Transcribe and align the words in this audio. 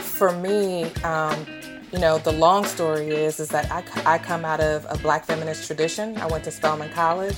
For 0.00 0.32
me, 0.32 0.84
um, 1.02 1.46
you 1.92 1.98
know, 1.98 2.18
the 2.18 2.32
long 2.32 2.64
story 2.64 3.08
is 3.08 3.40
is 3.40 3.48
that 3.48 3.70
I, 3.70 4.14
I 4.14 4.18
come 4.18 4.44
out 4.44 4.60
of 4.60 4.86
a 4.88 4.96
black 4.98 5.24
feminist 5.24 5.66
tradition. 5.66 6.16
I 6.18 6.26
went 6.26 6.44
to 6.44 6.50
Spelman 6.50 6.90
College. 6.90 7.36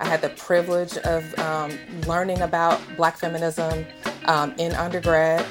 I 0.00 0.06
had 0.06 0.22
the 0.22 0.30
privilege 0.30 0.96
of 0.98 1.38
um, 1.38 1.72
learning 2.06 2.40
about 2.40 2.80
black 2.96 3.16
feminism 3.18 3.84
um, 4.24 4.54
in 4.58 4.72
undergrad. 4.72 5.44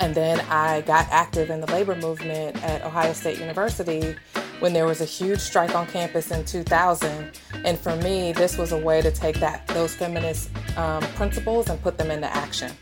And 0.00 0.14
then 0.14 0.40
I 0.50 0.82
got 0.82 1.06
active 1.10 1.48
in 1.48 1.60
the 1.60 1.66
labor 1.68 1.94
movement 1.94 2.62
at 2.62 2.82
Ohio 2.82 3.12
State 3.12 3.38
University 3.38 4.16
when 4.60 4.72
there 4.72 4.86
was 4.86 5.00
a 5.00 5.04
huge 5.04 5.40
strike 5.40 5.74
on 5.74 5.86
campus 5.86 6.30
in 6.30 6.44
2000. 6.44 7.30
And 7.64 7.78
for 7.78 7.96
me, 7.96 8.32
this 8.32 8.58
was 8.58 8.72
a 8.72 8.78
way 8.78 9.00
to 9.02 9.10
take 9.10 9.40
that 9.40 9.66
those 9.68 9.94
feminist 9.94 10.50
um, 10.76 11.02
principles 11.14 11.68
and 11.68 11.80
put 11.82 11.98
them 11.98 12.10
into 12.10 12.34
action. 12.34 12.72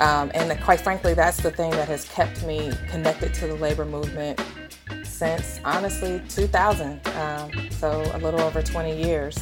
Um, 0.00 0.30
and 0.34 0.60
quite 0.62 0.80
frankly, 0.80 1.14
that's 1.14 1.38
the 1.38 1.50
thing 1.50 1.70
that 1.72 1.88
has 1.88 2.04
kept 2.06 2.44
me 2.44 2.72
connected 2.88 3.32
to 3.34 3.46
the 3.46 3.54
labor 3.54 3.84
movement 3.84 4.40
since 5.04 5.60
honestly 5.64 6.20
2000. 6.28 7.00
Um, 7.16 7.50
so 7.70 8.02
a 8.14 8.18
little 8.18 8.40
over 8.40 8.62
20 8.62 9.02
years. 9.02 9.38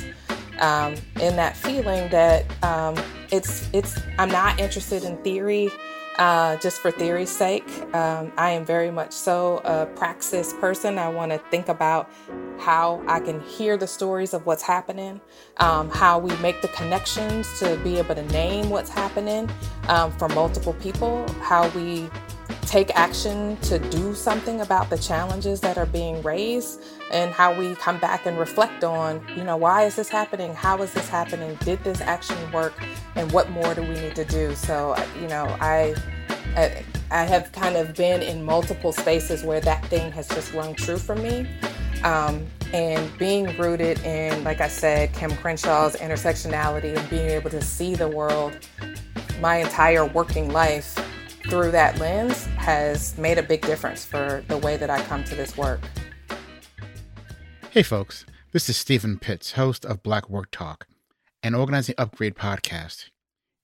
Um, 0.59 0.95
in 1.21 1.35
that 1.37 1.57
feeling 1.57 2.09
that 2.11 2.45
um, 2.63 2.95
it's 3.33 3.69
it's 3.73 3.99
I'm 4.19 4.29
not 4.29 4.61
interested 4.61 5.03
in 5.03 5.17
theory 5.25 5.71
uh, 6.19 6.57
just 6.57 6.81
for 6.81 6.91
theory's 6.91 7.31
sake. 7.31 7.69
Um, 7.95 8.33
I 8.37 8.51
am 8.51 8.65
very 8.65 8.91
much 8.91 9.13
so 9.13 9.61
a 9.65 9.87
praxis 9.87 10.53
person. 10.55 10.99
I 10.99 11.09
want 11.09 11.33
to 11.33 11.39
think 11.51 11.69
about 11.69 12.11
how 12.59 13.03
I 13.09 13.21
can 13.21 13.41
hear 13.41 13.77
the 13.77 13.87
stories 13.87 14.35
of 14.35 14.47
what's 14.47 14.63
happening, 14.63 15.21
um, 15.57 15.91
how 15.91 16.19
we 16.19 16.35
make 16.37 16.63
the 16.63 16.69
connections 16.69 17.49
to 17.59 17.77
be 17.79 17.99
able 17.99 18.15
to 18.15 18.27
name 18.27 18.71
what's 18.71 18.91
happening 18.91 19.51
um, 19.89 20.13
for 20.13 20.29
multiple 20.29 20.75
people, 20.75 21.27
how 21.41 21.69
we 21.71 22.09
take 22.63 22.95
action 22.97 23.57
to 23.59 23.79
do 23.91 24.15
something 24.15 24.61
about 24.61 24.89
the 24.89 24.97
challenges 24.97 25.61
that 25.61 25.77
are 25.77 25.87
being 25.87 26.23
raised 26.23 26.81
and 27.11 27.31
how 27.31 27.53
we 27.53 27.75
come 27.75 27.99
back 27.99 28.25
and 28.27 28.39
reflect 28.39 28.85
on, 28.85 29.25
you 29.37 29.45
know, 29.45 29.57
why 29.57 29.85
is 29.85 29.97
this 29.97 30.09
happening? 30.09 30.55
How 30.55 30.81
is 30.83 30.93
this 30.93 31.09
happening? 31.09 31.57
Did 31.57 31.83
this 31.85 32.01
action 32.01 32.37
work? 32.53 32.73
And 33.17 33.31
what 33.33 33.51
more 33.51 33.75
do 33.75 33.83
we 33.83 33.95
need 33.95 34.15
to 34.15 34.25
do? 34.25 34.55
So, 34.55 34.97
you 35.21 35.29
know, 35.29 35.45
I, 35.61 35.95
I, 36.57 36.85
I 37.11 37.25
have 37.25 37.53
kind 37.53 37.77
of 37.77 37.95
been 37.95 38.23
in 38.23 38.45
multiple 38.45 38.93
spaces 38.93 39.43
where 39.43 39.61
that 39.61 39.85
thing 39.87 40.13
has 40.13 40.29
just 40.29 40.55
rung 40.55 40.75
true 40.75 40.99
for 40.99 41.17
me. 41.17 41.47
Um, 42.05 42.47
and 42.73 43.17
being 43.19 43.57
rooted 43.59 43.99
in, 44.01 44.43
like 44.45 44.61
I 44.61 44.69
said, 44.69 45.13
Kim 45.13 45.31
Crenshaw's 45.33 45.97
intersectionality 45.97 46.97
and 46.97 47.11
being 47.11 47.29
able 47.29 47.51
to 47.51 47.61
see 47.61 47.95
the 47.95 48.09
world 48.09 48.57
my 49.41 49.57
entire 49.57 50.07
working 50.07 50.51
life 50.53 50.99
through 51.49 51.71
that 51.73 51.99
lens 51.99 52.45
has 52.57 53.17
made 53.19 53.39
a 53.39 53.43
big 53.43 53.63
difference 53.63 54.05
for 54.05 54.45
the 54.49 54.59
way 54.59 54.77
that 54.77 54.91
I 54.91 55.03
come 55.03 55.25
to 55.25 55.35
this 55.35 55.57
work. 55.57 55.81
Hey, 57.71 57.83
folks, 57.83 58.25
this 58.53 58.69
is 58.69 58.77
Steven 58.77 59.19
Pitts, 59.19 59.53
host 59.53 59.85
of 59.85 60.03
Black 60.03 60.29
Work 60.29 60.51
Talk, 60.51 60.87
an 61.43 61.55
organizing 61.55 61.95
upgrade 61.99 62.35
podcast. 62.35 63.07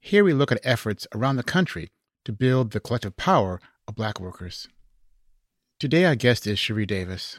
Here 0.01 0.25
we 0.25 0.33
look 0.33 0.51
at 0.51 0.61
efforts 0.65 1.07
around 1.15 1.37
the 1.37 1.43
country 1.43 1.89
to 2.25 2.33
build 2.33 2.71
the 2.71 2.81
collective 2.81 3.17
power 3.17 3.61
of 3.87 3.95
Black 3.95 4.19
workers. 4.21 4.69
Today, 5.79 6.05
our 6.05 6.15
guest 6.15 6.47
is 6.47 6.59
Sheri 6.59 6.87
Davis. 6.87 7.39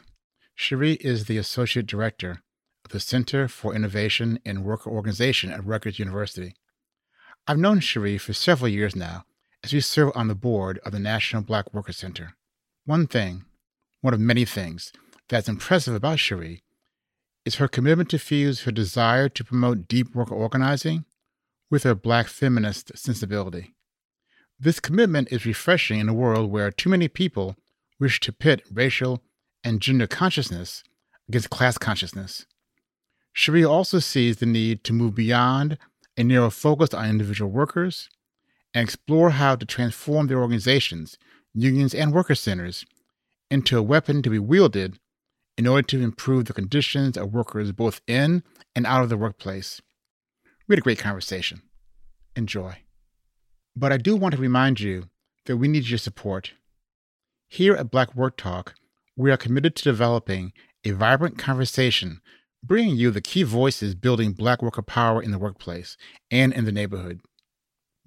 Sheri 0.58 0.96
is 1.00 1.24
the 1.24 1.38
Associate 1.38 1.86
Director 1.86 2.42
of 2.84 2.92
the 2.92 3.00
Center 3.00 3.48
for 3.48 3.74
Innovation 3.74 4.38
in 4.44 4.64
Worker 4.64 4.90
Organization 4.90 5.50
at 5.50 5.64
Rutgers 5.64 5.98
University. 5.98 6.54
I've 7.46 7.58
known 7.58 7.80
Sheri 7.80 8.20
for 8.20 8.32
several 8.32 8.68
years 8.68 8.94
now 8.94 9.24
as 9.62 9.72
we 9.72 9.80
serve 9.80 10.12
on 10.14 10.28
the 10.28 10.34
board 10.34 10.78
of 10.84 10.92
the 10.92 10.98
National 10.98 11.42
Black 11.42 11.72
Worker 11.74 11.92
Center. 11.92 12.34
One 12.86 13.06
thing, 13.06 13.44
one 14.00 14.14
of 14.14 14.20
many 14.20 14.44
things, 14.44 14.92
that's 15.28 15.48
impressive 15.48 15.94
about 15.94 16.18
Sheri 16.18 16.60
is 17.44 17.56
her 17.56 17.68
commitment 17.68 18.08
to 18.10 18.18
fuse 18.18 18.62
her 18.62 18.72
desire 18.72 19.28
to 19.28 19.44
promote 19.44 19.88
deep 19.88 20.14
worker 20.14 20.34
organizing 20.34 21.04
with 21.70 21.84
her 21.84 21.94
black 21.94 22.26
feminist 22.26 22.96
sensibility. 22.98 23.74
This 24.58 24.80
commitment 24.80 25.28
is 25.30 25.46
refreshing 25.46 26.00
in 26.00 26.08
a 26.08 26.14
world 26.14 26.50
where 26.50 26.70
too 26.70 26.90
many 26.90 27.08
people 27.08 27.56
wish 27.98 28.20
to 28.20 28.32
pit 28.32 28.62
racial 28.70 29.22
and 29.62 29.80
gender 29.80 30.06
consciousness 30.06 30.82
against 31.28 31.50
class 31.50 31.78
consciousness. 31.78 32.46
Sheri 33.36 33.68
also 33.68 34.00
sees 34.00 34.38
the 34.38 34.46
need 34.46 34.84
to 34.84 34.92
move 34.92 35.14
beyond 35.14 35.78
a 36.16 36.24
narrow 36.24 36.50
focus 36.50 36.92
on 36.92 37.08
individual 37.08 37.50
workers 37.50 38.08
and 38.74 38.84
explore 38.84 39.30
how 39.30 39.56
to 39.56 39.66
transform 39.66 40.26
their 40.26 40.40
organizations, 40.40 41.18
unions, 41.54 41.94
and 41.94 42.12
worker 42.12 42.34
centers 42.34 42.84
into 43.50 43.76
a 43.78 43.82
weapon 43.82 44.22
to 44.22 44.30
be 44.30 44.38
wielded 44.38 44.98
in 45.58 45.66
order 45.66 45.86
to 45.86 46.02
improve 46.02 46.46
the 46.46 46.52
conditions 46.52 47.16
of 47.16 47.34
workers 47.34 47.72
both 47.72 48.00
in 48.06 48.42
and 48.74 48.86
out 48.86 49.02
of 49.02 49.08
the 49.08 49.16
workplace. 49.16 49.80
We 50.66 50.74
had 50.74 50.78
a 50.78 50.82
great 50.82 50.98
conversation. 50.98 51.62
Enjoy. 52.36 52.78
But 53.74 53.92
I 53.92 53.96
do 53.96 54.16
want 54.16 54.34
to 54.34 54.40
remind 54.40 54.80
you 54.80 55.08
that 55.46 55.56
we 55.56 55.68
need 55.68 55.88
your 55.88 55.98
support. 55.98 56.52
Here 57.48 57.74
at 57.74 57.90
Black 57.90 58.14
Work 58.14 58.36
Talk, 58.36 58.74
we 59.16 59.30
are 59.30 59.36
committed 59.36 59.74
to 59.76 59.84
developing 59.84 60.52
a 60.84 60.92
vibrant 60.92 61.36
conversation, 61.38 62.20
bringing 62.62 62.96
you 62.96 63.10
the 63.10 63.20
key 63.20 63.42
voices 63.42 63.94
building 63.94 64.32
Black 64.32 64.62
worker 64.62 64.82
power 64.82 65.22
in 65.22 65.30
the 65.30 65.38
workplace 65.38 65.96
and 66.30 66.52
in 66.52 66.64
the 66.64 66.72
neighborhood. 66.72 67.20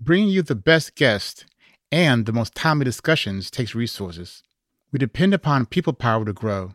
Bringing 0.06 0.28
you 0.28 0.42
the 0.42 0.54
best 0.54 0.96
guests 0.96 1.46
and 1.90 2.26
the 2.26 2.34
most 2.34 2.54
timely 2.56 2.84
discussions 2.84 3.50
takes 3.50 3.74
resources. 3.74 4.44
We 4.92 5.00
depend 5.00 5.34
upon 5.34 5.68
people 5.68 5.94
power 5.94 6.26
to 6.26 6.34
grow. 6.34 6.74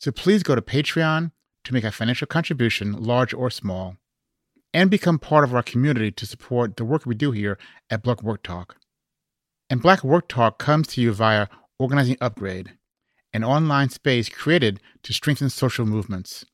So 0.00 0.10
please 0.10 0.42
go 0.42 0.56
to 0.56 0.60
Patreon 0.60 1.30
to 1.62 1.72
make 1.72 1.84
a 1.84 1.92
financial 1.92 2.26
contribution, 2.26 3.04
large 3.04 3.32
or 3.32 3.50
small, 3.50 3.98
and 4.74 4.90
become 4.90 5.20
part 5.20 5.44
of 5.44 5.54
our 5.54 5.62
community 5.62 6.10
to 6.10 6.26
support 6.26 6.76
the 6.76 6.84
work 6.84 7.06
we 7.06 7.14
do 7.14 7.30
here 7.30 7.56
at 7.88 8.02
Black 8.02 8.20
Work 8.20 8.42
Talk. 8.42 8.78
And 9.68 9.80
Black 9.80 10.02
Work 10.02 10.26
Talk 10.26 10.58
comes 10.58 10.88
to 10.88 11.00
you 11.00 11.12
via 11.12 11.46
Organizing 11.78 12.16
Upgrade, 12.20 12.72
an 13.32 13.44
online 13.44 13.90
space 13.90 14.28
created 14.28 14.80
to 15.04 15.12
strengthen 15.12 15.50
social 15.50 15.86
movements. 15.86 16.44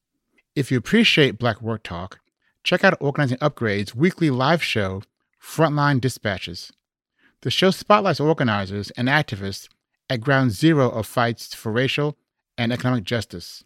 If 0.54 0.70
you 0.70 0.76
appreciate 0.76 1.38
Black 1.38 1.62
Work 1.62 1.84
Talk, 1.84 2.20
check 2.64 2.84
out 2.84 2.98
Organizing 3.00 3.38
Upgrade's 3.40 3.94
weekly 3.94 4.28
live 4.28 4.62
show 4.62 5.00
Frontline 5.46 6.00
Dispatches. 6.00 6.72
The 7.40 7.50
show 7.50 7.70
spotlights 7.70 8.20
organizers 8.20 8.90
and 8.90 9.08
activists 9.08 9.68
at 10.10 10.20
ground 10.20 10.50
zero 10.50 10.90
of 10.90 11.06
fights 11.06 11.54
for 11.54 11.72
racial 11.72 12.18
and 12.58 12.72
economic 12.72 13.04
justice. 13.04 13.64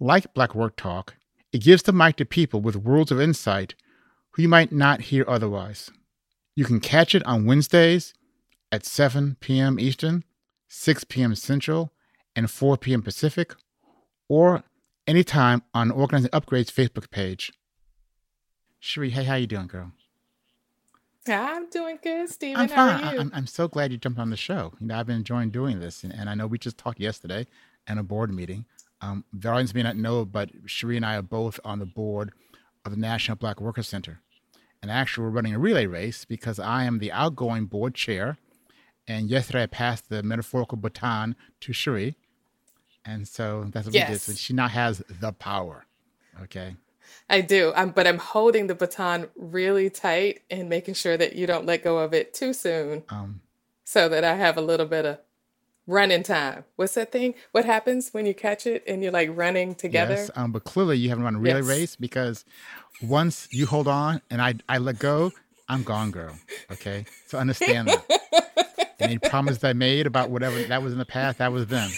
Like 0.00 0.34
Black 0.34 0.54
Work 0.54 0.74
Talk, 0.76 1.14
it 1.52 1.62
gives 1.62 1.82
the 1.82 1.92
mic 1.92 2.16
to 2.16 2.24
people 2.24 2.60
with 2.60 2.76
worlds 2.76 3.12
of 3.12 3.20
insight 3.20 3.74
who 4.30 4.42
you 4.42 4.48
might 4.48 4.72
not 4.72 5.02
hear 5.02 5.24
otherwise. 5.28 5.90
You 6.56 6.64
can 6.64 6.80
catch 6.80 7.14
it 7.14 7.24
on 7.24 7.46
Wednesdays 7.46 8.14
at 8.72 8.84
7 8.84 9.36
p.m. 9.38 9.78
Eastern, 9.78 10.24
6 10.68 11.04
p.m. 11.04 11.34
Central, 11.36 11.92
and 12.34 12.50
4 12.50 12.78
p.m. 12.78 13.02
Pacific, 13.02 13.54
or 14.28 14.64
anytime 15.06 15.62
on 15.72 15.92
Organizing 15.92 16.30
Upgrade's 16.32 16.72
Facebook 16.72 17.10
page. 17.10 17.52
Sheri, 18.82 19.10
hey, 19.10 19.24
how 19.24 19.34
you 19.36 19.46
doing, 19.46 19.68
girl? 19.68 19.92
I'm 21.26 21.68
doing 21.68 21.98
good, 22.02 22.28
Steven. 22.30 22.60
I'm 22.60 22.68
fine. 22.68 23.02
How 23.02 23.08
are 23.08 23.14
you? 23.14 23.20
I'm, 23.20 23.30
I'm 23.34 23.46
so 23.46 23.68
glad 23.68 23.92
you 23.92 23.98
jumped 23.98 24.18
on 24.18 24.30
the 24.30 24.36
show. 24.36 24.72
You 24.80 24.86
know, 24.86 24.98
I've 24.98 25.06
been 25.06 25.16
enjoying 25.16 25.50
doing 25.50 25.80
this, 25.80 26.04
and, 26.04 26.12
and 26.12 26.30
I 26.30 26.34
know 26.34 26.46
we 26.46 26.58
just 26.58 26.78
talked 26.78 27.00
yesterday 27.00 27.46
at 27.86 27.98
a 27.98 28.02
board 28.02 28.32
meeting. 28.32 28.64
Um, 29.00 29.24
the 29.32 29.48
audience 29.48 29.74
may 29.74 29.82
not 29.82 29.96
know, 29.96 30.24
but 30.24 30.66
Sheri 30.66 30.96
and 30.96 31.06
I 31.06 31.16
are 31.16 31.22
both 31.22 31.60
on 31.64 31.78
the 31.78 31.86
board 31.86 32.32
of 32.84 32.92
the 32.92 32.98
National 32.98 33.36
Black 33.36 33.60
Workers 33.60 33.88
Center. 33.88 34.20
And 34.80 34.90
actually, 34.90 35.24
we're 35.24 35.30
running 35.30 35.54
a 35.54 35.58
relay 35.58 35.86
race 35.86 36.24
because 36.24 36.58
I 36.58 36.84
am 36.84 36.98
the 36.98 37.12
outgoing 37.12 37.66
board 37.66 37.94
chair. 37.94 38.38
And 39.06 39.28
yesterday, 39.28 39.64
I 39.64 39.66
passed 39.66 40.08
the 40.08 40.22
metaphorical 40.22 40.78
baton 40.78 41.36
to 41.60 41.72
Sheri. 41.72 42.14
And 43.04 43.26
so 43.26 43.64
that's 43.72 43.86
what 43.86 43.94
yes. 43.94 44.08
we 44.08 44.14
did. 44.14 44.20
So 44.20 44.32
she 44.34 44.52
now 44.52 44.68
has 44.68 45.02
the 45.08 45.32
power. 45.32 45.86
Okay. 46.42 46.76
I 47.28 47.40
do. 47.40 47.72
Um, 47.74 47.90
but 47.90 48.06
I'm 48.06 48.18
holding 48.18 48.66
the 48.66 48.74
baton 48.74 49.28
really 49.36 49.90
tight 49.90 50.42
and 50.50 50.68
making 50.68 50.94
sure 50.94 51.16
that 51.16 51.34
you 51.34 51.46
don't 51.46 51.66
let 51.66 51.82
go 51.82 51.98
of 51.98 52.14
it 52.14 52.34
too 52.34 52.52
soon. 52.52 53.04
Um, 53.08 53.40
so 53.84 54.08
that 54.08 54.24
I 54.24 54.34
have 54.34 54.56
a 54.56 54.60
little 54.60 54.86
bit 54.86 55.06
of 55.06 55.18
running 55.86 56.22
time. 56.22 56.64
What's 56.76 56.94
that 56.94 57.10
thing? 57.10 57.34
What 57.52 57.64
happens 57.64 58.10
when 58.10 58.26
you 58.26 58.34
catch 58.34 58.66
it 58.66 58.84
and 58.86 59.02
you're 59.02 59.12
like 59.12 59.30
running 59.32 59.74
together? 59.74 60.14
Yes, 60.14 60.30
um, 60.36 60.52
but 60.52 60.64
clearly 60.64 60.98
you 60.98 61.08
haven't 61.08 61.24
run 61.24 61.36
a 61.36 61.38
relay 61.38 61.60
yes. 61.60 61.66
race 61.66 61.96
because 61.96 62.44
once 63.02 63.48
you 63.50 63.66
hold 63.66 63.88
on 63.88 64.20
and 64.30 64.40
I, 64.42 64.54
I 64.68 64.78
let 64.78 64.98
go, 64.98 65.32
I'm 65.68 65.82
gone, 65.82 66.10
girl. 66.10 66.34
Okay, 66.70 67.06
so 67.26 67.38
understand 67.38 67.88
that. 67.88 68.88
Any 69.00 69.18
promise 69.18 69.62
I 69.62 69.74
made 69.74 70.06
about 70.06 70.28
whatever 70.28 70.60
that 70.60 70.82
was 70.82 70.92
in 70.92 70.98
the 70.98 71.04
past, 71.04 71.38
that 71.38 71.52
was 71.52 71.66
them. 71.68 71.90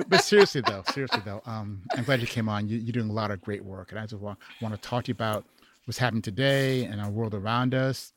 But, 0.00 0.08
but 0.08 0.24
seriously 0.24 0.62
though, 0.66 0.82
seriously 0.92 1.20
though, 1.24 1.42
um, 1.46 1.82
I'm 1.96 2.04
glad 2.04 2.20
you 2.20 2.26
came 2.26 2.48
on. 2.48 2.68
You, 2.68 2.78
are 2.88 2.92
doing 2.92 3.10
a 3.10 3.12
lot 3.12 3.30
of 3.30 3.40
great 3.40 3.64
work, 3.64 3.90
and 3.90 3.98
I 3.98 4.06
just 4.06 4.20
want, 4.20 4.38
want 4.60 4.74
to 4.74 4.80
talk 4.80 5.04
to 5.04 5.08
you 5.08 5.14
about 5.14 5.44
what's 5.84 5.98
happening 5.98 6.22
today 6.22 6.84
and 6.84 7.00
our 7.00 7.10
world 7.10 7.34
around 7.34 7.74
us. 7.74 8.12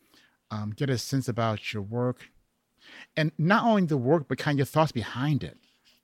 Um, 0.51 0.71
get 0.75 0.89
a 0.89 0.97
sense 0.97 1.27
about 1.27 1.73
your 1.73 1.83
work, 1.83 2.29
and 3.17 3.31
not 3.37 3.65
only 3.65 3.85
the 3.85 3.97
work, 3.97 4.27
but 4.27 4.37
kind 4.37 4.55
of 4.55 4.59
your 4.59 4.65
thoughts 4.65 4.91
behind 4.91 5.43
it. 5.43 5.57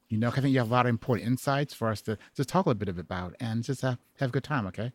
You 0.09 0.17
know, 0.17 0.29
I 0.29 0.31
think 0.31 0.47
you 0.47 0.57
have 0.57 0.69
a 0.69 0.73
lot 0.73 0.85
of 0.85 0.89
important 0.89 1.27
insights 1.27 1.73
for 1.73 1.89
us 1.89 2.01
to 2.01 2.17
just 2.35 2.49
talk 2.49 2.65
a 2.65 2.69
little 2.69 2.79
bit 2.79 2.97
about 2.97 3.35
and 3.39 3.63
just 3.63 3.81
have, 3.81 3.99
have 4.19 4.29
a 4.29 4.31
good 4.31 4.43
time. 4.43 4.65
Okay. 4.67 4.91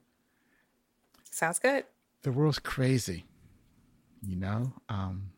Sounds 1.31 1.61
good. 1.61 1.85
The 2.23 2.33
world's 2.33 2.59
crazy. 2.59 3.25
You 4.27 4.37
know, 4.37 4.73
um, 4.89 5.31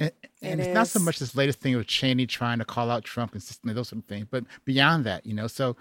and, 0.00 0.12
and 0.42 0.60
it 0.60 0.64
it's 0.64 0.74
not 0.74 0.88
so 0.88 0.98
much 0.98 1.18
this 1.18 1.36
latest 1.36 1.60
thing 1.60 1.74
of 1.74 1.86
Cheney 1.86 2.26
trying 2.26 2.58
to 2.58 2.64
call 2.64 2.90
out 2.90 3.04
Trump 3.04 3.32
consistently, 3.32 3.74
those 3.74 3.88
sort 3.88 4.02
of 4.02 4.08
things, 4.08 4.26
but 4.30 4.44
beyond 4.64 5.04
that, 5.04 5.26
you 5.26 5.34
know. 5.34 5.46
So, 5.46 5.76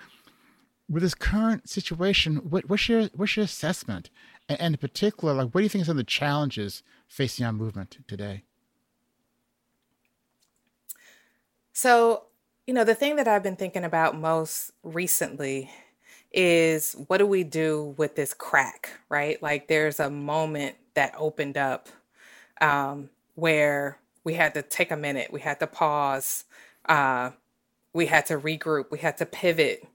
with 0.89 1.04
this 1.04 1.16
current 1.16 1.69
situation, 1.69 2.38
what, 2.38 2.69
what's 2.69 2.89
your 2.89 3.06
what's 3.16 3.38
your 3.38 3.45
assessment, 3.45 4.10
and, 4.50 4.60
and, 4.60 4.74
in 4.75 4.77
particular, 4.77 5.33
like 5.33 5.50
what 5.51 5.62
do 5.62 5.63
you 5.63 5.69
think 5.69 5.83
are 5.83 5.86
some 5.86 5.94
of 5.94 5.98
the 5.98 6.04
challenges 6.04 6.83
facing 7.07 7.45
our 7.45 7.54
movement 7.54 7.98
today? 8.07 8.44
So, 11.72 12.24
you 12.68 12.74
know, 12.74 12.83
the 12.83 12.95
thing 12.95 13.15
that 13.15 13.27
I've 13.27 13.44
been 13.44 13.56
thinking 13.56 13.86
about 13.86 14.19
most 14.19 14.72
recently 14.83 15.72
is 16.33 16.94
what 17.07 17.18
do 17.19 17.25
we 17.25 17.44
do 17.44 17.95
with 17.98 18.15
this 18.15 18.33
crack, 18.33 18.89
right? 19.07 19.42
Like, 19.42 19.69
there's 19.69 20.00
a 20.00 20.10
moment 20.10 20.75
that 20.95 21.13
opened 21.18 21.57
up 21.57 21.88
um, 22.60 23.10
where 23.36 23.98
we 24.29 24.35
had 24.35 24.53
to 24.53 24.61
take 24.61 24.91
a 24.91 24.95
minute, 24.95 25.33
we 25.33 25.41
had 25.41 25.59
to 25.59 25.65
pause, 25.65 26.43
uh, 26.85 27.31
we 27.93 28.05
had 28.05 28.27
to 28.27 28.37
regroup, 28.37 28.91
we 28.91 28.99
had 28.99 29.17
to 29.17 29.25
pivot, 29.25 29.87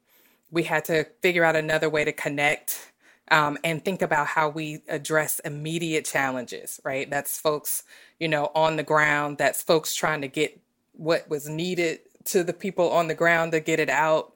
we 0.50 0.64
had 0.64 0.84
to 0.86 1.04
figure 1.22 1.44
out 1.44 1.54
another 1.54 1.88
way 1.88 2.04
to 2.04 2.10
connect. 2.10 2.90
Um, 3.31 3.56
and 3.62 3.84
think 3.84 4.02
about 4.02 4.26
how 4.26 4.48
we 4.48 4.82
address 4.88 5.38
immediate 5.44 6.04
challenges, 6.04 6.81
right? 6.84 7.08
That's 7.08 7.38
folks, 7.38 7.84
you 8.19 8.26
know, 8.26 8.50
on 8.56 8.75
the 8.75 8.82
ground. 8.82 9.38
That's 9.38 9.62
folks 9.62 9.94
trying 9.94 10.20
to 10.22 10.28
get 10.28 10.60
what 10.94 11.31
was 11.31 11.48
needed 11.48 12.00
to 12.25 12.42
the 12.42 12.52
people 12.52 12.90
on 12.90 13.06
the 13.06 13.14
ground 13.14 13.52
to 13.52 13.60
get 13.60 13.78
it 13.78 13.88
out. 13.88 14.32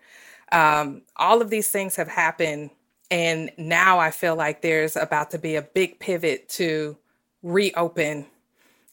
Um, 0.52 1.02
all 1.16 1.42
of 1.42 1.50
these 1.50 1.70
things 1.70 1.96
have 1.96 2.08
happened. 2.08 2.70
And 3.10 3.50
now 3.58 3.98
I 3.98 4.12
feel 4.12 4.36
like 4.36 4.62
there's 4.62 4.94
about 4.94 5.32
to 5.32 5.38
be 5.38 5.56
a 5.56 5.62
big 5.62 5.98
pivot 5.98 6.48
to 6.50 6.96
reopen 7.42 8.26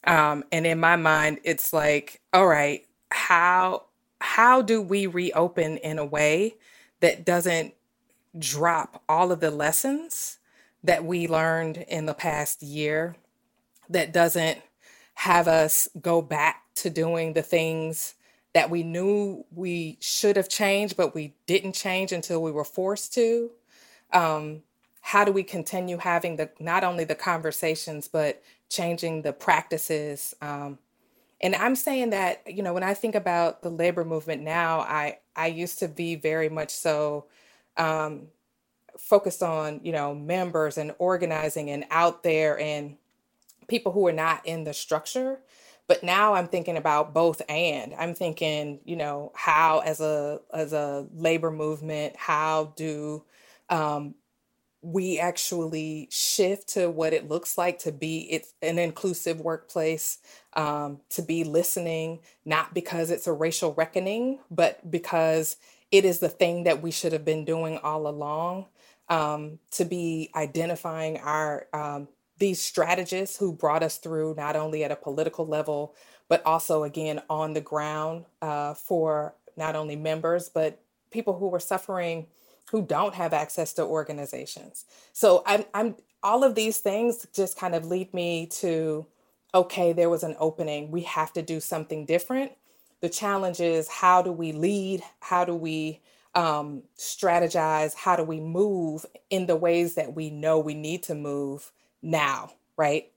um, 0.06 0.44
and 0.52 0.66
in 0.66 0.80
my 0.80 0.96
mind, 0.96 1.40
it's 1.44 1.72
like, 1.72 2.20
all 2.32 2.46
right, 2.46 2.86
how 3.10 3.84
how 4.20 4.62
do 4.62 4.80
we 4.80 5.06
reopen 5.06 5.76
in 5.78 5.98
a 5.98 6.04
way 6.04 6.54
that 7.00 7.24
doesn't 7.24 7.74
drop 8.38 9.02
all 9.08 9.32
of 9.32 9.40
the 9.40 9.50
lessons 9.50 10.38
that 10.82 11.04
we 11.04 11.28
learned 11.28 11.78
in 11.88 12.06
the 12.06 12.14
past 12.14 12.62
year, 12.62 13.16
that 13.88 14.12
doesn't 14.12 14.60
have 15.14 15.48
us 15.48 15.88
go 16.00 16.22
back 16.22 16.62
to 16.76 16.90
doing 16.90 17.32
the 17.32 17.42
things 17.42 18.14
that 18.54 18.70
we 18.70 18.82
knew 18.82 19.44
we 19.54 19.98
should 20.00 20.36
have 20.36 20.48
changed, 20.48 20.96
but 20.96 21.14
we 21.14 21.34
didn't 21.46 21.74
change 21.74 22.12
until 22.12 22.42
we 22.42 22.50
were 22.50 22.64
forced 22.64 23.12
to? 23.14 23.50
Um, 24.12 24.62
how 25.06 25.24
do 25.24 25.30
we 25.30 25.44
continue 25.44 25.98
having 25.98 26.34
the 26.34 26.50
not 26.58 26.82
only 26.82 27.04
the 27.04 27.14
conversations 27.14 28.08
but 28.08 28.42
changing 28.68 29.22
the 29.22 29.32
practices. 29.32 30.34
Um, 30.42 30.80
and 31.40 31.54
I'm 31.54 31.76
saying 31.76 32.10
that, 32.10 32.42
you 32.52 32.60
know, 32.60 32.74
when 32.74 32.82
I 32.82 32.92
think 32.92 33.14
about 33.14 33.62
the 33.62 33.68
labor 33.68 34.04
movement 34.04 34.42
now, 34.42 34.80
I, 34.80 35.18
I 35.36 35.46
used 35.46 35.78
to 35.78 35.86
be 35.86 36.16
very 36.16 36.48
much 36.48 36.70
so 36.70 37.26
um, 37.76 38.26
focused 38.98 39.44
on, 39.44 39.78
you 39.84 39.92
know, 39.92 40.12
members 40.12 40.76
and 40.76 40.92
organizing 40.98 41.70
and 41.70 41.84
out 41.92 42.24
there 42.24 42.58
and 42.58 42.96
people 43.68 43.92
who 43.92 44.08
are 44.08 44.12
not 44.12 44.44
in 44.44 44.64
the 44.64 44.74
structure. 44.74 45.38
But 45.86 46.02
now 46.02 46.34
I'm 46.34 46.48
thinking 46.48 46.76
about 46.76 47.14
both 47.14 47.42
and 47.48 47.94
I'm 47.94 48.16
thinking, 48.16 48.80
you 48.84 48.96
know, 48.96 49.30
how 49.36 49.82
as 49.84 50.00
a 50.00 50.40
as 50.52 50.72
a 50.72 51.06
labor 51.14 51.52
movement, 51.52 52.16
how 52.16 52.72
do 52.74 53.22
um, 53.68 54.16
we 54.86 55.18
actually 55.18 56.06
shift 56.12 56.68
to 56.68 56.88
what 56.88 57.12
it 57.12 57.28
looks 57.28 57.58
like 57.58 57.76
to 57.76 57.90
be 57.90 58.18
it's 58.30 58.54
an 58.62 58.78
inclusive 58.78 59.40
workplace 59.40 60.18
um, 60.52 61.00
to 61.10 61.22
be 61.22 61.42
listening 61.42 62.20
not 62.44 62.72
because 62.72 63.10
it's 63.10 63.26
a 63.26 63.32
racial 63.32 63.74
reckoning 63.74 64.38
but 64.48 64.88
because 64.88 65.56
it 65.90 66.04
is 66.04 66.20
the 66.20 66.28
thing 66.28 66.62
that 66.62 66.82
we 66.82 66.92
should 66.92 67.12
have 67.12 67.24
been 67.24 67.44
doing 67.44 67.78
all 67.78 68.06
along 68.06 68.64
um, 69.08 69.58
to 69.72 69.84
be 69.84 70.30
identifying 70.36 71.18
our 71.18 71.66
um, 71.72 72.06
these 72.38 72.62
strategists 72.62 73.36
who 73.36 73.52
brought 73.52 73.82
us 73.82 73.98
through 73.98 74.36
not 74.36 74.54
only 74.54 74.84
at 74.84 74.92
a 74.92 74.96
political 74.96 75.44
level 75.44 75.96
but 76.28 76.46
also 76.46 76.84
again 76.84 77.20
on 77.28 77.54
the 77.54 77.60
ground 77.60 78.24
uh, 78.40 78.72
for 78.72 79.34
not 79.56 79.74
only 79.74 79.96
members 79.96 80.48
but 80.48 80.80
people 81.10 81.36
who 81.36 81.48
were 81.48 81.58
suffering 81.58 82.28
who 82.70 82.82
don't 82.82 83.14
have 83.14 83.32
access 83.32 83.72
to 83.74 83.82
organizations. 83.82 84.84
So 85.12 85.42
I'm, 85.46 85.64
I'm 85.72 85.96
all 86.22 86.42
of 86.42 86.54
these 86.54 86.78
things 86.78 87.26
just 87.34 87.58
kind 87.58 87.74
of 87.74 87.86
lead 87.86 88.12
me 88.12 88.46
to 88.46 89.06
okay, 89.54 89.92
there 89.92 90.10
was 90.10 90.22
an 90.22 90.36
opening. 90.38 90.90
We 90.90 91.02
have 91.02 91.32
to 91.32 91.42
do 91.42 91.60
something 91.60 92.04
different. 92.04 92.52
The 93.00 93.08
challenge 93.08 93.60
is 93.60 93.88
how 93.88 94.20
do 94.20 94.30
we 94.30 94.52
lead? 94.52 95.02
How 95.20 95.44
do 95.44 95.54
we 95.54 96.00
um, 96.34 96.82
strategize? 96.98 97.94
How 97.94 98.16
do 98.16 98.22
we 98.22 98.40
move 98.40 99.06
in 99.30 99.46
the 99.46 99.56
ways 99.56 99.94
that 99.94 100.14
we 100.14 100.28
know 100.28 100.58
we 100.58 100.74
need 100.74 101.02
to 101.04 101.14
move 101.14 101.72
now, 102.02 102.52
right? 102.76 103.10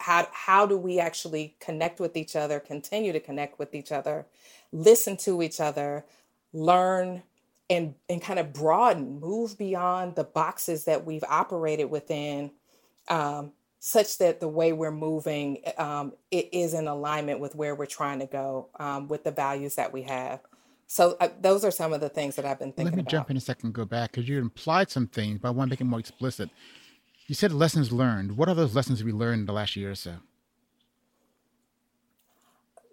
How, 0.00 0.28
how 0.32 0.66
do 0.66 0.78
we 0.78 0.98
actually 0.98 1.56
connect 1.60 2.00
with 2.00 2.16
each 2.16 2.36
other, 2.36 2.58
continue 2.58 3.12
to 3.12 3.20
connect 3.20 3.58
with 3.58 3.74
each 3.74 3.92
other, 3.92 4.26
listen 4.72 5.16
to 5.18 5.42
each 5.42 5.60
other, 5.60 6.06
learn 6.52 7.22
and 7.68 7.94
and 8.08 8.22
kind 8.22 8.38
of 8.38 8.52
broaden, 8.52 9.20
move 9.20 9.58
beyond 9.58 10.14
the 10.14 10.24
boxes 10.24 10.84
that 10.84 11.04
we've 11.04 11.24
operated 11.28 11.90
within, 11.90 12.50
um, 13.08 13.52
such 13.80 14.18
that 14.18 14.40
the 14.40 14.48
way 14.48 14.72
we're 14.72 14.90
moving 14.90 15.58
um, 15.78 16.12
it 16.30 16.48
is 16.52 16.74
in 16.74 16.86
alignment 16.88 17.40
with 17.40 17.54
where 17.54 17.74
we're 17.74 17.86
trying 17.86 18.20
to 18.20 18.26
go 18.26 18.68
um, 18.78 19.08
with 19.08 19.24
the 19.24 19.30
values 19.30 19.74
that 19.76 19.92
we 19.92 20.02
have. 20.02 20.40
So 20.86 21.16
uh, 21.20 21.28
those 21.40 21.64
are 21.64 21.70
some 21.70 21.92
of 21.92 22.00
the 22.00 22.08
things 22.08 22.36
that 22.36 22.44
I've 22.44 22.58
been 22.58 22.72
thinking. 22.72 22.84
Let 22.86 22.94
me 22.94 23.00
about. 23.02 23.10
jump 23.10 23.30
in 23.30 23.36
a 23.36 23.40
second, 23.40 23.66
and 23.66 23.74
go 23.74 23.84
back 23.84 24.12
because 24.12 24.28
you 24.28 24.38
implied 24.38 24.90
some 24.90 25.08
things, 25.08 25.40
but 25.40 25.48
I 25.48 25.50
want 25.50 25.68
to 25.68 25.72
make 25.72 25.80
it 25.80 25.84
more 25.84 25.98
explicit. 25.98 26.50
You 27.26 27.34
said 27.34 27.52
lessons 27.52 27.90
learned. 27.90 28.36
What 28.36 28.48
are 28.48 28.54
those 28.54 28.74
lessons 28.74 29.02
we 29.02 29.12
learned 29.12 29.40
in 29.40 29.46
the 29.46 29.52
last 29.52 29.74
year 29.74 29.90
or 29.90 29.96
so? 29.96 30.14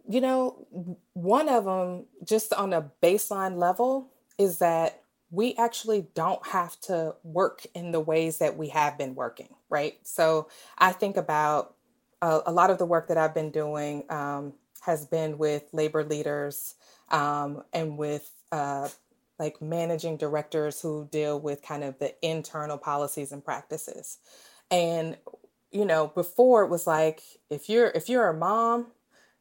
You 0.09 0.21
know, 0.21 0.97
one 1.13 1.47
of 1.47 1.65
them, 1.65 2.05
just 2.25 2.51
on 2.53 2.73
a 2.73 2.89
baseline 3.01 3.57
level, 3.57 4.09
is 4.37 4.59
that 4.59 5.01
we 5.31 5.55
actually 5.55 6.07
don't 6.13 6.45
have 6.47 6.79
to 6.81 7.15
work 7.23 7.65
in 7.73 7.91
the 7.91 7.99
ways 7.99 8.37
that 8.37 8.55
we 8.55 8.69
have 8.69 8.97
been 8.97 9.15
working, 9.15 9.49
right? 9.69 9.97
So 10.03 10.47
I 10.77 10.91
think 10.91 11.17
about 11.17 11.75
uh, 12.21 12.41
a 12.45 12.51
lot 12.51 12.69
of 12.69 12.77
the 12.77 12.85
work 12.85 13.07
that 13.07 13.17
I've 13.17 13.33
been 13.33 13.49
doing 13.49 14.03
um, 14.09 14.53
has 14.81 15.05
been 15.05 15.37
with 15.37 15.63
labor 15.73 16.03
leaders 16.03 16.75
um, 17.09 17.63
and 17.73 17.97
with 17.97 18.29
uh, 18.51 18.89
like 19.39 19.61
managing 19.61 20.17
directors 20.17 20.81
who 20.81 21.07
deal 21.11 21.39
with 21.39 21.63
kind 21.63 21.83
of 21.83 21.97
the 21.99 22.13
internal 22.25 22.77
policies 22.77 23.31
and 23.31 23.43
practices. 23.43 24.19
And 24.69 25.17
you 25.71 25.85
know, 25.85 26.07
before 26.07 26.63
it 26.63 26.69
was 26.69 26.85
like 26.85 27.23
if 27.49 27.67
you're 27.67 27.87
if 27.87 28.07
you're 28.07 28.29
a 28.29 28.37
mom 28.37 28.87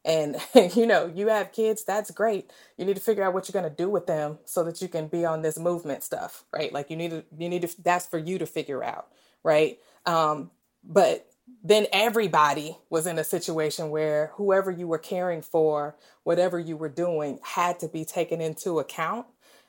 and 0.04 0.36
you 0.76 0.86
know 0.86 1.10
you 1.14 1.28
have 1.28 1.52
kids 1.52 1.84
that's 1.84 2.10
great. 2.10 2.50
You 2.76 2.84
need 2.84 2.96
to 2.96 3.02
figure 3.02 3.24
out 3.24 3.34
what 3.34 3.48
you're 3.48 3.60
going 3.60 3.70
to 3.70 3.76
do 3.76 3.88
with 3.88 4.06
them 4.06 4.38
so 4.44 4.64
that 4.64 4.82
you 4.82 4.88
can 4.88 5.08
be 5.08 5.24
on 5.24 5.42
this 5.42 5.58
movement 5.58 6.02
stuff 6.02 6.44
right? 6.52 6.72
Like 6.72 6.90
you 6.90 6.96
need 6.96 7.10
to 7.10 7.24
you 7.38 7.48
need 7.48 7.62
to 7.62 7.82
that's 7.82 8.06
for 8.06 8.18
you 8.18 8.38
to 8.38 8.46
figure 8.46 8.82
out 8.82 9.08
right? 9.44 9.78
Um 10.06 10.50
but 10.84 11.28
then 11.64 11.86
everybody 11.92 12.78
was 12.90 13.06
in 13.06 13.18
a 13.18 13.24
situation 13.24 13.90
where 13.90 14.32
whoever 14.34 14.70
you 14.70 14.86
were 14.86 14.98
caring 14.98 15.42
for 15.42 15.96
whatever 16.24 16.58
you 16.58 16.76
were 16.76 16.88
doing 16.88 17.38
had 17.42 17.78
to 17.80 17.88
be 17.88 18.04
taken 18.04 18.40
into 18.40 18.78
account. 18.78 19.26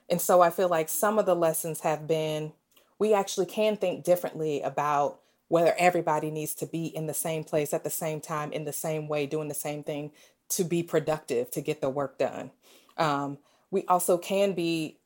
And 0.10 0.22
so 0.22 0.42
i 0.42 0.50
feel 0.50 0.70
like 0.70 0.90
some 0.90 1.18
of 1.20 1.26
the 1.26 1.36
lessons 1.36 1.82
have 1.82 2.08
been 2.08 2.54
we 3.00 3.14
actually 3.14 3.46
can 3.48 3.76
think 3.76 4.04
differently 4.04 4.62
about 4.62 5.20
whether 5.54 5.76
everybody 5.78 6.32
needs 6.32 6.56
to 6.56 6.66
be 6.66 6.88
in 6.88 7.06
the 7.06 7.14
same 7.14 7.44
place 7.44 7.76
at 7.76 7.84
the 7.84 7.90
same 7.92 8.20
time 8.20 8.52
in 8.52 8.66
the 8.66 8.74
same 8.74 9.08
way 9.08 9.28
doing 9.28 9.50
the 9.50 9.54
same 9.54 9.84
thing 9.84 10.12
to 10.50 10.64
be 10.64 10.82
productive 10.82 11.52
to 11.52 11.62
get 11.62 11.80
the 11.80 11.92
work 11.92 12.18
done. 12.18 12.50
Um, 12.98 13.38
we 13.70 13.86
also 13.88 14.18
can 14.18 14.54
be 14.54 14.98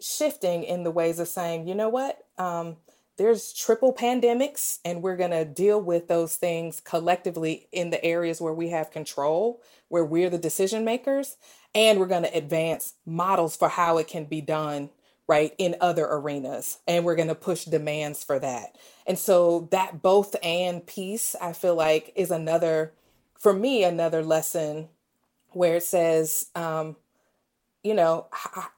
shifting 0.00 0.64
in 0.64 0.84
the 0.84 0.90
ways 0.90 1.18
of 1.18 1.28
saying 1.28 1.68
you 1.68 1.74
know 1.74 1.90
what? 1.90 2.24
Um, 2.38 2.78
there's 3.18 3.52
triple 3.52 3.92
pandemics 3.92 4.78
and 4.86 5.02
we're 5.02 5.18
going 5.18 5.32
to 5.32 5.44
deal 5.44 5.78
with 5.78 6.08
those 6.08 6.34
things 6.36 6.80
collectively 6.80 7.68
in 7.70 7.90
the 7.90 8.02
areas 8.02 8.40
where 8.40 8.54
we 8.54 8.70
have 8.70 8.90
control 8.90 9.60
where 9.88 10.06
we're 10.06 10.30
the 10.30 10.38
decision 10.38 10.82
makers 10.82 11.36
and 11.74 12.00
we're 12.00 12.06
going 12.06 12.22
to 12.22 12.34
advance 12.34 12.94
models 13.04 13.54
for 13.54 13.68
how 13.68 13.98
it 13.98 14.08
can 14.08 14.24
be 14.24 14.40
done 14.40 14.88
right 15.30 15.54
in 15.58 15.76
other 15.80 16.04
arenas 16.10 16.80
and 16.88 17.04
we're 17.04 17.14
going 17.14 17.28
to 17.28 17.36
push 17.36 17.64
demands 17.64 18.24
for 18.24 18.40
that. 18.40 18.74
And 19.06 19.16
so 19.16 19.68
that 19.70 20.02
both 20.02 20.34
and 20.42 20.84
piece 20.84 21.36
i 21.40 21.52
feel 21.52 21.76
like 21.76 22.12
is 22.16 22.32
another 22.32 22.92
for 23.38 23.52
me 23.52 23.84
another 23.84 24.24
lesson 24.24 24.88
where 25.50 25.76
it 25.76 25.84
says 25.84 26.50
um, 26.56 26.96
you 27.84 27.94
know 27.94 28.26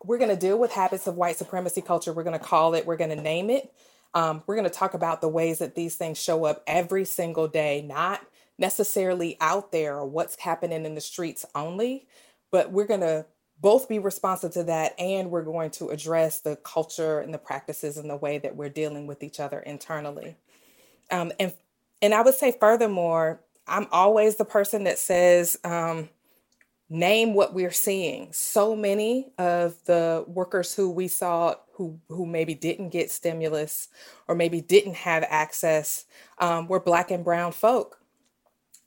we're 0.05 0.19
going 0.19 0.29
to 0.29 0.37
deal 0.37 0.59
with 0.59 0.73
habits 0.73 1.07
of 1.07 1.17
white 1.17 1.37
supremacy 1.37 1.81
culture. 1.81 2.13
We're 2.13 2.23
going 2.23 2.39
to 2.39 2.45
call 2.45 2.75
it 2.75 2.87
we're 2.87 2.99
going 2.99 3.17
to 3.17 3.23
name 3.23 3.49
it. 3.49 3.73
Um, 4.13 4.43
we're 4.47 4.57
going 4.57 4.69
to 4.69 4.79
talk 4.79 4.93
about 4.93 5.23
the 5.23 5.29
ways 5.29 5.61
that 5.61 5.75
these 5.75 5.95
things 5.97 6.23
show 6.23 6.45
up 6.45 6.63
every 6.67 7.07
single 7.07 7.49
day 7.49 7.83
not 7.89 8.21
necessarily 8.59 9.39
out 9.41 9.73
there 9.73 9.97
or 9.97 10.07
what's 10.07 10.39
happening 10.39 10.85
in 10.85 10.95
the 10.95 11.01
streets 11.01 11.47
only 11.55 12.07
but 12.51 12.71
we're 12.71 12.87
going 12.87 13.01
to 13.01 13.25
both 13.63 13.89
be 13.89 13.99
responsive 13.99 14.53
to 14.53 14.65
that 14.65 14.95
and 14.99 15.31
we're 15.31 15.43
going 15.43 15.71
to 15.71 15.89
address 15.89 16.41
the 16.41 16.57
culture 16.57 17.21
and 17.21 17.33
the 17.33 17.39
practices 17.39 17.97
and 17.97 18.11
the 18.11 18.17
way 18.17 18.37
that 18.37 18.55
we're 18.55 18.69
dealing 18.69 19.07
with 19.07 19.23
each 19.23 19.41
other 19.41 19.61
internally. 19.61 20.37
Um, 21.11 21.33
and 21.41 21.55
and 22.03 22.15
i 22.15 22.21
would 22.23 22.35
say 22.35 22.53
furthermore 22.59 23.41
i'm 23.67 23.87
always 23.93 24.37
the 24.37 24.45
person 24.45 24.85
that 24.85 24.99
says 24.99 25.59
um, 25.65 26.09
name 26.93 27.33
what 27.33 27.55
we're 27.55 27.73
seeing. 27.73 28.31
So 28.33 28.77
many 28.77 29.33
of 29.39 29.83
the 29.87 30.25
workers 30.29 30.75
who 30.75 30.91
we 30.91 31.09
saw 31.09 31.55
who 31.73 31.99
who 32.09 32.27
maybe 32.27 32.55
didn't 32.55 32.91
get 32.91 33.11
stimulus 33.11 33.89
or 34.29 34.35
maybe 34.35 34.61
didn't 34.61 34.97
have 34.97 35.25
access 35.29 36.05
um, 36.39 36.69
were 36.69 36.81
black 36.81 37.11
and 37.11 37.25
brown 37.25 37.53
folk. 37.53 37.99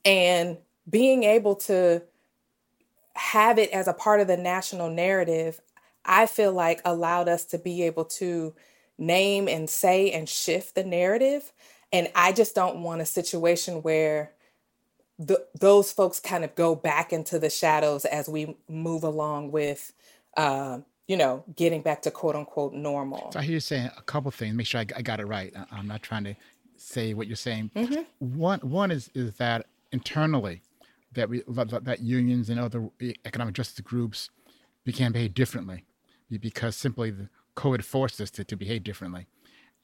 And 0.04 0.58
being 0.88 1.24
able 1.24 1.56
to 1.56 2.02
have 3.16 3.58
it 3.58 3.70
as 3.70 3.88
a 3.88 3.92
part 3.92 4.20
of 4.20 4.26
the 4.26 4.36
national 4.36 4.90
narrative, 4.90 5.60
I 6.04 6.26
feel 6.26 6.52
like 6.52 6.80
allowed 6.84 7.28
us 7.28 7.44
to 7.46 7.58
be 7.58 7.82
able 7.82 8.04
to 8.04 8.54
name 8.98 9.48
and 9.48 9.68
say 9.68 10.10
and 10.12 10.28
shift 10.28 10.74
the 10.74 10.84
narrative. 10.84 11.52
And 11.92 12.08
I 12.14 12.32
just 12.32 12.54
don't 12.54 12.82
want 12.82 13.00
a 13.00 13.06
situation 13.06 13.82
where 13.82 14.32
the, 15.18 15.46
those 15.58 15.92
folks 15.92 16.20
kind 16.20 16.44
of 16.44 16.54
go 16.54 16.74
back 16.74 17.12
into 17.12 17.38
the 17.38 17.50
shadows 17.50 18.04
as 18.04 18.28
we 18.28 18.56
move 18.68 19.02
along 19.02 19.50
with, 19.52 19.92
uh, 20.36 20.80
you 21.08 21.16
know, 21.16 21.44
getting 21.54 21.82
back 21.82 22.02
to 22.02 22.10
quote 22.10 22.36
unquote 22.36 22.74
normal. 22.74 23.30
So 23.32 23.40
I 23.40 23.42
hear 23.42 23.54
you 23.54 23.60
saying 23.60 23.90
a 23.96 24.02
couple 24.02 24.30
things. 24.30 24.54
Make 24.54 24.66
sure 24.66 24.80
I, 24.80 24.86
I 24.96 25.02
got 25.02 25.20
it 25.20 25.26
right. 25.26 25.54
I, 25.70 25.78
am 25.78 25.86
not 25.86 26.02
trying 26.02 26.24
to 26.24 26.34
say 26.76 27.14
what 27.14 27.26
you're 27.26 27.36
saying. 27.36 27.70
Mm-hmm. 27.74 28.38
One 28.38 28.60
one 28.60 28.90
is 28.90 29.10
is 29.14 29.34
that 29.36 29.66
internally, 29.92 30.62
that 31.16 31.28
we 31.28 31.42
that 31.46 31.98
unions 32.00 32.48
and 32.48 32.60
other 32.60 32.88
economic 33.26 33.54
justice 33.54 33.80
groups 33.80 34.30
began 34.84 35.08
to 35.08 35.14
behave 35.14 35.34
differently 35.34 35.84
because 36.40 36.76
simply 36.76 37.10
the 37.10 37.28
COVID 37.56 37.82
forced 37.82 38.20
us 38.20 38.30
to, 38.32 38.44
to 38.44 38.56
behave 38.56 38.84
differently. 38.84 39.26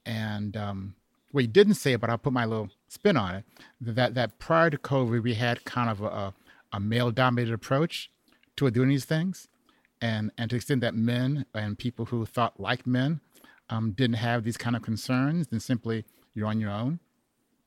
And 0.07 0.57
um, 0.57 0.95
what 1.31 1.43
you 1.43 1.49
didn't 1.49 1.75
say, 1.75 1.97
but 1.97 2.11
I'll 2.11 2.19
put 2.19 2.33
my 2.33 2.45
little 2.45 2.71
spin 2.89 3.17
on 3.17 3.37
it, 3.37 3.45
that 3.81 4.15
that 4.15 4.39
prior 4.39 4.71
to 4.71 4.79
COVID, 4.79 5.23
we 5.23 5.35
had 5.35 5.65
kind 5.65 5.91
of 5.91 6.01
a, 6.03 6.35
a 6.73 6.81
male-dominated 6.81 7.53
approach 7.53 8.11
to 8.57 8.71
doing 8.71 8.91
these 8.91 9.05
things, 9.05 9.49
and 10.01 10.31
and 10.39 10.51
to 10.51 10.55
the 10.55 10.59
extent 10.59 10.83
that 10.83 10.95
men 10.95 11.47
and 11.55 11.79
people 11.79 12.07
who 12.07 12.25
thought 12.27 12.61
like 12.61 12.87
men 12.87 13.21
um, 13.71 13.93
didn't 13.93 14.17
have 14.17 14.45
these 14.45 14.59
kind 14.59 14.77
of 14.77 14.83
concerns, 14.83 15.49
then 15.49 15.61
simply 15.61 16.05
you're 16.35 16.47
on 16.47 16.61
your 16.61 16.71
own 16.71 17.01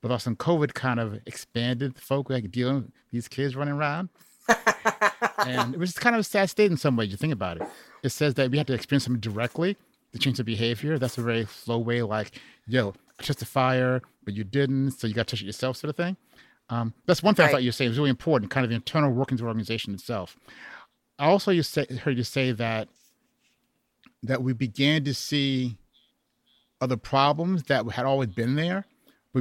but 0.05 0.11
also 0.11 0.29
COVID 0.29 0.75
kind 0.75 0.99
of 0.99 1.19
expanded 1.25 1.95
the 1.95 2.01
folk 2.01 2.29
like 2.29 2.51
dealing 2.51 2.75
with 2.75 2.91
these 3.11 3.27
kids 3.27 3.55
running 3.55 3.73
around. 3.73 4.09
and 5.47 5.73
it 5.73 5.79
was 5.79 5.93
kind 5.93 6.15
of 6.15 6.19
a 6.19 6.23
sad 6.23 6.47
state 6.47 6.69
in 6.69 6.77
some 6.77 6.95
ways. 6.95 7.09
You 7.09 7.17
think 7.17 7.33
about 7.33 7.57
it. 7.57 7.63
It 8.03 8.09
says 8.09 8.35
that 8.35 8.51
we 8.51 8.59
have 8.59 8.67
to 8.67 8.75
experience 8.75 9.05
something 9.05 9.19
directly 9.19 9.75
to 10.13 10.19
change 10.19 10.37
the 10.37 10.43
behavior. 10.43 10.99
That's 10.99 11.17
a 11.17 11.23
very 11.23 11.47
slow 11.47 11.79
way, 11.79 12.03
like, 12.03 12.39
yo, 12.67 12.93
touch 13.19 13.37
the 13.37 13.45
fire, 13.45 14.03
but 14.23 14.35
you 14.35 14.43
didn't, 14.43 14.91
so 14.91 15.07
you 15.07 15.15
got 15.15 15.25
to 15.25 15.35
touch 15.35 15.41
it 15.41 15.47
yourself, 15.47 15.77
sort 15.77 15.89
of 15.89 15.95
thing. 15.95 16.17
Um, 16.69 16.93
that's 17.07 17.23
one 17.23 17.33
thing 17.33 17.45
right. 17.45 17.49
I 17.49 17.53
thought 17.53 17.63
you 17.63 17.69
were 17.69 17.73
saying 17.73 17.89
was 17.89 17.97
really 17.97 18.11
important, 18.11 18.51
kind 18.51 18.63
of 18.63 18.69
the 18.69 18.75
internal 18.75 19.11
workings 19.11 19.41
of 19.41 19.45
the 19.45 19.47
organization 19.47 19.95
itself. 19.95 20.37
I 21.17 21.25
also 21.25 21.49
you 21.49 21.63
say, 21.63 21.87
heard 22.03 22.15
you 22.15 22.23
say 22.23 22.51
that 22.51 22.89
that 24.21 24.43
we 24.43 24.53
began 24.53 25.03
to 25.05 25.15
see 25.15 25.79
other 26.79 26.97
problems 26.97 27.63
that 27.63 27.89
had 27.89 28.05
always 28.05 28.29
been 28.29 28.53
there, 28.53 28.85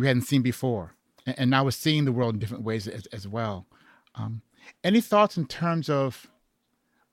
we 0.01 0.07
hadn't 0.07 0.23
seen 0.23 0.43
before. 0.43 0.95
And, 1.27 1.39
and 1.39 1.51
now 1.51 1.65
we're 1.65 1.71
seeing 1.71 2.05
the 2.05 2.13
world 2.13 2.35
in 2.35 2.41
different 2.41 2.65
ways 2.65 2.87
as, 2.89 3.07
as 3.07 3.27
well. 3.27 3.67
Um, 4.15 4.43
any 4.83 5.01
thoughts 5.01 5.37
in 5.37 5.47
terms 5.47 5.89
of 5.89 6.27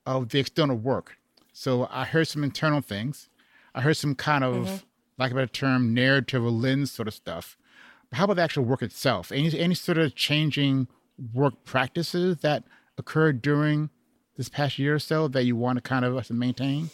of 0.06 0.30
the 0.30 0.40
external 0.40 0.76
work? 0.76 1.18
So 1.54 1.88
I 1.92 2.06
heard 2.06 2.28
some 2.28 2.44
internal 2.44 2.82
things. 2.82 3.30
I 3.76 3.82
heard 3.82 3.98
some 3.98 4.16
kind 4.16 4.44
of, 4.44 4.66
mm-hmm. 4.66 4.76
like 5.18 5.32
a 5.32 5.36
better 5.36 5.48
term, 5.48 5.94
narrative 5.94 6.44
or 6.44 6.50
lens 6.50 6.92
sort 6.92 7.08
of 7.08 7.14
stuff. 7.14 7.58
But 8.10 8.18
how 8.18 8.26
about 8.26 8.38
the 8.38 8.42
actual 8.42 8.64
work 8.66 8.82
itself? 8.82 9.32
Any 9.32 9.58
any 9.58 9.76
sort 9.76 9.98
of 9.98 10.16
changing 10.16 10.88
work 11.34 11.64
practices 11.64 12.38
that 12.38 12.64
occurred 12.98 13.42
during 13.42 13.90
this 14.38 14.50
past 14.50 14.80
year 14.80 14.96
or 14.96 15.00
so 15.00 15.28
that 15.28 15.44
you 15.44 15.56
want 15.56 15.78
to 15.78 15.82
kind 15.82 16.04
of 16.04 16.30
maintain? 16.32 16.90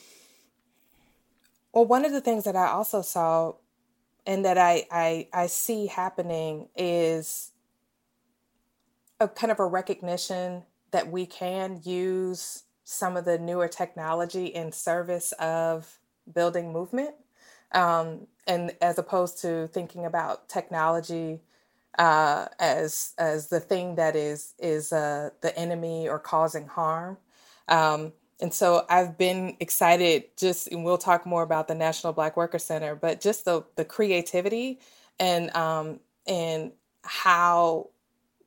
Well, 1.74 1.86
one 1.86 2.06
of 2.06 2.12
the 2.12 2.22
things 2.22 2.44
that 2.44 2.56
I 2.56 2.68
also 2.68 3.02
saw 3.02 3.54
and 4.28 4.44
that 4.46 4.58
I, 4.58 4.86
I 4.92 5.28
I 5.34 5.48
see 5.48 5.88
happening 5.88 6.68
is 6.76 7.54
a 9.20 9.28
kind 9.28 9.52
of 9.52 9.60
a 9.60 9.66
recognition 9.66 10.64
that 10.92 11.10
we 11.10 11.26
can 11.26 11.82
use 11.84 12.64
some 12.84 13.18
of 13.18 13.26
the 13.26 13.40
newer 13.40 13.68
technology 13.68 14.46
in 14.46 14.72
service 14.72 15.32
of 15.34 16.00
building 16.32 16.72
movement, 16.72 17.16
um, 17.72 18.28
and 18.46 18.76
as 18.82 19.00
opposed 19.00 19.42
to 19.42 19.68
thinking 19.70 20.06
about 20.06 20.50
technology 20.50 21.40
uh, 21.98 22.48
as 22.60 23.14
as 23.18 23.48
the 23.48 23.62
thing 23.62 23.96
that 23.96 24.16
is 24.16 24.54
is 24.60 24.92
uh, 24.92 25.30
the 25.42 25.58
enemy 25.58 26.08
or 26.08 26.20
causing 26.20 26.68
harm. 26.68 27.18
Um, 27.70 28.14
and 28.40 28.54
so 28.54 28.86
I've 28.90 29.18
been 29.18 29.58
excited 29.60 30.26
just, 30.38 30.68
and 30.68 30.84
we'll 30.84 30.98
talk 30.98 31.26
more 31.26 31.44
about 31.44 31.68
the 31.68 31.76
National 31.76 32.14
Black 32.14 32.38
Worker 32.38 32.60
Center, 32.60 32.96
but 32.96 33.20
just 33.20 33.46
the, 33.46 33.64
the 33.76 33.86
creativity 33.86 34.80
and, 35.20 35.54
um, 35.56 36.00
and 36.28 36.72
how 37.04 37.90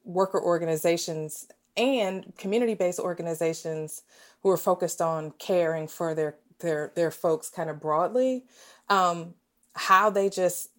worker 0.05 0.41
organizations 0.41 1.49
and 1.77 2.33
community-based 2.37 3.01
organizations 3.01 4.03
who 4.43 4.51
are 4.51 4.57
focused 4.57 5.01
on 5.01 5.33
caring 5.39 5.89
for 5.89 6.15
their, 6.15 6.37
their, 6.61 6.93
their 6.95 7.11
folks 7.11 7.49
kind 7.49 7.69
of 7.69 7.81
broadly, 7.81 8.45
um, 8.89 9.35
how 9.75 10.09
they 10.09 10.29
just 10.29 10.71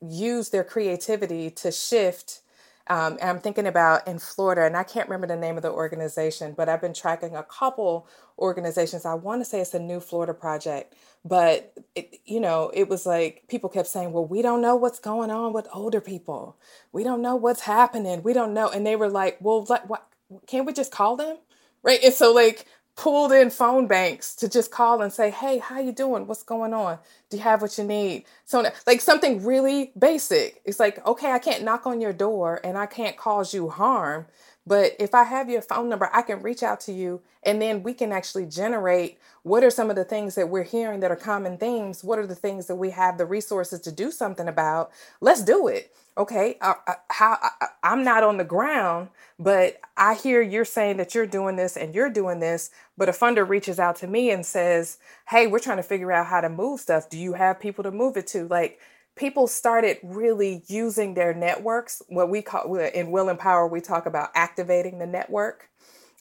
use 0.00 0.48
their 0.50 0.64
creativity 0.64 1.50
to 1.50 1.70
shift 1.70 2.40
um, 2.88 3.14
and 3.20 3.30
I'm 3.30 3.40
thinking 3.40 3.66
about 3.66 4.06
in 4.08 4.18
Florida, 4.18 4.64
and 4.64 4.76
I 4.76 4.82
can't 4.84 5.08
remember 5.08 5.26
the 5.26 5.36
name 5.40 5.56
of 5.56 5.62
the 5.62 5.70
organization, 5.70 6.54
but 6.56 6.68
I've 6.68 6.80
been 6.80 6.94
tracking 6.94 7.36
a 7.36 7.42
couple 7.44 8.08
organizations. 8.38 9.04
I 9.06 9.14
want 9.14 9.40
to 9.42 9.44
say 9.44 9.60
it's 9.60 9.74
a 9.74 9.78
New 9.78 10.00
Florida 10.00 10.34
Project, 10.34 10.94
but 11.24 11.72
it, 11.94 12.20
you 12.26 12.40
know, 12.40 12.70
it 12.74 12.88
was 12.88 13.06
like 13.06 13.44
people 13.48 13.70
kept 13.70 13.88
saying, 13.88 14.12
"Well, 14.12 14.26
we 14.26 14.42
don't 14.42 14.62
know 14.62 14.76
what's 14.76 14.98
going 15.00 15.30
on 15.30 15.52
with 15.52 15.68
older 15.74 16.00
people. 16.00 16.56
We 16.92 17.04
don't 17.04 17.22
know 17.22 17.36
what's 17.36 17.62
happening. 17.62 18.22
We 18.22 18.32
don't 18.32 18.54
know." 18.54 18.68
And 18.70 18.86
they 18.86 18.96
were 18.96 19.10
like, 19.10 19.38
"Well, 19.40 19.64
what? 19.66 20.06
Can't 20.46 20.66
we 20.66 20.72
just 20.72 20.92
call 20.92 21.16
them?" 21.16 21.38
Right? 21.82 22.00
And 22.04 22.14
so, 22.14 22.32
like, 22.32 22.66
pulled 22.98 23.30
in 23.32 23.48
phone 23.48 23.86
banks 23.86 24.34
to 24.34 24.48
just 24.48 24.72
call 24.72 25.02
and 25.02 25.12
say, 25.12 25.30
"Hey, 25.30 25.58
how 25.58 25.80
you 25.80 25.92
doing? 25.92 26.26
What's 26.26 26.42
going 26.42 26.74
on? 26.74 26.98
Do 27.30 27.38
you 27.38 27.44
have 27.44 27.62
what 27.62 27.78
you 27.78 27.84
need?" 27.84 28.24
So 28.44 28.68
like 28.88 29.00
something 29.00 29.44
really 29.44 29.92
basic. 29.98 30.60
It's 30.66 30.80
like, 30.80 31.06
"Okay, 31.06 31.32
I 31.32 31.38
can't 31.38 31.64
knock 31.64 31.86
on 31.86 32.00
your 32.02 32.12
door 32.12 32.60
and 32.64 32.76
I 32.76 32.86
can't 32.86 33.16
cause 33.16 33.54
you 33.54 33.70
harm, 33.70 34.26
but 34.66 34.96
if 34.98 35.14
I 35.14 35.24
have 35.24 35.48
your 35.48 35.62
phone 35.62 35.88
number, 35.88 36.10
I 36.12 36.22
can 36.22 36.42
reach 36.42 36.64
out 36.64 36.80
to 36.82 36.92
you 36.92 37.22
and 37.44 37.62
then 37.62 37.84
we 37.84 37.94
can 37.94 38.12
actually 38.12 38.46
generate 38.46 39.18
what 39.44 39.64
are 39.64 39.70
some 39.70 39.90
of 39.90 39.96
the 39.96 40.04
things 40.04 40.34
that 40.34 40.50
we're 40.50 40.64
hearing 40.64 41.00
that 41.00 41.12
are 41.12 41.16
common 41.16 41.56
themes? 41.56 42.04
What 42.04 42.18
are 42.18 42.26
the 42.26 42.34
things 42.34 42.66
that 42.66 42.76
we 42.76 42.90
have 42.90 43.16
the 43.18 43.26
resources 43.26 43.80
to 43.82 43.92
do 43.92 44.10
something 44.10 44.48
about? 44.48 44.90
Let's 45.20 45.42
do 45.42 45.68
it. 45.68 45.94
Okay, 46.18 46.56
uh, 46.60 46.74
uh, 46.88 46.94
how 47.10 47.38
I, 47.40 47.68
I'm 47.84 48.02
not 48.02 48.24
on 48.24 48.38
the 48.38 48.44
ground, 48.44 49.10
but 49.38 49.80
I 49.96 50.14
hear 50.14 50.42
you're 50.42 50.64
saying 50.64 50.96
that 50.96 51.14
you're 51.14 51.26
doing 51.28 51.54
this 51.54 51.76
and 51.76 51.94
you're 51.94 52.10
doing 52.10 52.40
this. 52.40 52.70
But 52.96 53.08
a 53.08 53.12
funder 53.12 53.48
reaches 53.48 53.78
out 53.78 53.96
to 53.96 54.08
me 54.08 54.30
and 54.30 54.44
says, 54.44 54.98
"Hey, 55.28 55.46
we're 55.46 55.60
trying 55.60 55.76
to 55.76 55.84
figure 55.84 56.10
out 56.12 56.26
how 56.26 56.40
to 56.40 56.48
move 56.48 56.80
stuff. 56.80 57.08
Do 57.08 57.16
you 57.18 57.34
have 57.34 57.60
people 57.60 57.84
to 57.84 57.92
move 57.92 58.16
it 58.16 58.26
to?" 58.28 58.48
Like 58.48 58.80
people 59.16 59.46
started 59.46 59.98
really 60.02 60.64
using 60.66 61.14
their 61.14 61.32
networks. 61.34 62.02
What 62.08 62.30
we 62.30 62.42
call 62.42 62.74
in 62.76 63.12
Will 63.12 63.28
Empower, 63.28 63.68
we 63.68 63.80
talk 63.80 64.04
about 64.06 64.30
activating 64.34 64.98
the 64.98 65.06
network. 65.06 65.70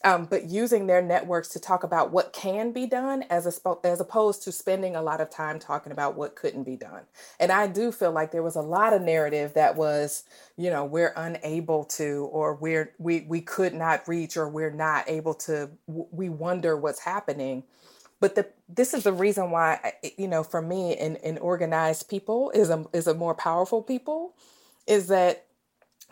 Um, 0.04 0.26
but 0.26 0.46
using 0.50 0.86
their 0.86 1.02
networks 1.02 1.48
to 1.50 1.60
talk 1.60 1.84
about 1.84 2.12
what 2.12 2.32
can 2.32 2.72
be 2.72 2.86
done 2.86 3.24
as, 3.30 3.48
a, 3.48 3.76
as 3.84 4.00
opposed 4.00 4.44
to 4.44 4.52
spending 4.52 4.96
a 4.96 5.02
lot 5.02 5.20
of 5.20 5.30
time 5.30 5.58
talking 5.58 5.92
about 5.92 6.16
what 6.16 6.36
couldn't 6.36 6.64
be 6.64 6.76
done. 6.76 7.02
And 7.40 7.52
I 7.52 7.66
do 7.66 7.92
feel 7.92 8.12
like 8.12 8.32
there 8.32 8.44
was 8.44 8.56
a 8.56 8.62
lot 8.62 8.94
of 8.94 9.02
narrative 9.02 9.56
that 9.56 9.76
was, 9.76 10.24
you 10.56 10.70
know, 10.70 10.86
we're 10.86 11.14
unable 11.16 11.84
to, 11.86 12.30
or 12.32 12.54
we're, 12.54 12.94
we, 13.00 13.22
we 13.22 13.42
could 13.42 13.74
not 13.74 14.08
reach, 14.08 14.38
or 14.38 14.48
we're 14.48 14.70
not 14.70 15.10
able 15.10 15.34
to, 15.34 15.72
we 15.88 16.30
wonder 16.30 16.78
what's 16.78 17.00
happening. 17.00 17.64
But 18.20 18.36
the, 18.36 18.48
this 18.70 18.94
is 18.94 19.04
the 19.04 19.14
reason 19.14 19.50
why, 19.50 19.94
you 20.18 20.28
know, 20.28 20.44
for 20.44 20.62
me, 20.62 20.96
an, 20.96 21.18
an 21.18 21.40
organized 21.40 22.08
people 22.08 22.52
is 22.52 22.70
a, 22.70 22.86
is 22.94 23.08
a 23.08 23.16
more 23.16 23.34
powerful 23.34 23.82
people, 23.82 24.36
is 24.86 25.08
that 25.08 25.47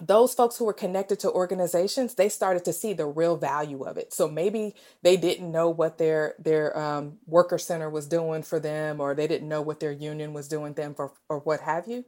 those 0.02 0.34
folks 0.34 0.58
who 0.58 0.66
were 0.66 0.74
connected 0.74 1.20
to 1.20 1.32
organizations 1.32 2.16
they 2.16 2.28
started 2.28 2.66
to 2.66 2.74
see 2.74 2.94
the 2.94 3.06
real 3.06 3.38
value 3.38 3.84
of 3.84 3.98
it. 3.98 4.14
So 4.14 4.28
maybe 4.28 4.76
they 5.04 5.18
didn't 5.18 5.52
know 5.52 5.70
what 5.70 5.98
their 5.98 6.36
their 6.38 6.78
um, 6.78 7.18
worker 7.28 7.58
center 7.58 7.90
was 7.90 8.08
doing 8.08 8.44
for 8.44 8.60
them 8.60 9.00
or 9.00 9.16
they 9.16 9.28
didn't 9.28 9.48
know 9.48 9.62
what 9.62 9.80
their 9.80 9.92
union 9.92 10.34
was 10.34 10.48
doing 10.48 10.74
them 10.74 10.94
for 10.96 11.14
or 11.30 11.40
what 11.40 11.62
have 11.62 11.88
you. 11.88 12.06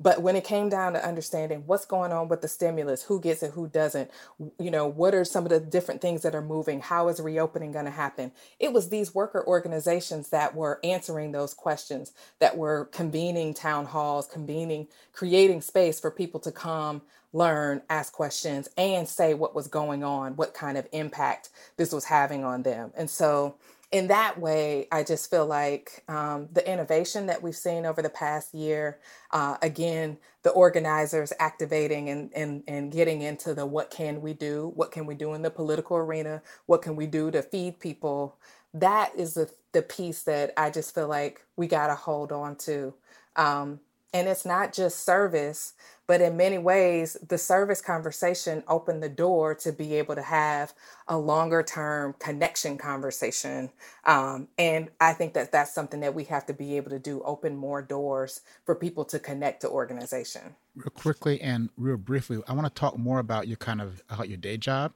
But 0.00 0.22
when 0.22 0.36
it 0.36 0.44
came 0.44 0.68
down 0.68 0.92
to 0.92 1.04
understanding 1.04 1.64
what's 1.66 1.84
going 1.84 2.12
on 2.12 2.28
with 2.28 2.40
the 2.40 2.48
stimulus, 2.48 3.02
who 3.02 3.20
gets 3.20 3.42
it, 3.42 3.52
who 3.52 3.66
doesn't, 3.66 4.10
you 4.58 4.70
know, 4.70 4.86
what 4.86 5.14
are 5.14 5.24
some 5.24 5.44
of 5.44 5.50
the 5.50 5.58
different 5.58 6.00
things 6.00 6.22
that 6.22 6.36
are 6.36 6.42
moving, 6.42 6.80
how 6.80 7.08
is 7.08 7.20
reopening 7.20 7.72
going 7.72 7.84
to 7.84 7.90
happen? 7.90 8.30
It 8.60 8.72
was 8.72 8.88
these 8.90 9.14
worker 9.14 9.44
organizations 9.44 10.28
that 10.28 10.54
were 10.54 10.78
answering 10.84 11.32
those 11.32 11.52
questions, 11.52 12.12
that 12.38 12.56
were 12.56 12.84
convening 12.86 13.54
town 13.54 13.86
halls, 13.86 14.28
convening, 14.28 14.86
creating 15.12 15.62
space 15.62 15.98
for 15.98 16.12
people 16.12 16.38
to 16.40 16.52
come, 16.52 17.02
learn, 17.32 17.82
ask 17.90 18.12
questions, 18.12 18.68
and 18.76 19.08
say 19.08 19.34
what 19.34 19.54
was 19.54 19.68
going 19.68 20.02
on, 20.02 20.36
what 20.36 20.54
kind 20.54 20.78
of 20.78 20.86
impact 20.92 21.50
this 21.76 21.92
was 21.92 22.04
having 22.04 22.44
on 22.44 22.62
them. 22.62 22.92
And 22.96 23.08
so 23.10 23.56
in 23.90 24.08
that 24.08 24.38
way, 24.38 24.86
I 24.92 25.02
just 25.02 25.30
feel 25.30 25.46
like 25.46 26.04
um, 26.08 26.48
the 26.52 26.70
innovation 26.70 27.26
that 27.26 27.42
we've 27.42 27.56
seen 27.56 27.86
over 27.86 28.02
the 28.02 28.10
past 28.10 28.54
year, 28.54 28.98
uh, 29.30 29.56
again, 29.62 30.18
the 30.42 30.50
organizers 30.50 31.32
activating 31.38 32.10
and, 32.10 32.30
and, 32.34 32.62
and 32.68 32.92
getting 32.92 33.22
into 33.22 33.54
the 33.54 33.64
what 33.64 33.90
can 33.90 34.20
we 34.20 34.34
do? 34.34 34.72
What 34.74 34.92
can 34.92 35.06
we 35.06 35.14
do 35.14 35.32
in 35.32 35.40
the 35.42 35.50
political 35.50 35.96
arena? 35.96 36.42
What 36.66 36.82
can 36.82 36.96
we 36.96 37.06
do 37.06 37.30
to 37.30 37.42
feed 37.42 37.80
people? 37.80 38.36
That 38.74 39.12
is 39.16 39.34
the, 39.34 39.50
the 39.72 39.82
piece 39.82 40.22
that 40.24 40.52
I 40.58 40.68
just 40.70 40.94
feel 40.94 41.08
like 41.08 41.46
we 41.56 41.66
got 41.66 41.86
to 41.86 41.94
hold 41.94 42.30
on 42.30 42.56
to. 42.56 42.92
Um, 43.36 43.80
and 44.12 44.28
it's 44.28 44.44
not 44.44 44.72
just 44.72 45.04
service, 45.04 45.74
but 46.06 46.22
in 46.22 46.38
many 46.38 46.56
ways, 46.56 47.18
the 47.28 47.36
service 47.36 47.82
conversation 47.82 48.64
opened 48.66 49.02
the 49.02 49.10
door 49.10 49.54
to 49.56 49.72
be 49.72 49.94
able 49.96 50.14
to 50.14 50.22
have 50.22 50.72
a 51.06 51.18
longer 51.18 51.62
term 51.62 52.14
connection 52.18 52.78
conversation. 52.78 53.70
Um, 54.06 54.48
and 54.56 54.88
I 55.00 55.12
think 55.12 55.34
that 55.34 55.52
that's 55.52 55.74
something 55.74 56.00
that 56.00 56.14
we 56.14 56.24
have 56.24 56.46
to 56.46 56.54
be 56.54 56.78
able 56.78 56.90
to 56.90 56.98
do 56.98 57.20
open 57.24 57.56
more 57.56 57.82
doors 57.82 58.40
for 58.64 58.74
people 58.74 59.04
to 59.06 59.18
connect 59.18 59.60
to 59.62 59.68
organization. 59.68 60.54
Real 60.74 60.90
quickly 60.90 61.40
and 61.42 61.68
real 61.76 61.98
briefly, 61.98 62.38
I 62.48 62.54
want 62.54 62.66
to 62.66 62.80
talk 62.80 62.96
more 62.96 63.18
about 63.18 63.46
your 63.46 63.58
kind 63.58 63.82
of 63.82 64.02
about 64.08 64.30
your 64.30 64.38
day 64.38 64.56
job. 64.56 64.94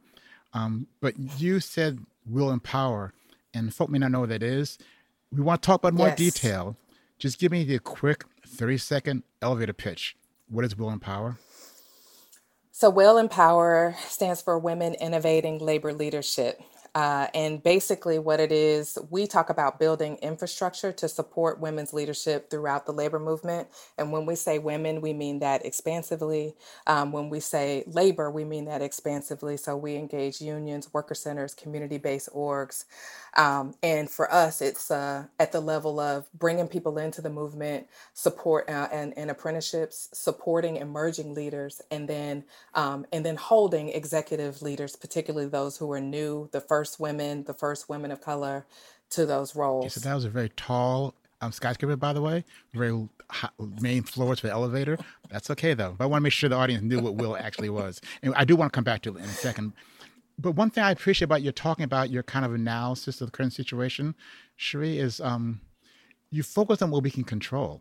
Um, 0.55 0.87
but 1.01 1.19
you 1.39 1.61
said 1.61 1.99
will 2.27 2.51
empower, 2.51 3.13
and 3.53 3.75
folk 3.75 3.91
may 3.91 3.99
not 3.99 4.11
know 4.13 4.21
what 4.21 4.31
that 4.31 4.43
is. 4.43 4.79
We 5.31 5.43
want 5.43 5.63
to 5.63 5.67
talk 5.67 5.81
about 5.81 5.95
more 5.95 6.09
yes. 6.09 6.19
detail. 6.19 6.77
Just 7.19 7.39
give 7.39 7.53
me 7.53 7.65
the 7.65 7.79
quick 7.79 8.25
30 8.53 8.79
second 8.79 9.23
elevator 9.41 9.73
pitch 9.73 10.17
what 10.53 10.67
is 10.67 10.77
Will 10.77 10.91
Empower? 10.91 11.39
So, 12.73 12.91
Will 12.91 13.17
Empower 13.17 13.97
stands 14.07 14.43
for 14.43 14.59
Women 14.59 14.95
Innovating 14.95 15.59
Labor 15.59 15.95
Leadership. 15.95 16.61
Uh, 16.95 17.29
and 17.35 17.63
basically, 17.63 18.19
what 18.19 18.41
it 18.41 18.53
is, 18.53 18.99
we 19.11 19.27
talk 19.27 19.51
about 19.51 19.79
building 19.81 20.17
infrastructure 20.23 20.93
to 20.93 21.09
support 21.09 21.61
women's 21.61 21.95
leadership 21.95 22.51
throughout 22.51 22.87
the 22.87 22.93
labor 22.93 23.19
movement. 23.21 23.69
And 23.99 24.13
when 24.13 24.27
we 24.27 24.35
say 24.37 24.59
women, 24.59 25.01
we 25.01 25.15
mean 25.15 25.41
that 25.41 25.65
expansively. 25.65 26.55
Um, 26.87 27.13
when 27.13 27.31
we 27.31 27.41
say 27.41 27.85
labor, 27.87 28.31
we 28.31 28.45
mean 28.45 28.67
that 28.67 28.83
expansively. 28.83 29.57
So 29.57 29.77
we 29.77 29.97
engage 29.97 30.41
unions, 30.41 30.93
worker 30.93 31.15
centers, 31.15 31.55
community 31.55 31.99
based 31.99 32.29
orgs. 32.35 32.85
Um, 33.37 33.75
and 33.83 34.11
for 34.11 34.33
us, 34.33 34.61
it's 34.61 34.91
uh, 34.91 35.25
at 35.41 35.53
the 35.53 35.61
level 35.61 36.01
of 36.01 36.27
bringing 36.35 36.69
people 36.69 36.99
into 36.99 37.23
the 37.23 37.31
movement, 37.31 37.87
support 38.15 38.69
uh, 38.69 38.89
and, 38.93 39.17
and 39.17 39.31
apprenticeships, 39.31 40.11
supporting 40.13 40.77
emerging 40.77 41.35
leaders, 41.35 41.81
and 41.91 42.09
then 42.09 42.45
um, 42.75 43.07
and 43.13 43.25
then 43.25 43.37
holding 43.37 43.89
executive 43.91 44.63
leaders, 44.63 44.97
particularly 44.97 45.49
those 45.49 45.79
who 45.79 45.91
are 45.93 46.01
new, 46.01 46.49
the 46.53 46.61
first 46.61 46.82
women, 46.99 47.45
the 47.45 47.55
first 47.55 47.89
women 47.89 48.11
of 48.11 48.21
color, 48.21 48.67
to 49.11 49.27
those 49.27 49.55
roles. 49.55 49.95
So 49.95 50.01
that 50.01 50.15
was 50.15 50.25
a 50.25 50.31
very 50.31 50.51
tall 50.51 51.15
um, 51.41 51.53
skyscraper, 51.53 51.97
by 51.97 52.13
the 52.13 52.23
way. 52.23 52.45
Very 52.73 53.09
high, 53.31 53.51
main 53.81 54.03
floors 54.03 54.41
for 54.41 54.47
the 54.47 54.53
elevator. 54.53 54.99
That's 55.31 55.51
okay 55.51 55.75
though. 55.75 55.95
But 55.97 56.05
I 56.05 56.07
want 56.07 56.21
to 56.21 56.25
make 56.25 56.33
sure 56.33 56.49
the 56.49 56.57
audience 56.57 56.83
knew 56.83 57.01
what 57.01 57.17
Will 57.17 57.37
actually 57.37 57.71
was. 57.71 58.01
And 58.23 58.35
I 58.35 58.45
do 58.45 58.57
want 58.57 58.73
to 58.73 58.77
come 58.77 58.85
back 58.85 59.03
to 59.03 59.17
it 59.17 59.19
in 59.19 59.25
a 59.25 59.29
second 59.29 59.73
but 60.39 60.53
one 60.53 60.71
thing 60.71 60.85
I 60.85 60.91
appreciate 60.91 61.27
about 61.27 61.43
you 61.43 61.53
talking 61.53 61.85
about 61.85 62.11
your 62.11 62.23
kind 62.23 62.45
of 62.45 62.55
analysis 62.55 63.21
of 63.21 63.29
the 63.29 63.33
current 63.33 63.53
situation, 63.53 64.15
Sheri, 64.59 64.97
is 64.97 65.21
um, 65.21 65.61
you 66.31 66.43
focus 66.43 66.83
on 66.83 66.91
what 66.91 67.03
we 67.03 67.11
can 67.11 67.25
control. 67.25 67.81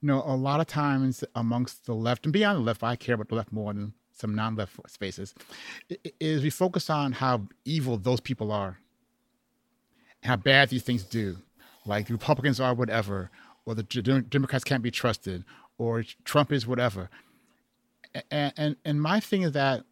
You 0.00 0.08
know, 0.08 0.22
a 0.26 0.36
lot 0.36 0.60
of 0.60 0.66
times 0.66 1.24
amongst 1.34 1.86
the 1.86 1.94
left 1.94 2.26
and 2.26 2.32
beyond 2.32 2.58
the 2.58 2.62
left, 2.62 2.82
I 2.82 2.96
care 2.96 3.14
about 3.14 3.28
the 3.28 3.34
left 3.34 3.52
more 3.52 3.72
than 3.72 3.94
some 4.16 4.34
non-left 4.34 4.78
spaces, 4.90 5.34
is 6.18 6.42
we 6.42 6.50
focus 6.50 6.90
on 6.90 7.12
how 7.12 7.42
evil 7.64 7.96
those 7.98 8.20
people 8.20 8.50
are, 8.50 8.78
how 10.22 10.36
bad 10.36 10.70
these 10.70 10.82
things 10.82 11.04
do, 11.04 11.36
like 11.84 12.06
the 12.06 12.14
Republicans 12.14 12.58
are 12.58 12.74
whatever, 12.74 13.30
or 13.66 13.74
the 13.74 13.82
Democrats 13.82 14.64
can't 14.64 14.82
be 14.82 14.90
trusted, 14.90 15.44
or 15.78 16.02
Trump 16.24 16.50
is 16.50 16.66
whatever. 16.66 17.10
And 18.30 18.52
and, 18.56 18.76
and 18.84 19.00
my 19.00 19.20
thing 19.20 19.42
is 19.42 19.52
that 19.52 19.84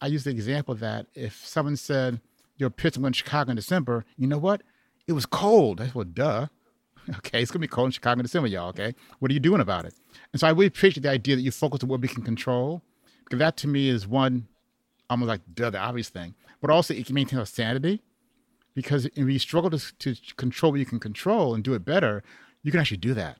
I 0.00 0.06
use 0.06 0.24
the 0.24 0.30
example 0.30 0.74
that 0.76 1.06
if 1.14 1.44
someone 1.46 1.76
said, 1.76 2.20
your 2.56 2.70
pitch 2.70 3.00
going 3.00 3.12
to 3.12 3.18
Chicago 3.18 3.50
in 3.50 3.56
December, 3.56 4.04
you 4.16 4.26
know 4.26 4.38
what? 4.38 4.62
It 5.06 5.12
was 5.12 5.26
cold. 5.26 5.78
That's 5.78 5.94
well, 5.94 6.04
duh. 6.04 6.46
Okay, 7.16 7.42
it's 7.42 7.50
gonna 7.50 7.58
be 7.58 7.66
cold 7.66 7.86
in 7.86 7.90
Chicago 7.90 8.20
in 8.20 8.24
December, 8.24 8.46
y'all. 8.46 8.68
Okay, 8.68 8.94
what 9.18 9.28
are 9.28 9.34
you 9.34 9.40
doing 9.40 9.60
about 9.60 9.84
it? 9.84 9.92
And 10.32 10.38
so 10.38 10.46
I 10.46 10.50
really 10.50 10.66
appreciate 10.66 11.02
the 11.02 11.10
idea 11.10 11.34
that 11.34 11.42
you 11.42 11.50
focus 11.50 11.82
on 11.82 11.88
what 11.88 12.00
we 12.00 12.06
can 12.06 12.22
control, 12.22 12.80
because 13.24 13.38
that 13.38 13.56
to 13.58 13.68
me 13.68 13.88
is 13.88 14.06
one, 14.06 14.46
almost 15.08 15.28
like 15.28 15.40
the 15.54 15.78
obvious 15.78 16.08
thing. 16.08 16.34
But 16.60 16.70
also, 16.70 16.94
it 16.94 17.06
can 17.06 17.14
maintain 17.14 17.38
our 17.38 17.46
sanity, 17.46 18.02
because 18.74 19.06
if 19.06 19.16
you 19.16 19.38
struggle 19.38 19.70
to, 19.70 19.78
to 19.98 20.16
control 20.36 20.72
what 20.72 20.78
you 20.78 20.86
can 20.86 21.00
control 21.00 21.54
and 21.54 21.62
do 21.62 21.74
it 21.74 21.84
better, 21.84 22.22
you 22.62 22.70
can 22.70 22.80
actually 22.80 22.96
do 22.98 23.14
that. 23.14 23.38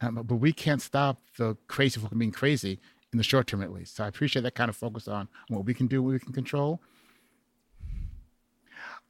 Um, 0.00 0.20
but 0.24 0.36
we 0.36 0.52
can't 0.52 0.82
stop 0.82 1.22
the 1.38 1.56
crazy 1.68 2.00
from 2.00 2.18
being 2.18 2.32
crazy 2.32 2.80
in 3.12 3.18
the 3.18 3.24
short 3.24 3.46
term 3.46 3.62
at 3.62 3.72
least. 3.72 3.96
So 3.96 4.04
I 4.04 4.08
appreciate 4.08 4.42
that 4.42 4.54
kind 4.54 4.68
of 4.68 4.76
focus 4.76 5.08
on 5.08 5.28
what 5.48 5.64
we 5.64 5.72
can 5.72 5.86
do, 5.86 6.02
what 6.02 6.12
we 6.12 6.18
can 6.18 6.32
control. 6.32 6.82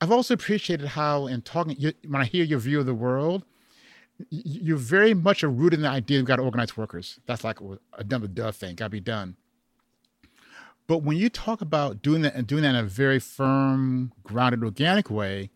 I've 0.01 0.13
also 0.13 0.35
appreciated 0.35 0.87
how, 0.89 1.27
in 1.27 1.43
talking, 1.43 1.93
when 2.07 2.21
I 2.21 2.27
hear 2.27 2.45
your 2.45 2.59
view 2.59 2.79
of 2.79 2.87
the 2.87 2.95
world, 2.95 3.45
you're 4.31 4.77
very 4.77 5.15
much 5.15 5.43
rooted 5.43 5.79
in 5.79 5.83
the 5.83 5.89
idea 5.89 6.19
we've 6.19 6.27
got 6.27 6.37
to 6.37 6.43
organize 6.43 6.77
workers. 6.77 7.19
That's 7.27 7.43
like 7.43 7.59
a 7.95 8.05
dumb 8.05 8.27
duh 8.33 8.53
thing, 8.53 8.77
got 8.77 8.87
to 8.87 8.91
be 8.91 9.01
done. 9.01 9.37
But 10.87 10.99
when 10.99 11.17
you 11.17 11.29
talk 11.29 11.61
about 11.61 12.03
doing 12.03 12.23
that 12.23 12.35
and 12.35 12.47
doing 12.47 12.63
that 12.63 12.71
in 12.71 12.77
a 12.77 12.85
very 12.85 13.19
firm, 13.19 14.13
grounded, 14.23 14.63
organic 14.63 15.11
way, 15.11 15.51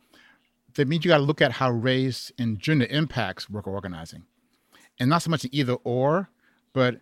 that 0.74 0.88
means 0.88 1.04
you 1.04 1.08
got 1.10 1.18
to 1.18 1.22
look 1.22 1.40
at 1.40 1.52
how 1.52 1.70
race 1.70 2.32
and 2.38 2.58
gender 2.58 2.86
impacts 2.90 3.48
worker 3.48 3.70
organizing, 3.70 4.24
and 4.98 5.08
not 5.08 5.22
so 5.22 5.30
much 5.30 5.44
an 5.44 5.50
either 5.52 5.74
or, 5.84 6.30
but 6.72 7.00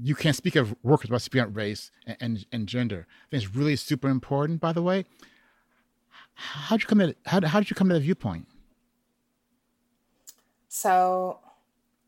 you 0.00 0.14
can't 0.14 0.36
speak 0.36 0.56
of 0.56 0.74
workers 0.82 1.10
without 1.10 1.22
speaking 1.22 1.42
about 1.42 1.56
race 1.56 1.90
and, 2.06 2.16
and, 2.20 2.46
and, 2.52 2.66
gender. 2.66 3.06
I 3.08 3.30
think 3.30 3.42
it's 3.44 3.54
really 3.54 3.76
super 3.76 4.08
important, 4.08 4.60
by 4.60 4.72
the 4.72 4.82
way. 4.82 5.04
How 6.34 6.76
did 6.76 6.84
you 6.84 6.88
come 6.88 6.98
to 7.00 7.14
how, 7.26 7.46
how 7.46 7.60
did 7.60 7.68
you 7.68 7.76
come 7.76 7.88
to 7.88 7.94
that 7.94 8.00
viewpoint? 8.00 8.46
So, 10.68 11.40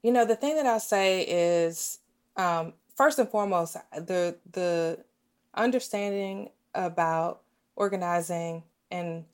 you 0.03 0.13
know, 0.13 0.25
the 0.25 0.37
thing 0.37 0.57
that 0.57 0.65
I'll 0.65 0.81
say 0.81 1.23
is 1.23 1.99
um, 2.37 2.73
first 2.97 3.19
and 3.19 3.29
foremost, 3.29 3.77
the 3.93 4.39
the 4.51 5.05
understanding 5.57 6.51
about 6.75 7.43
organizing 7.77 8.63
and 8.91 9.25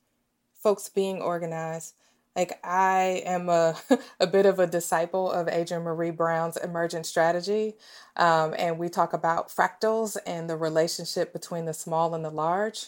folks 0.54 0.88
being 0.88 1.20
organized 1.20 1.94
like 2.36 2.58
I 2.64 3.22
am 3.26 3.48
a, 3.48 3.76
a 4.20 4.26
bit 4.26 4.46
of 4.46 4.58
a 4.58 4.66
disciple 4.66 5.30
of 5.30 5.48
Adrienne 5.48 5.84
Maree 5.84 6.16
Brown's 6.16 6.56
emergent 6.56 7.06
strategy. 7.06 7.74
Um, 8.16 8.54
and 8.58 8.78
we 8.78 8.88
talk 8.88 9.12
about 9.12 9.48
fractals 9.48 10.16
and 10.26 10.48
the 10.48 10.56
relationship 10.56 11.32
between 11.32 11.64
the 11.64 11.74
small 11.74 12.14
and 12.14 12.24
the 12.24 12.30
large. 12.30 12.86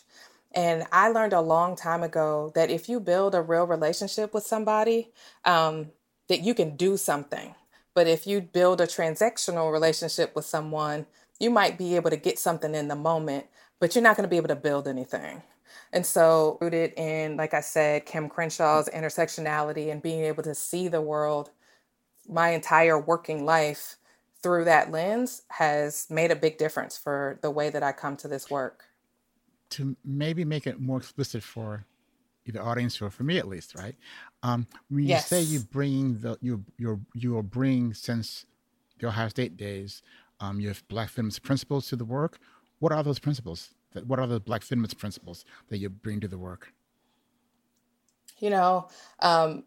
And 0.54 0.84
I 0.92 1.08
learned 1.08 1.32
a 1.32 1.40
long 1.40 1.76
time 1.76 2.02
ago 2.02 2.52
that 2.54 2.70
if 2.70 2.88
you 2.88 3.00
build 3.00 3.34
a 3.34 3.42
real 3.42 3.66
relationship 3.66 4.34
with 4.34 4.44
somebody, 4.44 5.10
um, 5.44 5.90
that 6.28 6.40
you 6.40 6.54
can 6.54 6.76
do 6.76 6.96
something. 6.96 7.54
But 7.94 8.06
if 8.06 8.26
you 8.26 8.40
build 8.40 8.80
a 8.80 8.86
transactional 8.86 9.72
relationship 9.72 10.34
with 10.34 10.44
someone, 10.44 11.06
you 11.42 11.50
might 11.50 11.76
be 11.76 11.96
able 11.96 12.09
to 12.11 12.16
get 12.16 12.38
something 12.38 12.74
in 12.74 12.87
the 12.87 12.94
moment, 12.94 13.46
but 13.81 13.94
you're 13.94 14.02
not 14.02 14.16
going 14.16 14.24
to 14.24 14.31
be 14.31 14.37
able 14.37 14.48
to 14.48 14.57
build 14.57 14.87
anything. 14.87 15.42
And 15.92 16.07
so, 16.07 16.57
rooted 16.61 16.92
in, 16.96 17.37
like 17.37 17.52
I 17.52 17.61
said, 17.61 18.07
Kim 18.07 18.28
Crenshaw's 18.28 18.88
intersectionality 18.88 19.90
and 19.90 20.00
being 20.00 20.24
able 20.24 20.44
to 20.44 20.55
see 20.55 20.87
the 20.87 21.00
world 21.00 21.50
my 22.28 22.50
entire 22.50 22.98
working 22.98 23.44
life 23.44 23.96
through 24.42 24.64
that 24.64 24.92
lens 24.92 25.42
has 25.48 26.07
made 26.09 26.31
a 26.31 26.37
big 26.37 26.59
difference 26.59 26.96
for 26.96 27.38
the 27.42 27.50
way 27.50 27.70
that 27.70 27.83
I 27.83 27.90
come 27.90 28.16
to 28.18 28.28
this 28.28 28.48
work. 28.48 28.85
To 29.70 29.96
maybe 30.05 30.44
make 30.44 30.66
it 30.66 30.81
more 30.81 30.98
explicit 30.98 31.42
for 31.42 31.85
the 32.46 32.61
audience 32.61 33.02
or 33.02 33.11
for 33.11 33.24
me 33.24 33.38
at 33.38 33.48
least, 33.48 33.74
right? 33.74 33.96
Um, 34.42 34.66
when 34.88 35.05
you 35.05 35.11
yes. 35.11 35.26
say 35.26 35.42
you 35.42 35.61
bring 35.61 36.20
the 36.20 36.38
you 36.40 36.64
you 36.78 37.00
you 37.14 37.42
bring 37.42 37.94
since 37.94 38.46
the 38.98 39.09
Ohio 39.09 39.28
State 39.28 39.57
days, 39.57 40.02
um, 40.42 40.61
you 40.61 40.68
have 40.68 40.87
Black 40.88 41.09
feminist 41.09 41.42
principles 41.42 41.87
to 41.88 41.96
the 41.96 42.05
work. 42.05 42.38
What 42.81 42.92
are 42.92 43.02
those 43.02 43.18
principles? 43.18 43.70
That 43.92 44.07
what 44.07 44.18
are 44.18 44.26
the 44.26 44.40
Black 44.40 44.62
feminist 44.62 44.98
principles 44.98 45.44
that 45.68 45.78
you 45.78 45.88
bring 45.88 46.20
to 46.20 46.28
the 46.28 46.38
work? 46.38 46.74
You 48.38 48.50
know, 48.50 48.88
um, 49.20 49.64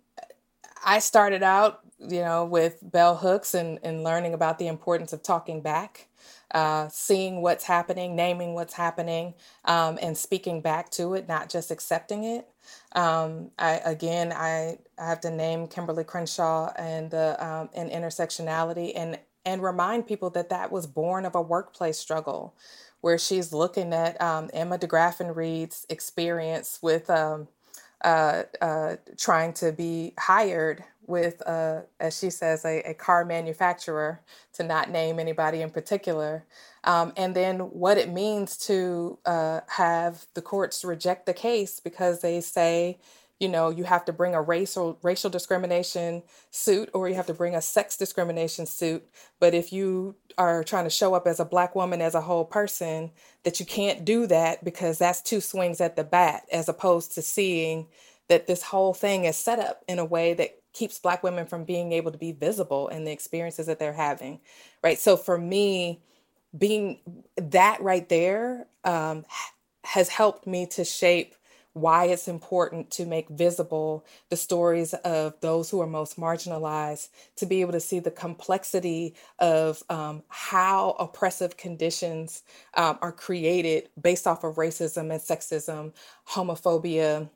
I 0.86 1.00
started 1.00 1.42
out, 1.42 1.80
you 1.98 2.20
know, 2.20 2.46
with 2.46 2.80
bell 2.82 3.16
hooks 3.16 3.54
and, 3.54 3.80
and 3.84 4.04
learning 4.04 4.34
about 4.34 4.60
the 4.60 4.68
importance 4.68 5.14
of 5.14 5.24
talking 5.24 5.62
back 5.62 6.10
uh, 6.52 6.88
seeing 6.90 7.42
what's 7.42 7.66
happening, 7.66 8.16
naming 8.16 8.54
what's 8.54 8.74
happening, 8.74 9.34
um, 9.66 9.98
and 10.02 10.18
speaking 10.18 10.62
back 10.62 10.90
to 10.92 11.14
it, 11.14 11.28
not 11.28 11.50
just 11.50 11.72
accepting 11.72 12.24
it. 12.24 12.48
Um, 12.94 13.52
I 13.60 13.82
again, 13.84 14.32
I, 14.32 14.78
I 14.98 15.08
have 15.08 15.20
to 15.22 15.32
name 15.32 15.68
Kimberly 15.68 16.04
Crenshaw 16.04 16.72
and 16.78 17.12
the 17.12 17.36
um, 17.46 17.70
and 17.74 17.92
intersectionality, 17.92 18.94
and 18.96 19.20
and 19.46 19.62
remind 19.62 20.08
people 20.08 20.30
that 20.32 20.50
that 20.50 20.72
was 20.72 20.88
born 20.88 21.26
of 21.26 21.36
a 21.36 21.42
workplace 21.42 21.98
struggle, 21.98 22.56
where 23.02 23.18
she's 23.18 23.54
looking 23.54 23.94
at 23.94 24.20
um, 24.22 24.50
Emma 24.54 24.78
DeGraffenreid's 24.78 25.36
Reed's 25.36 25.86
experience 25.90 26.80
with 26.82 27.10
um, 27.10 27.48
uh, 28.04 28.44
uh, 28.62 28.96
trying 29.18 29.54
to 29.54 29.72
be 29.72 30.14
hired 30.20 30.84
with, 31.08 31.42
uh, 31.48 31.82
as 32.00 32.18
she 32.18 32.30
says, 32.30 32.66
a, 32.66 32.82
a, 32.82 32.94
car 32.94 33.24
manufacturer, 33.26 34.20
to 34.54 34.64
not 34.64 34.90
name 34.90 35.20
anybody 35.20 35.62
in 35.62 35.70
particular, 35.70 36.44
um, 36.84 37.14
and 37.16 37.36
then 37.36 37.60
what 37.60 37.98
it 37.98 38.12
means 38.12 38.58
to 38.58 39.18
uh, 39.26 39.62
have 39.68 40.26
the 40.34 40.42
courts 40.42 40.84
reject 40.84 41.26
the 41.26 41.34
case 41.34 41.80
because 41.80 42.22
they 42.22 42.42
say, 42.42 42.98
you 43.40 43.50
know, 43.50 43.70
you 43.70 43.84
have 43.84 44.06
to 44.06 44.14
bring 44.14 44.34
a 44.34 44.42
racial 44.42 44.98
racial 45.04 45.30
discrimination 45.30 46.24
suit 46.52 46.90
or 46.94 47.10
you 47.10 47.16
have 47.16 47.28
to 47.28 47.34
bring 47.34 47.56
a 47.56 47.62
sex 47.62 47.98
discrimination 47.98 48.66
suit. 48.66 49.06
But 49.40 49.54
if 49.54 49.74
you 49.74 50.16
are 50.38 50.64
trying 50.64 50.86
to 50.86 50.90
show 50.90 51.14
up 51.14 51.28
as 51.28 51.40
a 51.40 51.46
black 51.46 51.76
woman 51.76 52.02
as 52.02 52.16
a 52.16 52.22
whole 52.22 52.46
person, 52.46 53.12
that 53.44 53.60
you 53.60 53.66
can't 53.66 54.06
do 54.06 54.26
that 54.28 54.64
because 54.64 54.98
that's 54.98 55.22
two 55.22 55.42
swings 55.42 55.82
at 55.82 55.96
the 55.96 56.04
bat, 56.04 56.44
as 56.52 56.70
opposed 56.70 57.14
to 57.16 57.22
seeing 57.22 57.88
that 58.28 58.48
this 58.48 58.64
whole 58.64 58.94
thing 58.94 59.26
is 59.26 59.38
set 59.38 59.60
up 59.60 59.84
in 59.88 60.00
a 60.00 60.06
way 60.06 60.34
that 60.34 60.58
keeps 60.74 61.00
black 61.00 61.24
women 61.24 61.46
from 61.46 61.64
being 61.64 61.94
able 61.94 62.12
to 62.12 62.18
be 62.18 62.32
visible 62.32 62.88
in 62.90 63.06
the 63.06 63.12
experiences 63.12 63.68
that 63.68 63.80
they're 63.80 63.94
having 63.94 64.40
right 64.84 65.00
so 65.00 65.16
for 65.16 65.38
me 65.38 66.02
being 66.58 67.00
that 67.38 67.82
right 67.82 68.10
there 68.10 68.68
um, 68.84 69.26
has 69.84 70.10
helped 70.10 70.46
me 70.48 70.66
to 70.66 70.84
shape 70.84 71.35
why 71.76 72.06
it's 72.06 72.30
important 72.30 72.90
to 72.90 73.06
make 73.06 73.28
visible 73.28 74.06
the 74.30 74.38
stories 74.38 74.94
of 74.94 75.34
those 75.42 75.70
who 75.70 75.82
are 75.82 75.88
most 75.88 76.18
marginalized, 76.18 77.10
to 77.36 77.46
be 77.46 77.60
able 77.60 77.74
to 77.74 77.82
see 77.82 78.00
the 78.00 78.10
complexity 78.10 79.14
of 79.40 79.84
um, 79.90 80.24
how 80.30 80.96
oppressive 81.00 81.58
conditions 81.58 82.44
um, 82.76 82.98
are 83.02 83.12
created 83.12 83.90
based 84.02 84.26
off 84.26 84.46
of 84.46 84.56
racism 84.56 85.12
and 85.12 85.22
sexism, 85.22 85.92
homophobia, 86.30 87.30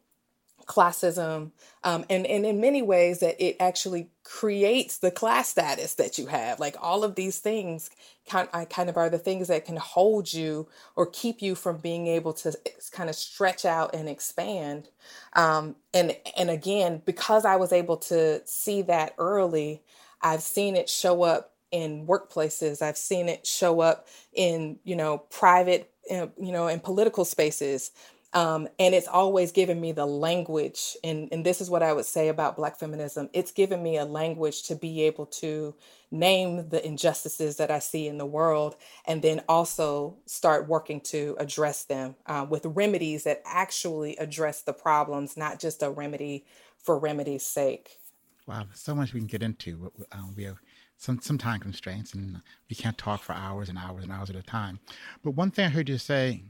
classism, 0.69 1.51
um, 1.83 2.05
and, 2.09 2.27
and 2.27 2.45
in 2.45 2.61
many 2.61 2.83
ways 2.83 3.19
that 3.19 3.43
it 3.43 3.57
actually 3.59 4.09
creates 4.23 4.99
the 4.99 5.09
class 5.09 5.49
status 5.49 5.95
that 5.95 6.19
you 6.19 6.27
have. 6.27 6.59
Like 6.59 6.75
all 6.79 7.03
of 7.03 7.15
these 7.15 7.39
things 7.39 7.89
kind, 8.29 8.47
kind 8.69 8.87
of 8.89 8.95
are 8.95 9.09
the 9.09 9.17
things 9.17 9.47
that 9.47 9.65
can 9.65 9.77
hold 9.77 10.31
you 10.31 10.67
or 10.95 11.07
keep 11.07 11.41
you 11.41 11.55
from 11.55 11.77
being 11.77 12.05
able 12.07 12.33
to 12.33 12.53
kind 12.91 13.09
of 13.09 13.15
stretch 13.15 13.65
out 13.65 13.95
and 13.95 14.07
expand. 14.07 14.89
Um, 15.33 15.75
and 15.93 16.15
and 16.37 16.51
again, 16.51 17.01
because 17.03 17.45
I 17.45 17.55
was 17.55 17.73
able 17.73 17.97
to 17.97 18.41
see 18.45 18.83
that 18.83 19.15
early, 19.17 19.81
I've 20.21 20.43
seen 20.43 20.75
it 20.75 20.87
show 20.87 21.23
up 21.23 21.53
in 21.71 22.05
workplaces. 22.05 22.81
I've 22.83 22.97
seen 22.97 23.27
it 23.27 23.47
show 23.47 23.79
up 23.79 24.07
in 24.33 24.77
you 24.83 24.95
know 24.95 25.17
private, 25.31 25.91
uh, 26.11 26.27
you 26.37 26.51
know, 26.51 26.67
in 26.67 26.79
political 26.79 27.25
spaces. 27.25 27.91
Um, 28.31 28.67
and 28.77 28.93
it's 28.93 29.07
always 29.07 29.51
given 29.51 29.81
me 29.81 29.91
the 29.91 30.05
language 30.05 30.95
and, 31.03 31.29
and 31.31 31.43
this 31.43 31.61
is 31.61 31.69
what 31.69 31.81
i 31.81 31.91
would 31.91 32.05
say 32.05 32.27
about 32.27 32.55
black 32.55 32.77
feminism 32.77 33.27
it's 33.33 33.51
given 33.51 33.81
me 33.81 33.97
a 33.97 34.05
language 34.05 34.63
to 34.67 34.75
be 34.75 35.01
able 35.01 35.25
to 35.25 35.73
name 36.11 36.69
the 36.69 36.85
injustices 36.85 37.57
that 37.57 37.71
i 37.71 37.79
see 37.79 38.07
in 38.07 38.19
the 38.19 38.27
world 38.27 38.75
and 39.07 39.23
then 39.23 39.41
also 39.49 40.15
start 40.27 40.67
working 40.67 41.01
to 41.01 41.35
address 41.39 41.85
them 41.85 42.15
uh, 42.27 42.45
with 42.47 42.67
remedies 42.67 43.23
that 43.23 43.41
actually 43.45 44.15
address 44.17 44.61
the 44.61 44.73
problems 44.73 45.35
not 45.35 45.59
just 45.59 45.81
a 45.81 45.89
remedy 45.89 46.45
for 46.77 46.99
remedy's 46.99 47.43
sake. 47.43 47.97
Wow 48.45 48.67
so 48.73 48.93
much 48.93 49.11
we 49.11 49.21
can 49.21 49.27
get 49.27 49.41
into 49.41 49.91
um, 50.11 50.35
we 50.35 50.43
have 50.43 50.57
some, 50.97 51.19
some 51.21 51.37
time 51.37 51.61
constraints 51.61 52.13
and 52.13 52.41
we 52.69 52.75
can't 52.75 52.97
talk 52.97 53.23
for 53.23 53.33
hours 53.33 53.69
and 53.69 53.77
hours 53.77 54.03
and 54.03 54.11
hours 54.11 54.29
at 54.29 54.35
a 54.35 54.43
time. 54.43 54.79
But 55.23 55.31
one 55.31 55.49
thing 55.49 55.65
i 55.65 55.69
heard 55.69 55.89
you 55.89 55.97
say 55.97 56.43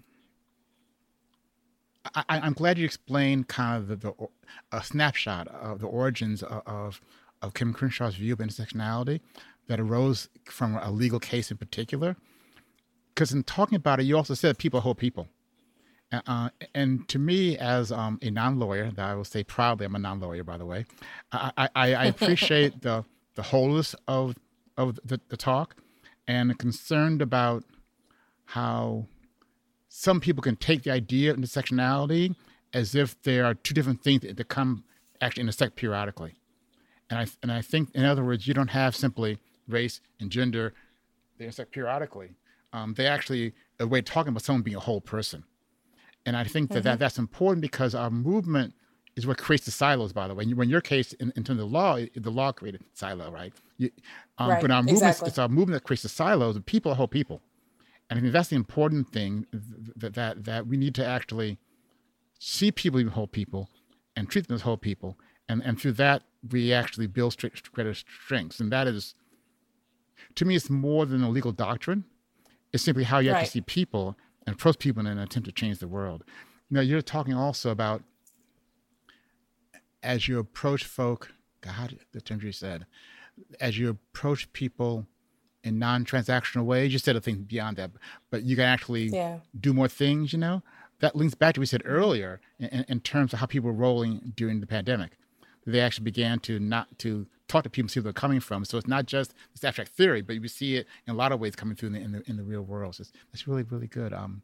I, 2.16 2.48
am 2.48 2.54
glad 2.54 2.78
you 2.78 2.86
explained 2.86 3.48
kind 3.48 3.78
of 3.78 3.88
the, 3.88 3.96
the 3.96 4.28
a 4.72 4.84
snapshot 4.84 5.48
of 5.50 5.80
the 5.80 5.88
origins 5.88 6.44
of, 6.44 6.62
of, 6.66 7.02
of 7.42 7.54
Kim 7.54 7.74
Crenshaw's 7.74 8.16
view 8.16 8.34
of 8.34 8.40
intersectionality 8.40 9.20
that 9.68 9.80
arose 9.80 10.30
from 10.46 10.76
a 10.76 10.92
legal 10.92 11.20
case 11.20 11.52
in 11.52 11.58
particular. 11.58 12.16
Because 13.14 13.32
in 13.32 13.44
talking 13.44 13.76
about 13.76 14.00
it, 14.00 14.04
you 14.04 14.16
also 14.16 14.34
said 14.34 14.58
people 14.58 14.80
hold 14.80 14.98
people. 14.98 15.28
Uh, 16.12 16.50
and 16.74 17.08
to 17.08 17.20
me, 17.20 17.58
as 17.58 17.92
um, 17.92 18.18
a 18.22 18.32
non-lawyer, 18.32 18.92
that 18.92 19.06
I 19.06 19.14
will 19.14 19.24
say 19.24 19.44
proudly, 19.44 19.86
I'm 19.86 19.96
a 19.96 20.00
non-lawyer, 20.00 20.44
by 20.44 20.58
the 20.58 20.66
way. 20.66 20.86
I, 21.32 21.70
I, 21.76 21.94
I 21.94 22.06
appreciate 22.06 22.82
the 22.82 23.06
the 23.36 23.44
wholeness 23.44 23.96
of 24.08 24.36
of 24.76 25.00
the, 25.06 25.22
the 25.30 25.38
talk, 25.38 25.76
and 26.28 26.58
concerned 26.58 27.22
about 27.22 27.64
how 28.46 29.06
some 29.90 30.22
people 30.22 30.42
can 30.42 30.56
take 30.56 30.84
the 30.84 30.92
idea 30.92 31.32
of 31.32 31.38
intersectionality 31.38 32.36
as 32.74 32.96
if 32.96 33.20
there 33.24 33.44
are 33.46 33.56
two 33.56 33.74
different 33.74 34.04
things 34.04 34.22
that 34.22 34.48
come 34.48 34.84
actually 35.20 35.42
intersect 35.42 35.76
periodically. 35.76 36.36
And 37.10 37.20
I, 37.20 37.28
and 37.42 37.52
I 37.52 37.62
think, 37.62 37.90
in 37.96 38.06
other 38.06 38.24
words, 38.24 38.48
you 38.48 38.54
don't 38.54 38.70
have 38.70 38.96
simply 38.96 39.40
race 39.68 40.00
and 40.20 40.30
gender, 40.30 40.74
they 41.38 41.46
intersect 41.46 41.72
periodically. 41.72 42.30
Um, 42.72 42.94
they 42.94 43.08
actually, 43.08 43.54
a 43.80 43.88
way 43.88 44.00
of 44.00 44.06
talking 44.06 44.30
about 44.30 44.44
someone 44.44 44.62
being 44.62 44.78
a 44.78 44.82
whole 44.82 45.02
person. 45.02 45.44
And 46.26 46.38
I 46.38 46.44
think 46.44 46.70
that, 46.70 46.80
mm-hmm. 46.80 46.84
that 46.84 47.00
that's 47.00 47.18
important 47.18 47.62
because 47.62 47.96
our 47.96 48.12
movement 48.12 48.76
is 49.16 49.26
what 49.26 49.38
creates 49.38 49.66
the 49.66 49.72
silos, 49.72 50.14
by 50.14 50.28
the 50.28 50.36
way. 50.36 50.46
When 50.46 50.70
your 50.70 50.82
case, 50.82 51.14
in, 51.14 51.34
in 51.36 51.44
terms 51.44 51.60
of 51.60 51.70
the 51.70 51.78
law, 51.78 51.98
the 52.16 52.30
law 52.30 52.52
created 52.52 52.84
silo, 52.94 53.32
right? 53.32 53.54
You, 53.78 53.90
um, 54.38 54.50
right. 54.50 54.62
But 54.62 54.70
our 54.70 54.84
movement, 54.84 54.98
exactly. 54.98 55.30
it's 55.30 55.40
our 55.40 55.48
movement 55.48 55.82
that 55.82 55.88
creates 55.88 56.04
the 56.04 56.10
silos, 56.10 56.56
and 56.56 56.66
people 56.66 56.92
are 56.92 56.96
whole 56.96 57.08
people. 57.08 57.42
And 58.10 58.18
I 58.18 58.22
think 58.22 58.34
that's 58.34 58.50
the 58.50 58.56
important 58.56 59.12
thing 59.12 59.46
that, 59.96 60.16
that, 60.16 60.46
that 60.46 60.68
we 60.68 60.78
need 60.78 60.96
to 60.96 61.06
actually 61.06 61.60
see 62.40 62.72
people 62.72 63.00
as 63.00 63.08
whole 63.08 63.28
people 63.28 63.70
and 64.16 64.30
treat 64.30 64.48
them 64.48 64.56
as 64.56 64.62
whole 64.62 64.78
people. 64.78 65.18
And, 65.48 65.62
and 65.64 65.80
through 65.80 65.94
that, 65.94 66.24
we 66.52 66.74
actually 66.74 67.08
build 67.08 67.36
greater 67.72 67.94
strengths. 67.94 68.60
And 68.60 68.72
that 68.72 68.88
is, 68.88 69.14
to 70.36 70.46
me, 70.46 70.56
it's 70.56 70.70
more 70.70 71.06
than 71.06 71.24
a 71.24 71.30
legal 71.30 71.52
doctrine. 71.52 72.06
It's 72.74 72.84
simply 72.84 73.04
how 73.04 73.20
you 73.20 73.32
right. 73.32 73.40
actually 73.40 73.52
see 73.52 73.62
people 73.62 74.18
and 74.46 74.56
approach 74.56 74.80
people 74.80 75.02
in 75.02 75.08
an 75.08 75.20
attempt 75.20 75.48
to 75.48 75.52
change 75.52 75.80
the 75.80 75.88
world. 75.88 76.24
Now, 76.70 76.82
you're 76.82 77.02
talking 77.02 77.34
also 77.34 77.72
about 77.72 78.04
as 80.02 80.28
you 80.28 80.40
approach 80.40 80.84
folk, 80.84 81.34
God, 81.62 82.00
the 82.14 82.22
term 82.22 82.40
you 82.42 82.52
said, 82.52 82.86
as 83.60 83.78
you 83.78 83.90
approach 83.90 84.52
people 84.54 85.06
in 85.64 85.80
non-transactional 85.80 86.64
ways. 86.64 86.94
You 86.94 87.00
said 87.00 87.16
a 87.16 87.22
thing 87.22 87.44
beyond 87.44 87.78
that, 87.78 87.92
but 88.30 88.44
you 88.44 88.56
can 88.56 88.66
actually 88.66 89.08
yeah. 89.08 89.40
do 89.60 89.74
more 89.74 89.88
things. 89.88 90.34
You 90.34 90.40
know, 90.40 90.64
that 91.00 91.16
links 91.16 91.36
back 91.36 91.56
to 91.56 91.60
what 91.60 91.64
we 91.64 91.68
said 91.68 91.82
earlier 91.86 92.40
in, 92.60 92.86
in, 92.88 93.00
terms 93.00 93.34
of 93.34 93.40
how 93.40 93.46
people 93.46 93.68
were 93.68 93.76
rolling 93.76 94.34
during 94.36 94.60
the 94.60 94.68
pandemic. 94.68 95.18
They 95.66 95.82
actually 95.82 96.06
began 96.06 96.40
to 96.40 96.60
not 96.60 96.98
to 97.00 97.28
talk 97.48 97.64
to 97.64 97.70
people, 97.70 97.86
and 97.86 97.92
see 97.92 98.00
where 98.00 98.06
they're 98.06 98.14
coming 98.14 98.40
from. 98.40 98.64
So 98.64 98.78
it's 98.78 98.88
not 98.88 99.06
just 99.06 99.34
this 99.54 99.64
abstract 99.64 99.92
theory, 99.92 100.22
but 100.22 100.36
you 100.36 100.48
see 100.48 100.76
it 100.76 100.88
in 101.08 101.14
a 101.14 101.18
lot 101.18 101.32
of 101.32 101.40
ways 101.40 101.56
coming 101.56 101.76
through 101.76 101.88
in 101.88 101.94
the 101.94 102.02
in 102.02 102.12
the, 102.12 102.30
in 102.30 102.38
the 102.38 102.44
real 102.44 102.62
world. 102.62 102.96
So 102.96 103.02
it's, 103.02 103.12
it's 103.34 103.48
really 103.48 103.64
really 103.64 103.88
good. 103.88 104.14
Um, 104.14 104.42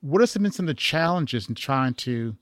what 0.00 0.20
are 0.20 0.26
some, 0.26 0.50
some 0.50 0.64
of 0.64 0.68
the 0.68 0.74
challenges 0.74 1.48
in 1.48 1.54
trying 1.54 1.94
to 1.94 2.36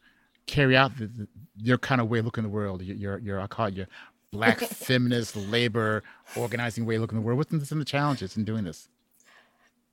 carry 0.47 0.77
out 0.77 0.97
the, 0.99 1.07
the, 1.07 1.29
your 1.57 1.79
kind 1.79 2.01
of 2.01 2.09
way 2.09 2.19
of 2.19 2.25
looking 2.25 2.43
at 2.43 2.51
the 2.51 2.55
world? 2.55 2.83
Your, 2.83 2.97
your, 2.97 3.19
your 3.19 3.41
I 3.41 3.47
call 3.47 3.67
it 3.67 3.75
your 3.75 3.87
black 4.33 4.59
feminist 4.61 5.37
labor 5.37 6.03
organizing 6.37 6.87
way 6.87 6.97
of 6.97 7.03
looking 7.03 7.19
at 7.19 7.21
the 7.21 7.27
world? 7.27 7.39
What's 7.39 7.51
some 7.69 7.79
of 7.79 7.85
the 7.85 7.91
challenges 7.91 8.37
in 8.37 8.45
doing 8.45 8.65
this? 8.65 8.89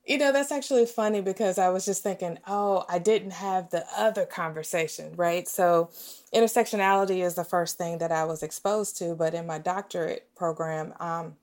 You 0.06 0.18
know, 0.18 0.32
that's 0.32 0.50
actually 0.50 0.86
funny 0.86 1.20
because 1.20 1.58
I 1.58 1.68
was 1.68 1.84
just 1.84 2.02
thinking, 2.02 2.38
oh, 2.46 2.84
I 2.88 2.98
didn't 2.98 3.32
have 3.32 3.70
the 3.70 3.84
other 3.96 4.24
conversation, 4.24 5.14
right? 5.14 5.46
So, 5.46 5.90
intersectionality 6.34 7.24
is 7.24 7.34
the 7.34 7.44
first 7.44 7.78
thing 7.78 7.98
that 7.98 8.10
I 8.10 8.24
was 8.24 8.42
exposed 8.42 8.96
to, 8.98 9.14
but 9.14 9.34
in 9.34 9.46
my 9.46 9.58
doctorate 9.58 10.28
program, 10.34 10.94
um, 10.98 11.36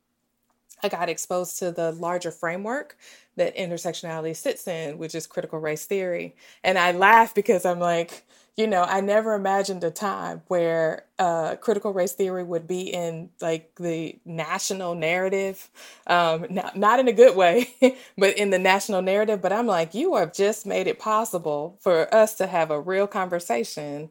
I 0.84 0.90
got 0.90 1.08
exposed 1.08 1.60
to 1.60 1.72
the 1.72 1.92
larger 1.94 2.32
framework 2.32 2.98
that 3.36 3.56
intersectionality 3.56 4.36
sits 4.36 4.68
in, 4.68 4.98
which 4.98 5.16
is 5.16 5.28
critical 5.28 5.60
race 5.60 5.86
theory. 5.86 6.36
And 6.64 6.78
I 6.78 6.92
laugh 6.92 7.34
because 7.34 7.66
I'm 7.66 7.80
like, 7.80 8.26
you 8.58 8.66
know, 8.66 8.82
I 8.82 9.02
never 9.02 9.36
imagined 9.36 9.84
a 9.84 9.92
time 9.92 10.42
where 10.48 11.06
uh, 11.20 11.58
critical 11.58 11.94
race 11.94 12.14
theory 12.14 12.44
would 12.44 12.66
be 12.66 12.92
in 12.92 13.30
like 13.40 13.76
the 13.76 14.18
national 14.26 14.96
narrative, 14.96 15.70
um, 16.08 16.48
not, 16.50 16.76
not 16.76 17.00
in 17.00 17.08
a 17.08 17.14
good 17.14 17.36
way, 17.36 17.70
but 18.18 18.36
in 18.36 18.50
the 18.50 18.58
national 18.58 19.04
narrative. 19.04 19.44
But 19.44 19.54
I'm 19.54 19.68
like, 19.68 19.94
you 19.94 20.16
have 20.16 20.34
just 20.34 20.66
made 20.66 20.88
it 20.88 20.98
possible 20.98 21.78
for 21.82 22.14
us 22.14 22.34
to 22.36 22.48
have 22.48 22.72
a 22.72 22.82
real 22.82 23.06
conversation 23.06 24.10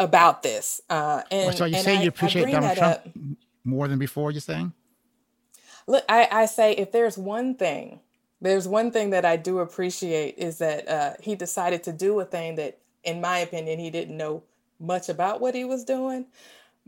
about 0.00 0.42
this. 0.42 0.80
Uh, 0.90 1.22
and 1.30 1.54
so 1.56 1.64
you 1.64 1.78
say 1.78 1.96
I, 1.96 2.02
you 2.02 2.08
appreciate 2.08 2.50
Donald 2.50 2.76
Trump 2.76 2.96
up. 2.96 3.08
more 3.62 3.86
than 3.86 4.00
before? 4.00 4.32
You're 4.32 4.40
saying? 4.40 4.72
Look, 5.86 6.04
I, 6.08 6.26
I 6.32 6.46
say 6.46 6.72
if 6.72 6.90
there's 6.90 7.16
one 7.16 7.54
thing, 7.54 8.00
there's 8.40 8.66
one 8.66 8.90
thing 8.90 9.10
that 9.10 9.24
I 9.24 9.36
do 9.36 9.60
appreciate 9.60 10.34
is 10.36 10.58
that 10.58 10.88
uh, 10.88 11.12
he 11.20 11.36
decided 11.36 11.84
to 11.84 11.92
do 11.92 12.18
a 12.18 12.24
thing 12.24 12.56
that 12.56 12.78
in 13.04 13.20
my 13.20 13.38
opinion, 13.38 13.78
he 13.78 13.90
didn't 13.90 14.16
know 14.16 14.42
much 14.80 15.08
about 15.08 15.40
what 15.40 15.54
he 15.54 15.64
was 15.64 15.84
doing. 15.84 16.26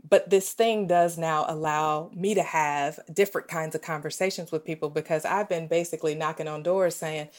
But 0.09 0.29
this 0.29 0.53
thing 0.53 0.87
does 0.87 1.17
now 1.17 1.45
allow 1.47 2.11
me 2.13 2.35
to 2.35 2.43
have 2.43 2.99
different 3.11 3.47
kinds 3.47 3.75
of 3.75 3.81
conversations 3.81 4.51
with 4.51 4.63
people 4.63 4.89
because 4.89 5.25
I've 5.25 5.49
been 5.49 5.67
basically 5.67 6.15
knocking 6.15 6.47
on 6.47 6.63
doors 6.63 6.95
saying, 6.95 7.29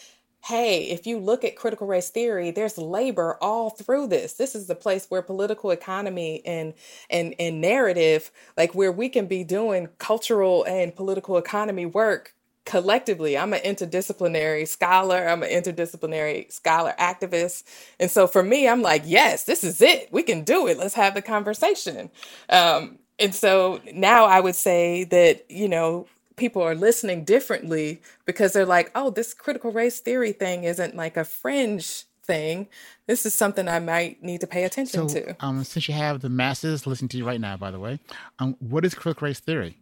hey, 0.45 0.85
if 0.85 1.07
you 1.07 1.19
look 1.19 1.45
at 1.45 1.57
critical 1.57 1.87
race 1.87 2.11
theory, 2.11 2.51
there's 2.51 2.79
labor 2.79 3.37
all 3.41 3.71
through 3.71 4.09
this. 4.09 4.35
This 4.35 4.55
is 4.55 4.67
the 4.67 4.75
place 4.75 5.07
where 5.09 5.23
political 5.23 5.71
economy 5.71 6.43
and 6.45 6.75
and 7.11 7.35
and 7.39 7.61
narrative, 7.61 8.31
like 8.57 8.75
where 8.75 8.93
we 8.93 9.09
can 9.09 9.27
be 9.27 9.45
doing 9.45 9.89
cultural 9.99 10.65
and 10.65 10.95
political 10.95 11.39
economy 11.39 11.87
work 11.87 12.35
collectively 12.69 13.39
i'm 13.39 13.55
an 13.55 13.61
interdisciplinary 13.61 14.69
scholar 14.69 15.27
i'm 15.27 15.43
an 15.43 15.49
interdisciplinary 15.49 16.53
scholar 16.53 16.93
activist. 17.01 17.65
And 17.99 18.11
so 18.11 18.27
for 18.27 18.43
me 18.43 18.69
i'm 18.69 18.83
like 18.83 19.03
yes 19.07 19.45
this 19.45 19.65
is 19.65 19.81
it. 19.81 20.13
We 20.13 20.23
can 20.23 20.45
do 20.45 20.69
it. 20.69 20.77
Let's 20.77 20.95
have 20.95 21.15
the 21.15 21.23
conversation. 21.23 22.11
Um, 22.51 22.99
and 23.19 23.35
so 23.35 23.81
now 23.95 24.27
i 24.27 24.39
would 24.39 24.55
say 24.55 25.05
that 25.05 25.51
you 25.51 25.67
know 25.67 26.07
people 26.37 26.61
are 26.61 26.75
listening 26.75 27.25
differently 27.25 28.03
because 28.27 28.53
they're 28.53 28.67
like 28.67 28.91
oh 28.95 29.09
this 29.09 29.33
critical 29.33 29.73
race 29.73 30.01
theory 30.01 30.33
thing 30.33 30.65
isn't 30.65 30.95
like 30.95 31.17
a 31.17 31.25
fringe 31.25 32.05
thing. 32.23 32.69
This 33.07 33.25
is 33.25 33.33
something 33.33 33.67
i 33.67 33.79
might 33.79 34.23
need 34.23 34.43
to 34.43 34.47
pay 34.47 34.65
attention 34.65 35.09
so, 35.09 35.21
to. 35.21 35.37
um, 35.41 35.65
since 35.65 35.89
you 35.89 35.95
have 35.95 36.21
the 36.21 36.29
masses 36.29 36.87
listening 36.87 37.09
to 37.09 37.17
you 37.17 37.25
right 37.25 37.41
now 37.41 37.57
by 37.57 37.71
the 37.71 37.81
way 37.81 37.99
um, 38.39 38.57
what 38.61 38.85
is 38.85 38.95
critical 38.95 39.25
race 39.25 39.41
theory? 39.41 39.79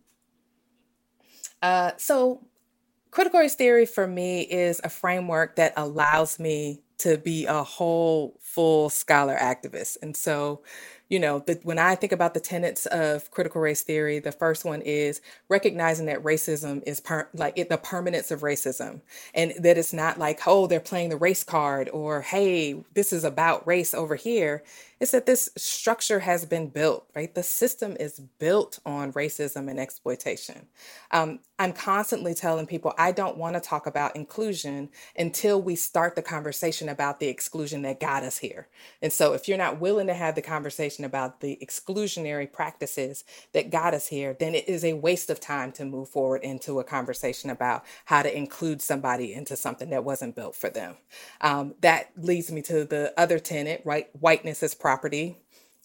Uh, 1.62 1.90
so 1.96 2.46
critical 3.10 3.40
race 3.40 3.54
theory 3.54 3.86
for 3.86 4.06
me 4.06 4.42
is 4.42 4.80
a 4.84 4.88
framework 4.88 5.56
that 5.56 5.72
allows 5.76 6.38
me 6.38 6.80
to 6.98 7.18
be 7.18 7.46
a 7.46 7.62
whole 7.62 8.38
full 8.40 8.88
scholar 8.88 9.36
activist 9.36 9.98
and 10.02 10.16
so 10.16 10.62
you 11.08 11.20
know, 11.20 11.38
the, 11.38 11.60
when 11.62 11.78
I 11.78 11.94
think 11.94 12.12
about 12.12 12.34
the 12.34 12.40
tenets 12.40 12.86
of 12.86 13.30
critical 13.30 13.60
race 13.60 13.82
theory, 13.82 14.18
the 14.18 14.32
first 14.32 14.64
one 14.64 14.82
is 14.82 15.20
recognizing 15.48 16.06
that 16.06 16.22
racism 16.22 16.82
is 16.84 16.98
per, 17.00 17.28
like 17.32 17.56
it, 17.56 17.68
the 17.68 17.78
permanence 17.78 18.32
of 18.32 18.40
racism, 18.40 19.02
and 19.32 19.52
that 19.60 19.78
it's 19.78 19.92
not 19.92 20.18
like, 20.18 20.40
oh, 20.46 20.66
they're 20.66 20.80
playing 20.80 21.10
the 21.10 21.16
race 21.16 21.44
card, 21.44 21.88
or 21.90 22.22
hey, 22.22 22.84
this 22.94 23.12
is 23.12 23.22
about 23.22 23.66
race 23.66 23.94
over 23.94 24.16
here. 24.16 24.64
It's 25.00 25.12
that 25.12 25.26
this 25.26 25.50
structure 25.56 26.20
has 26.20 26.44
been 26.44 26.68
built, 26.68 27.08
right? 27.14 27.34
The 27.34 27.42
system 27.42 27.96
is 27.98 28.20
built 28.38 28.78
on 28.84 29.12
racism 29.12 29.70
and 29.70 29.78
exploitation. 29.78 30.66
Um, 31.10 31.40
I'm 31.58 31.72
constantly 31.72 32.34
telling 32.34 32.66
people 32.66 32.94
I 32.98 33.12
don't 33.12 33.38
want 33.38 33.54
to 33.54 33.60
talk 33.60 33.86
about 33.86 34.16
inclusion 34.16 34.90
until 35.16 35.60
we 35.60 35.76
start 35.76 36.14
the 36.14 36.22
conversation 36.22 36.88
about 36.88 37.20
the 37.20 37.28
exclusion 37.28 37.82
that 37.82 38.00
got 38.00 38.22
us 38.22 38.38
here. 38.38 38.68
And 39.00 39.12
so, 39.12 39.32
if 39.32 39.48
you're 39.48 39.56
not 39.56 39.80
willing 39.80 40.06
to 40.08 40.14
have 40.14 40.34
the 40.34 40.42
conversation, 40.42 41.04
about 41.04 41.40
the 41.40 41.58
exclusionary 41.62 42.50
practices 42.50 43.24
that 43.52 43.70
got 43.70 43.94
us 43.94 44.08
here, 44.08 44.36
then 44.38 44.54
it 44.54 44.68
is 44.68 44.84
a 44.84 44.94
waste 44.94 45.30
of 45.30 45.40
time 45.40 45.72
to 45.72 45.84
move 45.84 46.08
forward 46.08 46.42
into 46.42 46.78
a 46.78 46.84
conversation 46.84 47.50
about 47.50 47.84
how 48.06 48.22
to 48.22 48.36
include 48.36 48.82
somebody 48.82 49.32
into 49.32 49.56
something 49.56 49.90
that 49.90 50.04
wasn't 50.04 50.34
built 50.34 50.54
for 50.54 50.68
them. 50.68 50.96
Um, 51.40 51.74
that 51.80 52.10
leads 52.16 52.50
me 52.50 52.62
to 52.62 52.84
the 52.84 53.14
other 53.16 53.38
tenet, 53.38 53.82
right? 53.84 54.08
Whiteness 54.18 54.62
as 54.62 54.74
property, 54.86 55.36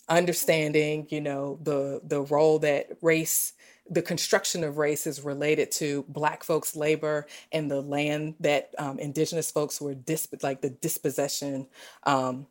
understanding, 0.09 1.07
you 1.09 1.19
know, 1.19 1.57
the 1.63 2.01
the 2.03 2.21
role 2.21 2.59
that 2.59 2.85
race 3.01 3.53
the 3.89 4.01
construction 4.03 4.63
of 4.63 4.77
race 4.77 5.07
is 5.07 5.21
related 5.21 5.71
to 5.71 6.05
black 6.07 6.43
folks 6.43 6.75
labor 6.75 7.25
and 7.51 7.69
the 7.69 7.81
land 7.81 8.35
that 8.39 8.69
um, 8.77 8.99
indigenous 8.99 9.49
folks 9.49 9.81
were 9.81 9.95
disp- 9.95 10.43
like 10.43 10.61
the 10.61 10.69
dispossession 10.69 11.67
um, 12.03 12.45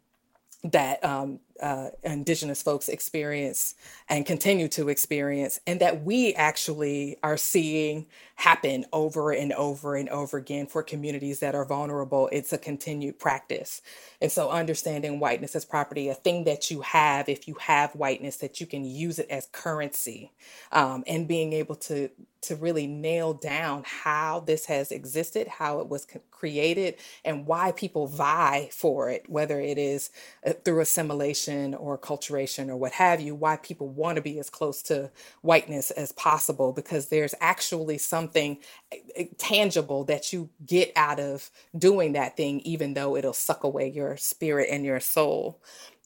that 0.65 1.03
um, 1.05 1.39
uh, 1.61 1.91
indigenous 2.03 2.63
folks 2.63 2.89
experience 2.89 3.75
and 4.09 4.27
continue 4.27 4.69
to 4.69 4.89
experience, 4.89 5.61
and 5.67 5.81
that 5.81 6.05
we 6.05 6.35
actually 6.35 7.17
are 7.23 7.37
seeing 7.37 8.07
happen 8.37 8.87
over 8.93 9.33
and 9.33 9.53
over 9.53 9.97
and 9.97 10.09
over 10.09 10.39
again 10.39 10.67
for 10.67 10.83
communities 10.83 11.41
that 11.41 11.55
are 11.55 11.65
vulnerable. 11.65 12.29
It's 12.33 12.53
a 12.53 12.59
continued 12.59 13.19
practice. 13.19 13.83
And 14.21 14.33
so, 14.33 14.51
understanding 14.51 15.21
whiteness 15.21 15.55
as 15.55 15.65
property, 15.65 16.09
a 16.09 16.15
thing 16.15 16.45
that 16.45 16.71
you 16.71 16.81
have, 16.81 17.29
if 17.29 17.47
you 17.47 17.55
have 17.55 17.95
whiteness, 17.95 18.37
that 18.39 18.61
you 18.61 18.67
can 18.67 18.85
use 18.85 19.19
it 19.19 19.29
as 19.31 19.49
currency, 19.53 20.33
um, 20.73 21.05
and 21.07 21.29
being 21.29 21.53
able 21.53 21.77
to 21.77 22.11
to 22.43 22.57
really 22.57 22.87
nail 22.87 23.35
down 23.35 23.85
how 23.87 24.41
this 24.41 24.65
has 24.67 24.91
existed, 24.91 25.47
how 25.47 25.81
it 25.81 25.89
was 25.89 26.07
created, 26.31 26.95
and 27.25 27.47
why 27.47 27.73
people 27.73 28.07
vie 28.07 28.69
for 28.73 29.11
it, 29.11 29.29
whether 29.29 29.61
it 29.61 29.77
is 29.77 30.11
uh, 30.47 30.53
through 30.65 30.81
assimilation 30.81 31.50
or 31.79 31.99
acculturation 31.99 32.69
or 32.69 32.77
what 32.77 32.93
have 32.93 33.21
you, 33.21 33.35
why 33.35 33.57
people 33.59 33.89
want 33.89 34.17
to 34.17 34.23
be 34.23 34.39
as 34.41 34.51
close 34.51 34.83
to 34.85 35.11
whiteness 35.43 35.91
as 35.93 36.13
possible 36.13 36.73
because 36.73 37.09
there's 37.09 37.35
actually 37.41 37.99
something 37.99 38.59
eh, 38.93 38.99
eh, 39.17 39.25
tangible 39.39 40.05
that 40.05 40.33
you 40.33 40.51
get 40.67 40.93
out 40.97 41.21
of 41.21 41.51
doing 41.79 42.13
that 42.15 42.37
thing, 42.37 42.61
even 42.61 42.95
though 42.95 43.17
it'll 43.17 43.33
suck 43.35 43.65
away 43.65 43.91
your 43.91 44.17
spirit 44.17 44.69
and 44.71 44.85
your 44.85 45.01
soul. 45.01 45.61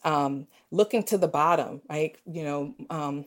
Um, 0.04 0.48
looking 0.70 1.02
to 1.04 1.18
the 1.18 1.28
bottom, 1.28 1.83
right? 1.90 2.16
You 2.26 2.44
know, 2.44 2.74
um, 2.90 3.26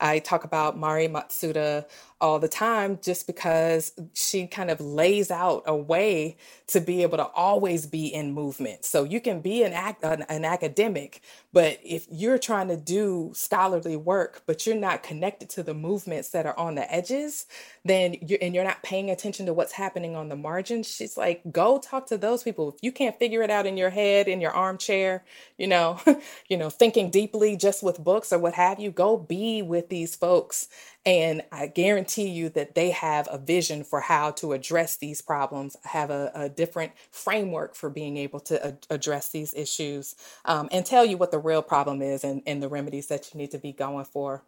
I 0.00 0.20
talk 0.20 0.44
about 0.44 0.78
Mari 0.78 1.08
Matsuda 1.08 1.86
all 2.20 2.38
the 2.38 2.48
time 2.48 2.98
just 3.02 3.26
because 3.26 3.92
she 4.14 4.46
kind 4.46 4.70
of 4.70 4.80
lays 4.80 5.30
out 5.30 5.62
a 5.66 5.76
way 5.76 6.36
to 6.66 6.80
be 6.80 7.02
able 7.02 7.18
to 7.18 7.26
always 7.26 7.86
be 7.86 8.06
in 8.06 8.32
movement. 8.32 8.84
So 8.84 9.04
you 9.04 9.20
can 9.20 9.40
be 9.40 9.62
an 9.62 9.74
act 9.74 10.02
an, 10.02 10.24
an, 10.28 10.44
academic, 10.44 11.20
but 11.52 11.78
if 11.84 12.06
you're 12.10 12.38
trying 12.38 12.68
to 12.68 12.76
do 12.76 13.32
scholarly 13.34 13.96
work, 13.96 14.42
but 14.46 14.66
you're 14.66 14.76
not 14.76 15.02
connected 15.02 15.50
to 15.50 15.62
the 15.62 15.74
movements 15.74 16.30
that 16.30 16.46
are 16.46 16.58
on 16.58 16.74
the 16.74 16.92
edges, 16.92 17.46
then 17.84 18.16
you 18.22 18.38
and 18.40 18.54
you're 18.54 18.64
not 18.64 18.82
paying 18.82 19.10
attention 19.10 19.46
to 19.46 19.52
what's 19.52 19.72
happening 19.72 20.16
on 20.16 20.28
the 20.28 20.36
margins. 20.36 20.88
She's 20.88 21.16
like, 21.16 21.42
go 21.52 21.78
talk 21.78 22.06
to 22.06 22.18
those 22.18 22.42
people. 22.42 22.70
If 22.70 22.76
you 22.82 22.92
can't 22.92 23.18
figure 23.18 23.42
it 23.42 23.50
out 23.50 23.66
in 23.66 23.76
your 23.76 23.90
head, 23.90 24.26
in 24.26 24.40
your 24.40 24.52
armchair, 24.52 25.24
you 25.58 25.66
know, 25.66 26.00
you 26.48 26.56
know, 26.56 26.70
thinking 26.70 27.10
deeply 27.10 27.56
just 27.56 27.82
with 27.82 28.02
books 28.02 28.32
or 28.32 28.38
what 28.38 28.54
have 28.54 28.80
you, 28.80 28.90
go 28.90 29.18
be 29.18 29.60
with 29.60 29.90
these 29.90 30.16
folks 30.16 30.68
and 31.06 31.42
I 31.52 31.68
guarantee 31.68 32.28
you 32.30 32.50
that 32.50 32.76
they 32.76 32.92
have 32.92 33.28
a 33.32 33.38
vision 33.38 33.84
for 33.84 34.02
how 34.02 34.32
to 34.32 34.54
address 34.54 34.98
these 34.98 35.22
problems, 35.22 35.76
have 35.84 36.10
a, 36.10 36.32
a 36.34 36.50
different 36.50 36.92
framework 37.12 37.76
for 37.76 37.90
being 37.90 38.18
able 38.18 38.40
to 38.42 38.68
a- 38.68 38.78
address 38.94 39.30
these 39.30 39.54
issues, 39.54 40.16
um, 40.46 40.68
and 40.72 40.86
tell 40.86 41.06
you 41.06 41.18
what 41.18 41.32
the 41.32 41.40
real 41.40 41.62
problem 41.62 42.02
is 42.02 42.24
and, 42.24 42.42
and 42.46 42.62
the 42.62 42.68
remedies 42.70 43.08
that 43.08 43.34
you 43.34 43.38
need 43.40 43.52
to 43.52 43.58
be 43.58 43.72
going 43.72 44.06
for. 44.06 44.44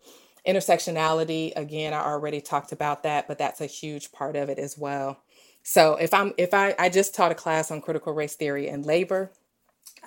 Intersectionality, 0.49 1.55
again, 1.57 1.95
I 1.95 2.05
already 2.05 2.43
talked 2.43 2.73
about 2.73 3.05
that, 3.05 3.29
but 3.29 3.39
that's 3.39 3.63
a 3.63 3.67
huge 3.67 4.13
part 4.13 4.37
of 4.37 4.51
it 4.51 4.61
as 4.61 4.79
well. 4.79 5.19
So 5.65 5.97
if 5.97 6.15
I'm 6.15 6.35
if 6.39 6.55
I 6.55 6.75
I 6.79 6.91
just 6.91 7.15
taught 7.15 7.33
a 7.33 7.37
class 7.37 7.71
on 7.73 7.83
critical 7.83 8.15
race 8.15 8.37
theory 8.37 8.69
and 8.69 8.87
labor, 8.87 9.33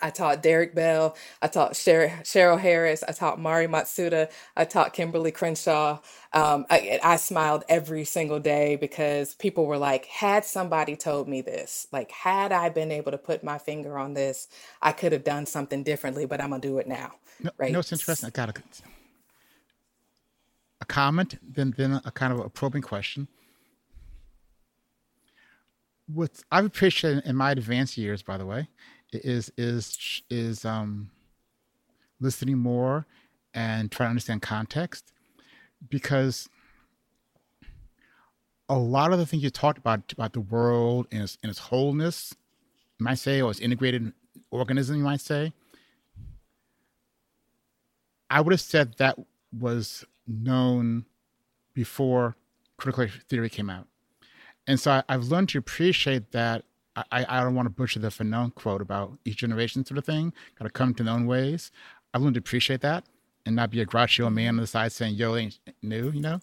I 0.02 0.10
taught 0.10 0.42
Derrick 0.42 0.74
Bell. 0.76 1.16
I 1.42 1.48
taught 1.48 1.74
Cheryl 1.74 2.60
Harris. 2.60 3.04
I 3.08 3.12
taught 3.12 3.40
Mari 3.40 3.68
Matsuda. 3.68 4.32
I 4.56 4.66
taught 4.66 4.94
Kimberly 4.94 5.32
Crenshaw. 5.32 6.00
Um, 6.34 6.66
I, 6.70 7.00
I, 7.04 7.18
smiled 7.18 7.66
every 7.68 8.06
single 8.06 8.40
day 8.40 8.78
because 8.78 9.34
people 9.36 9.66
were 9.66 9.78
like, 9.78 10.06
had 10.06 10.46
somebody 10.46 10.96
told 10.96 11.28
me 11.28 11.42
this, 11.42 11.88
like, 11.92 12.10
had 12.10 12.54
I 12.54 12.70
been 12.70 12.90
able 12.90 13.12
to 13.12 13.18
put 13.18 13.44
my 13.44 13.58
finger 13.58 13.98
on 13.98 14.14
this, 14.14 14.48
I 14.82 14.94
could 14.94 15.12
have 15.12 15.26
done 15.26 15.46
something 15.46 15.84
differently, 15.84 16.26
but 16.26 16.40
I'm 16.40 16.50
going 16.50 16.62
to 16.62 16.68
do 16.68 16.78
it 16.78 16.88
now. 16.88 17.16
No, 17.42 17.52
right. 17.58 17.74
No, 17.74 17.80
it's 17.80 17.92
interesting. 17.92 18.28
I 18.28 18.30
got 18.30 18.50
a, 18.50 18.62
a 20.80 20.86
comment, 20.86 21.38
then, 21.42 21.74
then 21.76 22.00
a 22.06 22.12
kind 22.12 22.32
of 22.32 22.40
a 22.40 22.50
probing 22.50 22.82
question. 22.82 23.28
what 26.14 26.44
I've 26.52 26.66
appreciated 26.66 27.26
in 27.26 27.36
my 27.36 27.52
advanced 27.52 27.98
years, 27.98 28.22
by 28.22 28.38
the 28.38 28.46
way, 28.46 28.68
is 29.12 29.52
is 29.58 30.22
is 30.30 30.66
um, 30.66 31.12
listening 32.20 32.58
more 32.58 33.06
and 33.54 33.92
trying 33.92 34.08
to 34.08 34.12
understand 34.12 34.42
context, 34.42 35.12
because 35.90 36.50
a 38.70 38.78
lot 38.78 39.12
of 39.12 39.20
the 39.20 39.26
things 39.26 39.44
you 39.44 39.50
talked 39.50 39.78
about 39.78 40.14
about 40.14 40.34
the 40.34 40.40
world 40.42 41.08
in 41.12 41.22
its, 41.22 41.38
its 41.44 41.60
wholeness, 41.60 42.36
you 43.00 43.04
might 43.04 43.20
say, 43.20 43.42
or 43.42 43.52
its 43.52 43.60
integrated 43.60 44.14
organism, 44.50 44.98
you 44.98 45.04
might 45.04 45.22
say. 45.22 45.54
I 48.30 48.40
would 48.40 48.54
have 48.54 48.62
said 48.62 48.96
that 48.98 49.20
was 49.52 50.06
known 50.26 51.06
before 51.74 52.38
critical 52.78 53.08
theory 53.28 53.50
came 53.50 53.70
out. 53.70 53.88
And 54.68 54.80
so 54.80 55.04
I, 55.08 55.12
have 55.12 55.26
learned 55.26 55.50
to 55.50 55.58
appreciate 55.58 56.32
that. 56.32 56.64
I, 56.96 57.26
I 57.28 57.44
don't 57.44 57.56
want 57.56 57.68
to 57.68 57.70
butcher 57.70 58.00
the 58.00 58.10
Fanon 58.10 58.54
quote 58.54 58.82
about 58.82 59.18
each 59.24 59.38
generation 59.38 59.86
sort 59.86 59.98
of 59.98 60.06
thing, 60.06 60.34
got 60.60 60.66
to 60.66 60.72
come 60.72 60.94
to 60.96 61.04
their 61.04 61.14
own 61.14 61.26
ways. 61.26 61.72
I've 62.14 62.22
learned 62.22 62.36
to 62.36 62.40
appreciate 62.40 62.82
that 62.82 63.06
and 63.46 63.56
not 63.56 63.72
be 63.72 63.82
a 63.82 63.86
grouchy 63.86 64.28
man 64.30 64.56
on 64.56 64.58
the 64.58 64.68
side 64.68 64.92
saying, 64.92 65.16
yo, 65.16 65.36
ain't 65.36 65.60
new, 65.82 66.12
you 66.12 66.22
know? 66.22 66.40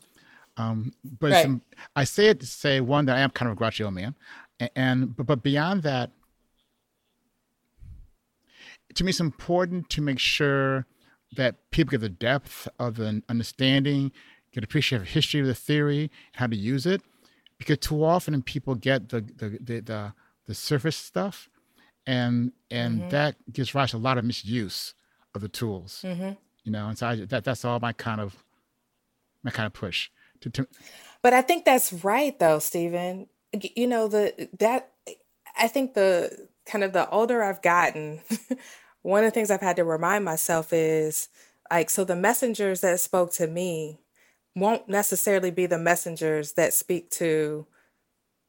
Um, 0.56 0.92
but 1.18 1.32
right. 1.32 1.42
some, 1.42 1.62
I 1.94 2.04
say 2.04 2.26
it 2.28 2.40
to 2.40 2.46
say, 2.46 2.80
one, 2.80 3.04
that 3.06 3.16
I 3.16 3.20
am 3.20 3.30
kind 3.30 3.48
of 3.50 3.56
a 3.56 3.58
grouchy 3.58 3.88
man. 3.90 4.14
And, 4.58 4.70
and 4.74 5.16
but, 5.16 5.26
but 5.26 5.42
beyond 5.42 5.82
that, 5.82 6.10
to 8.94 9.04
me, 9.04 9.10
it's 9.10 9.20
important 9.20 9.90
to 9.90 10.00
make 10.00 10.18
sure 10.18 10.86
that 11.36 11.70
people 11.70 11.90
get 11.90 12.00
the 12.00 12.08
depth 12.08 12.66
of 12.78 12.96
the 12.96 13.22
understanding, 13.28 14.10
get 14.52 14.64
appreciate 14.64 15.00
the 15.00 15.04
history 15.04 15.40
of 15.40 15.46
the 15.46 15.54
theory, 15.54 16.10
how 16.32 16.46
to 16.46 16.56
use 16.56 16.86
it 16.86 17.02
because 17.58 17.78
too 17.78 18.04
often 18.04 18.40
people 18.42 18.74
get 18.74 19.08
the 19.10 19.20
the 19.20 19.58
the 19.60 19.80
the, 19.80 20.14
the 20.48 20.54
surface 20.54 20.96
stuff, 20.96 21.48
and 22.06 22.52
and 22.70 23.00
mm-hmm. 23.00 23.10
that 23.10 23.36
gives 23.52 23.74
rise 23.74 23.92
to 23.92 23.98
a 23.98 23.98
lot 23.98 24.18
of 24.18 24.24
misuse 24.24 24.94
of 25.34 25.42
the 25.42 25.48
tools. 25.48 26.02
Mm-hmm. 26.04 26.32
You 26.64 26.72
know, 26.72 26.88
and 26.88 26.98
so 26.98 27.06
I, 27.06 27.16
that 27.16 27.44
that's 27.44 27.64
all 27.64 27.78
my 27.78 27.92
kind 27.92 28.20
of 28.20 28.42
my 29.44 29.52
kind 29.52 29.66
of 29.66 29.72
push 29.72 30.10
to, 30.40 30.50
to. 30.50 30.66
But 31.22 31.34
I 31.34 31.42
think 31.42 31.64
that's 31.64 31.92
right, 31.92 32.36
though, 32.38 32.58
Steven. 32.58 33.28
You 33.52 33.86
know 33.86 34.08
the 34.08 34.48
that 34.58 34.90
I 35.56 35.68
think 35.68 35.94
the 35.94 36.48
kind 36.66 36.82
of 36.82 36.92
the 36.92 37.08
older 37.10 37.42
I've 37.42 37.62
gotten, 37.62 38.20
one 39.02 39.24
of 39.24 39.28
the 39.28 39.34
things 39.34 39.50
I've 39.50 39.60
had 39.60 39.76
to 39.76 39.84
remind 39.84 40.24
myself 40.24 40.72
is 40.72 41.28
like 41.70 41.90
so 41.90 42.04
the 42.04 42.16
messengers 42.16 42.80
that 42.80 43.00
spoke 43.00 43.32
to 43.34 43.46
me 43.46 44.00
won't 44.56 44.88
necessarily 44.88 45.50
be 45.50 45.66
the 45.66 45.78
messengers 45.78 46.54
that 46.54 46.74
speak 46.74 47.10
to 47.10 47.66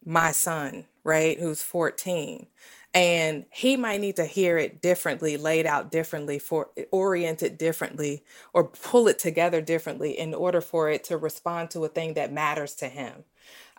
my 0.06 0.32
son, 0.32 0.86
right, 1.10 1.40
who's 1.40 1.64
14. 1.64 2.48
And 2.94 3.46
he 3.52 3.78
might 3.78 4.02
need 4.02 4.18
to 4.18 4.26
hear 4.26 4.58
it 4.58 4.82
differently, 4.82 5.38
laid 5.38 5.68
out 5.68 5.92
differently, 5.92 6.40
for 6.40 6.70
oriented 6.92 7.58
differently, 7.58 8.24
or 8.54 8.66
pull 8.66 9.08
it 9.08 9.20
together 9.20 9.62
differently 9.62 10.18
in 10.18 10.34
order 10.34 10.62
for 10.62 10.90
it 10.90 11.04
to 11.06 11.18
respond 11.18 11.72
to 11.72 11.86
a 11.86 11.90
thing 11.90 12.16
that 12.16 12.34
matters 12.34 12.76
to 12.78 12.88
him. 12.90 13.26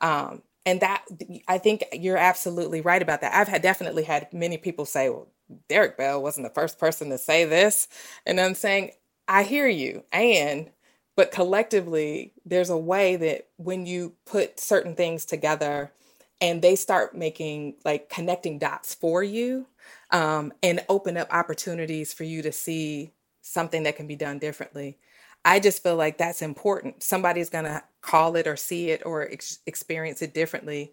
Um, 0.01 0.43
and 0.67 0.81
that 0.81 1.05
I 1.49 1.59
think 1.59 1.85
you're 1.93 2.19
absolutely 2.19 2.83
right 2.83 3.03
about 3.03 3.23
that. 3.23 3.35
I've 3.35 3.49
had 3.49 3.63
definitely 3.63 4.05
had 4.05 4.33
many 4.33 4.59
people 4.59 4.85
say, 4.87 5.09
"Well, 5.11 5.29
Derrick 5.69 5.97
Bell 5.99 6.23
wasn't 6.23 6.47
the 6.47 6.55
first 6.55 6.79
person 6.79 7.11
to 7.11 7.19
say 7.19 7.45
this," 7.45 7.89
and 8.27 8.41
I'm 8.41 8.55
saying, 8.55 8.93
I 9.29 9.45
hear 9.45 9.69
you, 9.69 10.05
and 10.13 10.71
but 11.17 11.33
collectively 11.33 12.33
there's 12.47 12.71
a 12.71 12.79
way 12.79 13.17
that 13.17 13.49
when 13.59 13.87
you 13.87 14.15
put 14.27 14.61
certain 14.61 14.95
things 14.97 15.25
together 15.27 15.93
and 16.41 16.63
they 16.63 16.77
start 16.77 17.15
making 17.15 17.75
like 17.85 18.09
connecting 18.09 18.59
dots 18.59 18.95
for 18.95 19.23
you 19.23 19.67
um, 20.11 20.53
and 20.63 20.85
open 20.89 21.17
up 21.17 21.29
opportunities 21.33 22.13
for 22.13 22.25
you 22.25 22.43
to 22.43 22.53
see 22.53 23.13
something 23.43 23.83
that 23.85 23.97
can 23.97 24.07
be 24.07 24.17
done 24.17 24.39
differently. 24.39 24.99
I 25.45 25.61
just 25.61 25.83
feel 25.83 25.97
like 25.97 26.19
that's 26.19 26.43
important. 26.43 27.03
Somebody's 27.03 27.51
going 27.51 27.65
to 27.65 27.83
call 28.03 28.37
it 28.37 28.47
or 28.47 28.57
see 28.57 28.91
it 28.91 29.03
or 29.07 29.29
ex- 29.31 29.61
experience 29.67 30.23
it 30.23 30.35
differently 30.35 30.93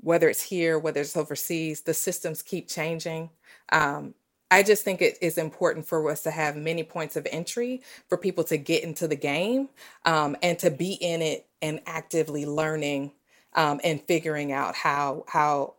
whether 0.00 0.28
it's 0.28 0.42
here 0.42 0.78
whether 0.78 1.00
it's 1.00 1.16
overseas 1.16 1.82
the 1.82 1.94
systems 1.94 2.42
keep 2.42 2.68
changing. 2.68 3.30
Um, 3.70 4.14
I 4.50 4.62
just 4.62 4.84
think 4.84 5.00
it 5.00 5.16
is 5.22 5.38
important 5.38 5.86
for 5.86 6.10
us 6.10 6.22
to 6.24 6.30
have 6.30 6.56
many 6.56 6.82
points 6.84 7.16
of 7.16 7.26
entry 7.30 7.82
for 8.08 8.18
people 8.18 8.44
to 8.44 8.58
get 8.58 8.84
into 8.84 9.08
the 9.08 9.16
game 9.16 9.70
um, 10.04 10.36
and 10.42 10.58
to 10.58 10.70
be 10.70 10.92
in 10.94 11.22
it 11.22 11.46
and 11.62 11.80
actively 11.86 12.44
learning 12.44 13.12
um, 13.54 13.80
and 13.84 14.00
figuring 14.02 14.52
out 14.52 14.74
how 14.74 15.24
how 15.28 15.74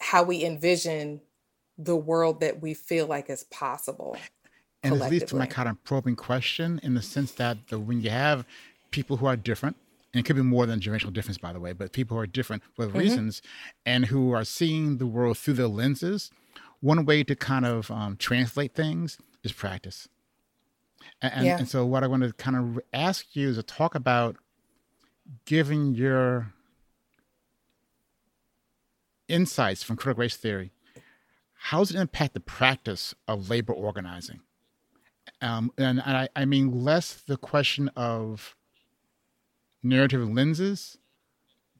how 0.00 0.22
we 0.22 0.44
envision 0.44 1.20
the 1.78 1.96
world 1.96 2.40
that 2.40 2.60
we 2.60 2.74
feel 2.74 3.06
like 3.06 3.30
is 3.30 3.44
possible. 3.44 4.16
And 4.82 4.94
it 4.94 5.10
leads 5.10 5.24
to 5.26 5.36
my 5.36 5.46
kind 5.46 5.68
of 5.68 5.82
probing 5.84 6.16
question 6.16 6.78
in 6.82 6.94
the 6.94 7.02
sense 7.02 7.32
that 7.32 7.58
the, 7.68 7.78
when 7.78 8.00
you 8.00 8.10
have 8.10 8.46
people 8.90 9.16
who 9.16 9.26
are 9.26 9.36
different, 9.36 9.76
and 10.12 10.20
it 10.20 10.24
could 10.24 10.36
be 10.36 10.42
more 10.42 10.64
than 10.64 10.80
generational 10.80 11.12
difference, 11.12 11.38
by 11.38 11.52
the 11.52 11.58
way, 11.58 11.72
but 11.72 11.92
people 11.92 12.16
who 12.16 12.22
are 12.22 12.26
different 12.26 12.62
for 12.74 12.86
mm-hmm. 12.86 12.98
reasons 12.98 13.42
and 13.84 14.06
who 14.06 14.32
are 14.32 14.44
seeing 14.44 14.98
the 14.98 15.06
world 15.06 15.38
through 15.38 15.54
their 15.54 15.66
lenses 15.66 16.30
one 16.80 17.04
way 17.04 17.24
to 17.24 17.34
kind 17.34 17.66
of 17.66 17.90
um, 17.90 18.16
translate 18.16 18.74
things 18.74 19.18
is 19.42 19.52
practice. 19.52 20.08
And, 21.22 21.46
yeah. 21.46 21.58
and, 21.58 21.68
so, 21.68 21.84
what 21.86 22.04
I 22.04 22.06
want 22.06 22.22
to 22.22 22.32
kind 22.32 22.56
of 22.56 22.80
ask 22.92 23.34
you 23.34 23.48
is 23.48 23.56
to 23.56 23.62
talk 23.62 23.94
about 23.94 24.36
giving 25.44 25.94
your 25.94 26.52
insights 29.28 29.82
from 29.82 29.96
critical 29.96 30.22
race 30.22 30.36
theory. 30.36 30.72
How 31.54 31.78
does 31.78 31.92
it 31.92 31.98
impact 31.98 32.34
the 32.34 32.40
practice 32.40 33.14
of 33.26 33.50
labor 33.50 33.72
organizing? 33.72 34.40
Um, 35.40 35.72
and, 35.76 36.00
and 36.04 36.16
I, 36.16 36.28
I 36.36 36.44
mean 36.44 36.84
less 36.84 37.14
the 37.14 37.36
question 37.36 37.88
of 37.96 38.54
narrative 39.82 40.28
lenses, 40.28 40.98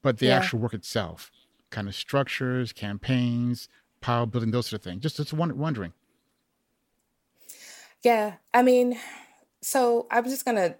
but 0.01 0.17
the 0.17 0.27
yeah. 0.27 0.37
actual 0.37 0.59
work 0.59 0.73
itself, 0.73 1.31
kind 1.69 1.87
of 1.87 1.95
structures, 1.95 2.73
campaigns, 2.73 3.69
power 4.01 4.25
building, 4.25 4.51
those 4.51 4.67
sort 4.67 4.81
of 4.81 4.83
things. 4.83 5.01
Just 5.01 5.17
just 5.17 5.33
wondering. 5.33 5.93
Yeah, 8.03 8.35
I 8.53 8.61
mean, 8.61 8.97
so 9.61 10.07
I'm 10.11 10.25
just 10.25 10.45
gonna 10.45 10.75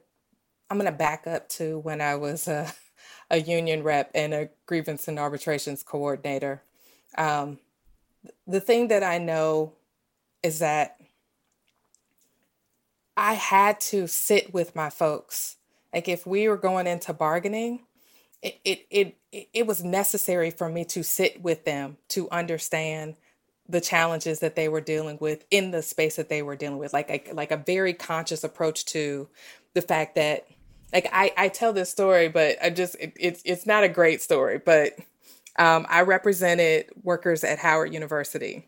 I'm 0.70 0.78
gonna 0.78 0.92
back 0.92 1.28
up 1.28 1.50
to 1.50 1.80
when 1.80 2.02
I 2.02 2.16
was 2.16 2.48
a, 2.48 2.74
a 3.30 3.38
union 3.38 3.84
rep 3.84 4.12
and 4.14 4.34
a 4.34 4.50
grievance 4.66 5.08
and 5.08 5.20
arbitrations 5.20 5.84
coordinator. 5.84 6.64
Um, 7.18 7.60
the 8.46 8.62
thing 8.62 8.90
that 8.90 9.04
I 9.04 9.18
know 9.18 9.74
is 10.44 10.60
that 10.60 10.98
I 13.16 13.34
had 13.34 13.80
to 13.82 14.08
sit 14.08 14.54
with 14.54 14.76
my 14.76 14.90
folks. 14.90 15.58
Like 15.94 16.08
if 16.08 16.28
we 16.28 16.48
were 16.48 16.58
going 16.58 16.86
into 16.86 17.14
bargaining, 17.14 17.82
it, 18.42 18.60
it 18.64 18.86
it 18.92 19.18
it 19.54 19.68
was 19.68 19.84
necessary 19.84 20.52
for 20.52 20.70
me 20.70 20.86
to 20.86 21.04
sit 21.04 21.42
with 21.42 21.66
them 21.66 21.98
to 22.10 22.30
understand 22.30 23.16
the 23.68 23.82
challenges 23.82 24.40
that 24.40 24.56
they 24.56 24.70
were 24.70 24.80
dealing 24.82 25.18
with 25.20 25.44
in 25.52 25.72
the 25.72 25.82
space 25.82 26.16
that 26.16 26.30
they 26.30 26.42
were 26.42 26.56
dealing 26.56 26.78
with 26.78 26.94
like 26.94 27.10
a, 27.10 27.34
like 27.34 27.52
a 27.52 27.58
very 27.58 27.94
conscious 27.94 28.44
approach 28.44 28.86
to 28.86 29.28
the 29.74 29.82
fact 29.82 30.16
that 30.16 30.48
like 30.94 31.08
I, 31.12 31.34
I 31.38 31.48
tell 31.50 31.74
this 31.74 31.90
story 31.90 32.30
but 32.30 32.58
i 32.62 32.70
just 32.70 32.96
it, 33.00 33.14
it's 33.20 33.42
it's 33.46 33.66
not 33.66 33.84
a 33.84 33.90
great 33.90 34.22
story 34.22 34.60
but 34.64 34.94
um, 35.60 35.86
i 35.90 36.02
represented 36.02 36.88
workers 37.04 37.44
at 37.44 37.60
howard 37.60 37.94
university 37.94 38.68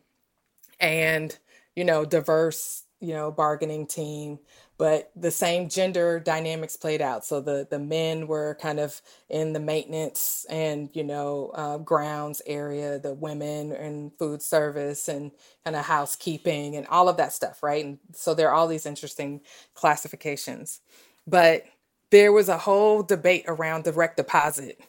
and 0.79 1.37
you 1.75 1.83
know 1.83 2.05
diverse 2.05 2.83
you 2.99 3.13
know 3.13 3.31
bargaining 3.31 3.87
team 3.87 4.39
but 4.79 5.11
the 5.13 5.29
same 5.29 5.67
gender 5.67 6.21
dynamics 6.21 6.77
played 6.77 7.01
out. 7.01 7.25
So 7.25 7.41
the 7.41 7.67
the 7.69 7.77
men 7.77 8.27
were 8.27 8.57
kind 8.61 8.79
of 8.79 9.01
in 9.29 9.51
the 9.51 9.59
maintenance 9.59 10.45
and 10.49 10.89
you 10.93 11.03
know 11.03 11.51
uh, 11.53 11.77
grounds 11.79 12.41
area, 12.47 12.97
the 12.97 13.13
women 13.13 13.73
in 13.73 14.11
food 14.17 14.41
service 14.41 15.09
and 15.09 15.31
kind 15.65 15.75
of 15.75 15.85
housekeeping 15.85 16.77
and 16.77 16.87
all 16.87 17.09
of 17.09 17.17
that 17.17 17.33
stuff, 17.33 17.61
right? 17.61 17.83
And 17.83 17.99
so 18.13 18.33
there 18.33 18.47
are 18.49 18.55
all 18.55 18.67
these 18.67 18.85
interesting 18.85 19.41
classifications, 19.73 20.79
but 21.27 21.65
there 22.11 22.31
was 22.31 22.49
a 22.49 22.57
whole 22.57 23.03
debate 23.03 23.45
around 23.47 23.83
direct 23.83 24.17
deposit 24.17 24.79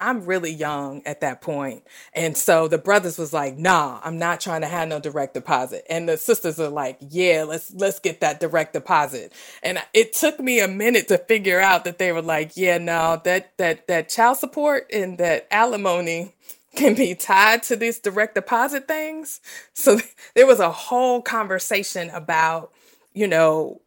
I'm 0.00 0.24
really 0.24 0.52
young 0.52 1.02
at 1.06 1.20
that 1.20 1.40
point. 1.40 1.84
And 2.12 2.36
so 2.36 2.68
the 2.68 2.78
brothers 2.78 3.18
was 3.18 3.32
like, 3.32 3.56
nah, 3.56 4.00
I'm 4.02 4.18
not 4.18 4.40
trying 4.40 4.62
to 4.62 4.66
have 4.66 4.88
no 4.88 4.98
direct 4.98 5.34
deposit. 5.34 5.84
And 5.88 6.08
the 6.08 6.16
sisters 6.16 6.58
are 6.58 6.68
like, 6.68 6.98
yeah, 7.00 7.44
let's 7.46 7.72
let's 7.74 8.00
get 8.00 8.20
that 8.20 8.40
direct 8.40 8.72
deposit. 8.72 9.32
And 9.62 9.78
it 9.94 10.12
took 10.12 10.40
me 10.40 10.60
a 10.60 10.68
minute 10.68 11.08
to 11.08 11.18
figure 11.18 11.60
out 11.60 11.84
that 11.84 11.98
they 11.98 12.12
were 12.12 12.22
like, 12.22 12.56
yeah, 12.56 12.78
no, 12.78 13.20
that 13.24 13.56
that 13.58 13.86
that 13.86 14.08
child 14.08 14.38
support 14.38 14.88
and 14.92 15.18
that 15.18 15.46
alimony 15.50 16.34
can 16.74 16.94
be 16.94 17.14
tied 17.14 17.62
to 17.64 17.76
these 17.76 17.98
direct 17.98 18.34
deposit 18.34 18.88
things. 18.88 19.40
So 19.74 20.00
there 20.34 20.46
was 20.46 20.60
a 20.60 20.70
whole 20.70 21.22
conversation 21.22 22.10
about, 22.10 22.72
you 23.14 23.28
know, 23.28 23.80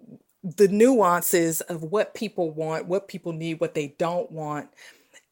the 0.44 0.68
nuances 0.68 1.62
of 1.62 1.84
what 1.84 2.14
people 2.16 2.52
want, 2.52 2.88
what 2.88 3.08
people 3.08 3.34
need, 3.34 3.60
what 3.60 3.76
they 3.76 3.96
don't 3.98 4.32
want 4.32 4.70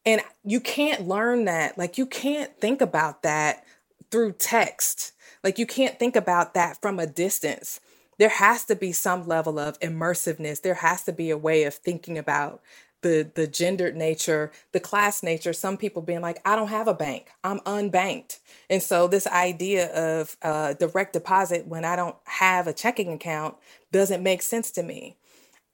And 0.04 0.22
you 0.44 0.60
can't 0.60 1.06
learn 1.06 1.44
that. 1.44 1.76
Like, 1.78 1.98
you 1.98 2.06
can't 2.06 2.58
think 2.58 2.80
about 2.80 3.22
that 3.22 3.64
through 4.10 4.32
text. 4.32 5.12
Like, 5.44 5.58
you 5.58 5.66
can't 5.66 5.98
think 5.98 6.16
about 6.16 6.54
that 6.54 6.80
from 6.80 6.98
a 6.98 7.06
distance. 7.06 7.80
There 8.18 8.30
has 8.30 8.64
to 8.66 8.76
be 8.76 8.92
some 8.92 9.26
level 9.26 9.58
of 9.58 9.78
immersiveness. 9.80 10.62
There 10.62 10.74
has 10.74 11.02
to 11.04 11.12
be 11.12 11.30
a 11.30 11.38
way 11.38 11.64
of 11.64 11.74
thinking 11.74 12.18
about 12.18 12.62
the 13.02 13.30
the 13.34 13.46
gendered 13.46 13.96
nature, 13.96 14.50
the 14.72 14.80
class 14.80 15.22
nature. 15.22 15.52
Some 15.52 15.76
people 15.76 16.02
being 16.02 16.20
like, 16.20 16.40
I 16.44 16.56
don't 16.56 16.68
have 16.68 16.88
a 16.88 16.94
bank, 16.94 17.30
I'm 17.44 17.60
unbanked, 17.60 18.38
and 18.68 18.82
so 18.82 19.08
this 19.08 19.26
idea 19.26 19.92
of 19.94 20.36
uh, 20.42 20.74
direct 20.74 21.12
deposit 21.12 21.66
when 21.66 21.84
I 21.84 21.96
don't 21.96 22.16
have 22.24 22.66
a 22.66 22.72
checking 22.72 23.12
account 23.12 23.56
doesn't 23.92 24.22
make 24.22 24.42
sense 24.42 24.70
to 24.72 24.82
me. 24.82 25.16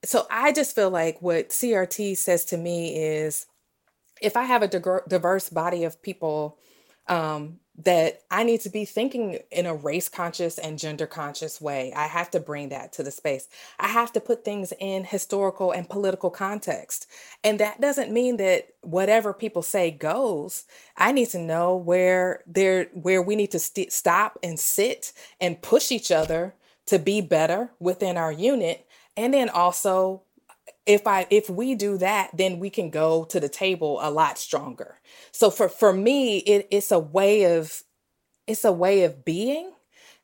So 0.05 0.27
I 0.31 0.53
just 0.53 0.75
feel 0.75 0.91
like 0.91 1.21
what 1.21 1.51
CRT 1.51 2.17
says 2.17 2.45
to 2.47 2.57
me 2.57 2.97
is, 2.97 3.47
if 4.21 4.37
I 4.37 4.45
have 4.45 4.63
a 4.63 4.69
diverse 5.09 5.49
body 5.51 5.85
of 5.85 6.01
people 6.03 6.59
um, 7.09 7.61
that 7.79 8.23
I 8.31 8.43
need 8.43 8.63
to 8.63 8.71
be 8.71 8.85
thinking 8.85 9.39
in 9.51 9.67
a 9.67 9.75
race 9.75 10.09
conscious 10.09 10.59
and 10.59 10.79
gender 10.79 11.07
conscious 11.07 11.61
way. 11.61 11.93
I 11.95 12.07
have 12.07 12.31
to 12.31 12.41
bring 12.41 12.71
that 12.71 12.93
to 12.95 13.03
the 13.03 13.11
space. 13.11 13.49
I 13.79 13.89
have 13.89 14.13
to 14.13 14.21
put 14.21 14.45
things 14.45 14.73
in 14.81 15.05
historical 15.05 15.73
and 15.73 15.89
political 15.89 16.31
context. 16.31 17.07
And 17.45 17.61
that 17.61 17.81
doesn't 17.81 18.13
mean 18.13 18.39
that 18.39 18.69
whatever 18.81 19.35
people 19.35 19.63
say 19.63 19.91
goes. 19.91 20.65
I 20.97 21.13
need 21.13 21.29
to 21.31 21.39
know 21.39 21.77
where 21.77 22.43
there 22.47 22.85
where 22.95 23.21
we 23.21 23.37
need 23.37 23.51
to 23.51 23.59
st- 23.59 23.93
stop 23.93 24.39
and 24.43 24.59
sit 24.59 25.13
and 25.41 25.61
push 25.61 25.93
each 25.93 26.11
other 26.11 26.55
to 26.87 26.99
be 26.99 27.21
better 27.21 27.71
within 27.79 28.17
our 28.17 28.33
unit 28.33 28.87
and 29.17 29.35
then 29.35 29.49
also 29.49 30.23
if 30.87 31.07
i 31.07 31.27
if 31.31 31.51
we 31.51 31.75
do 31.75 31.99
that 31.99 32.31
then 32.35 32.59
we 32.59 32.71
can 32.71 32.91
go 32.91 33.25
to 33.25 33.41
the 33.41 33.49
table 33.49 33.99
a 34.03 34.11
lot 34.11 34.39
stronger. 34.39 34.99
So 35.33 35.51
for 35.51 35.69
for 35.69 35.93
me 35.93 36.39
it, 36.39 36.69
it's 36.71 36.91
a 36.91 36.99
way 36.99 37.57
of 37.57 37.83
it's 38.47 38.65
a 38.65 38.73
way 38.73 39.05
of 39.05 39.25
being 39.25 39.73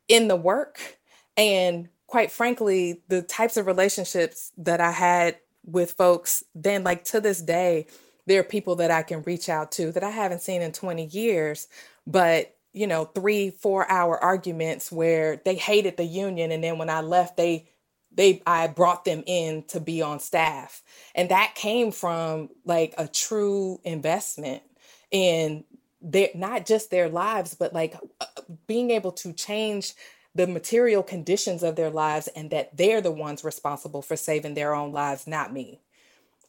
in 0.07 0.27
the 0.27 0.35
work. 0.35 0.97
And 1.35 1.89
quite 2.07 2.31
frankly 2.31 3.01
the 3.07 3.21
types 3.21 3.57
of 3.57 3.65
relationships 3.65 4.51
that 4.57 4.79
i 4.79 4.91
had 4.91 5.37
with 5.65 5.93
folks 5.93 6.43
then 6.53 6.83
like 6.83 7.03
to 7.05 7.19
this 7.19 7.41
day 7.41 7.87
there 8.27 8.39
are 8.39 8.43
people 8.43 8.75
that 8.75 8.91
i 8.91 9.01
can 9.01 9.23
reach 9.23 9.49
out 9.49 9.71
to 9.71 9.91
that 9.91 10.03
i 10.03 10.09
haven't 10.09 10.41
seen 10.41 10.61
in 10.61 10.71
20 10.71 11.05
years. 11.05 11.67
But 12.05 12.55
you 12.73 12.87
know 12.87 13.05
three 13.05 13.51
four 13.51 13.89
hour 13.89 14.21
arguments 14.21 14.91
where 14.91 15.41
they 15.45 15.55
hated 15.55 15.95
the 15.95 16.03
union 16.03 16.51
and 16.51 16.63
then 16.63 16.77
when 16.77 16.89
i 16.89 17.01
left 17.01 17.37
they 17.37 17.69
they 18.15 18.41
I 18.45 18.67
brought 18.67 19.05
them 19.05 19.23
in 19.25 19.63
to 19.69 19.79
be 19.79 20.01
on 20.01 20.19
staff. 20.19 20.83
And 21.15 21.29
that 21.29 21.55
came 21.55 21.91
from 21.91 22.49
like 22.65 22.93
a 22.97 23.07
true 23.07 23.79
investment 23.83 24.63
in 25.11 25.63
their 26.01 26.29
not 26.35 26.65
just 26.65 26.91
their 26.91 27.09
lives, 27.09 27.55
but 27.55 27.73
like 27.73 27.95
uh, 28.21 28.25
being 28.67 28.91
able 28.91 29.11
to 29.13 29.33
change 29.33 29.93
the 30.35 30.47
material 30.47 31.03
conditions 31.03 31.63
of 31.63 31.75
their 31.75 31.91
lives 31.91 32.27
and 32.29 32.49
that 32.51 32.75
they're 32.75 33.01
the 33.01 33.11
ones 33.11 33.43
responsible 33.43 34.01
for 34.01 34.15
saving 34.15 34.55
their 34.55 34.73
own 34.73 34.91
lives, 34.91 35.27
not 35.27 35.53
me. 35.53 35.79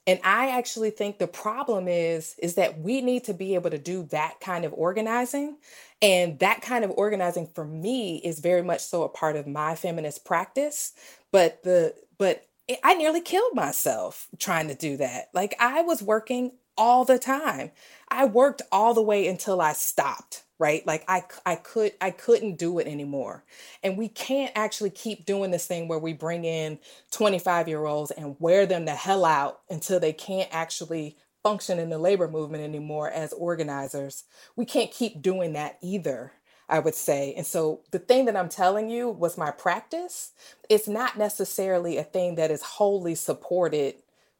And 0.07 0.21
I 0.23 0.51
actually 0.51 0.91
think 0.91 1.19
the 1.19 1.27
problem 1.27 1.89
is 1.89 2.35
is 2.39 2.57
that 2.57 2.79
we 2.79 3.01
need 3.01 3.25
to 3.25 3.35
be 3.35 3.55
able 3.55 3.71
to 3.71 3.79
do 3.79 4.03
that 4.11 4.39
kind 4.41 4.65
of 4.65 4.75
organizing. 4.75 5.57
And 6.03 6.39
that 6.41 6.61
kind 6.61 6.85
of 6.85 6.91
organizing 6.91 7.47
for 7.47 7.65
me 7.65 8.19
is 8.19 8.41
very 8.41 8.63
much 8.63 8.83
so 8.83 9.03
a 9.03 9.09
part 9.09 9.37
of 9.37 9.47
my 9.47 9.75
feminist 9.75 10.25
practice 10.25 10.93
but 11.35 11.65
the 11.65 11.97
but 12.17 12.47
I 12.85 12.95
nearly 12.95 13.23
killed 13.23 13.55
myself 13.57 14.29
trying 14.39 14.69
to 14.69 14.77
do 14.77 14.97
that. 14.99 15.31
Like 15.35 15.57
I 15.61 15.83
was 15.83 16.03
working 16.03 16.53
all 16.79 17.05
the 17.05 17.19
time. 17.19 17.73
I 18.09 18.27
worked 18.27 18.63
all 18.73 18.95
the 18.95 19.03
way 19.03 19.27
until 19.29 19.61
I 19.61 19.75
stopped, 19.75 20.45
right? 20.61 20.87
Like 20.87 21.05
I 21.09 21.25
I 21.45 21.57
could 21.57 21.95
I 22.01 22.13
couldn't 22.13 22.59
do 22.59 22.79
it 22.79 22.87
anymore. 22.87 23.45
And 23.83 23.99
we 23.99 24.09
can't 24.09 24.53
actually 24.55 24.91
keep 24.91 25.27
doing 25.27 25.51
this 25.51 25.67
thing 25.67 25.89
where 25.89 25.99
we 25.99 26.15
bring 26.15 26.47
in 26.47 26.79
25-year-olds 27.13 28.13
and 28.13 28.37
wear 28.39 28.67
them 28.67 28.87
the 28.87 28.95
hell 28.95 29.27
out 29.27 29.63
until 29.71 30.01
they 30.01 30.15
can't 30.15 30.51
actually 30.53 31.19
function 31.43 31.81
in 31.81 31.91
the 31.91 31.99
labor 31.99 32.29
movement 32.29 32.65
anymore 32.65 33.11
as 33.11 33.33
organizers. 33.35 34.25
We 34.57 34.67
can't 34.67 34.93
keep 34.93 35.23
doing 35.23 35.55
that 35.55 35.79
either. 35.83 36.33
I 36.69 36.79
would 36.79 36.95
say. 36.95 37.35
And 37.37 37.47
so 37.47 37.81
the 37.91 37.99
thing 37.99 38.25
that 38.25 38.37
I'm 38.37 38.49
telling 38.49 38.89
you 38.89 39.09
was 39.09 39.37
my 39.37 39.51
practice. 39.51 40.33
It's 40.69 40.89
not 40.89 41.19
necessarily 41.19 41.99
a 41.99 42.05
thing 42.05 42.37
that 42.37 42.51
is 42.51 42.63
wholly 42.63 43.15
supported 43.15 43.97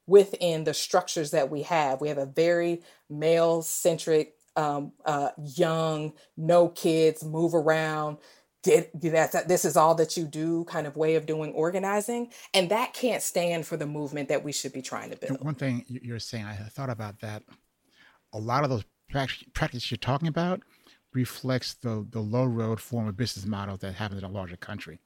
within 0.07 0.63
the 0.63 0.73
structures 0.73 1.31
that 1.31 1.49
we 1.49 1.63
have. 1.63 2.01
We 2.01 2.09
have 2.09 2.17
a 2.17 2.25
very 2.25 2.81
male 3.09 3.61
centric, 3.61 4.35
um, 4.55 4.93
uh, 5.05 5.29
young, 5.37 6.13
no 6.37 6.69
kids, 6.69 7.23
move 7.23 7.53
around. 7.53 8.17
Get, 8.63 8.99
that 8.99 9.47
this 9.47 9.63
is 9.63 9.77
all 9.77 9.93
that 9.93 10.17
you 10.17 10.25
do 10.25 10.63
kind 10.63 10.87
of 10.87 10.97
way 10.97 11.13
of 11.13 11.27
doing 11.27 11.53
organizing 11.53 12.31
and 12.51 12.71
that 12.71 12.95
can't 12.95 13.21
stand 13.21 13.67
for 13.67 13.77
the 13.77 13.85
movement 13.85 14.27
that 14.29 14.43
we 14.43 14.51
should 14.51 14.73
be 14.73 14.81
trying 14.81 15.11
to 15.11 15.17
build 15.17 15.39
one 15.43 15.53
thing 15.53 15.85
you're 15.87 16.17
saying 16.17 16.45
i 16.45 16.55
thought 16.55 16.89
about 16.89 17.19
that 17.19 17.43
a 18.33 18.39
lot 18.39 18.63
of 18.63 18.71
those 18.71 18.83
practices 19.53 19.91
you're 19.91 19.99
talking 19.99 20.27
about 20.27 20.63
reflects 21.15 21.73
the, 21.73 22.05
the 22.09 22.19
low 22.19 22.45
road 22.45 22.79
form 22.79 23.07
of 23.07 23.17
business 23.17 23.45
model 23.45 23.77
that 23.77 23.93
happens 23.95 24.21
in 24.21 24.29
a 24.29 24.31
larger 24.31 24.57
country. 24.57 24.99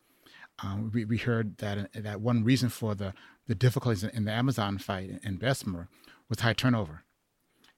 Um, 0.61 0.91
we, 0.93 1.05
we 1.05 1.17
heard 1.17 1.57
that 1.59 1.93
that 1.93 2.19
one 2.19 2.43
reason 2.43 2.69
for 2.69 2.95
the, 2.95 3.13
the 3.47 3.55
difficulties 3.55 4.03
in 4.03 4.25
the 4.25 4.31
Amazon 4.31 4.77
fight 4.77 5.19
in 5.23 5.37
Bessemer 5.37 5.87
was 6.27 6.41
high 6.41 6.53
turnover. 6.53 7.03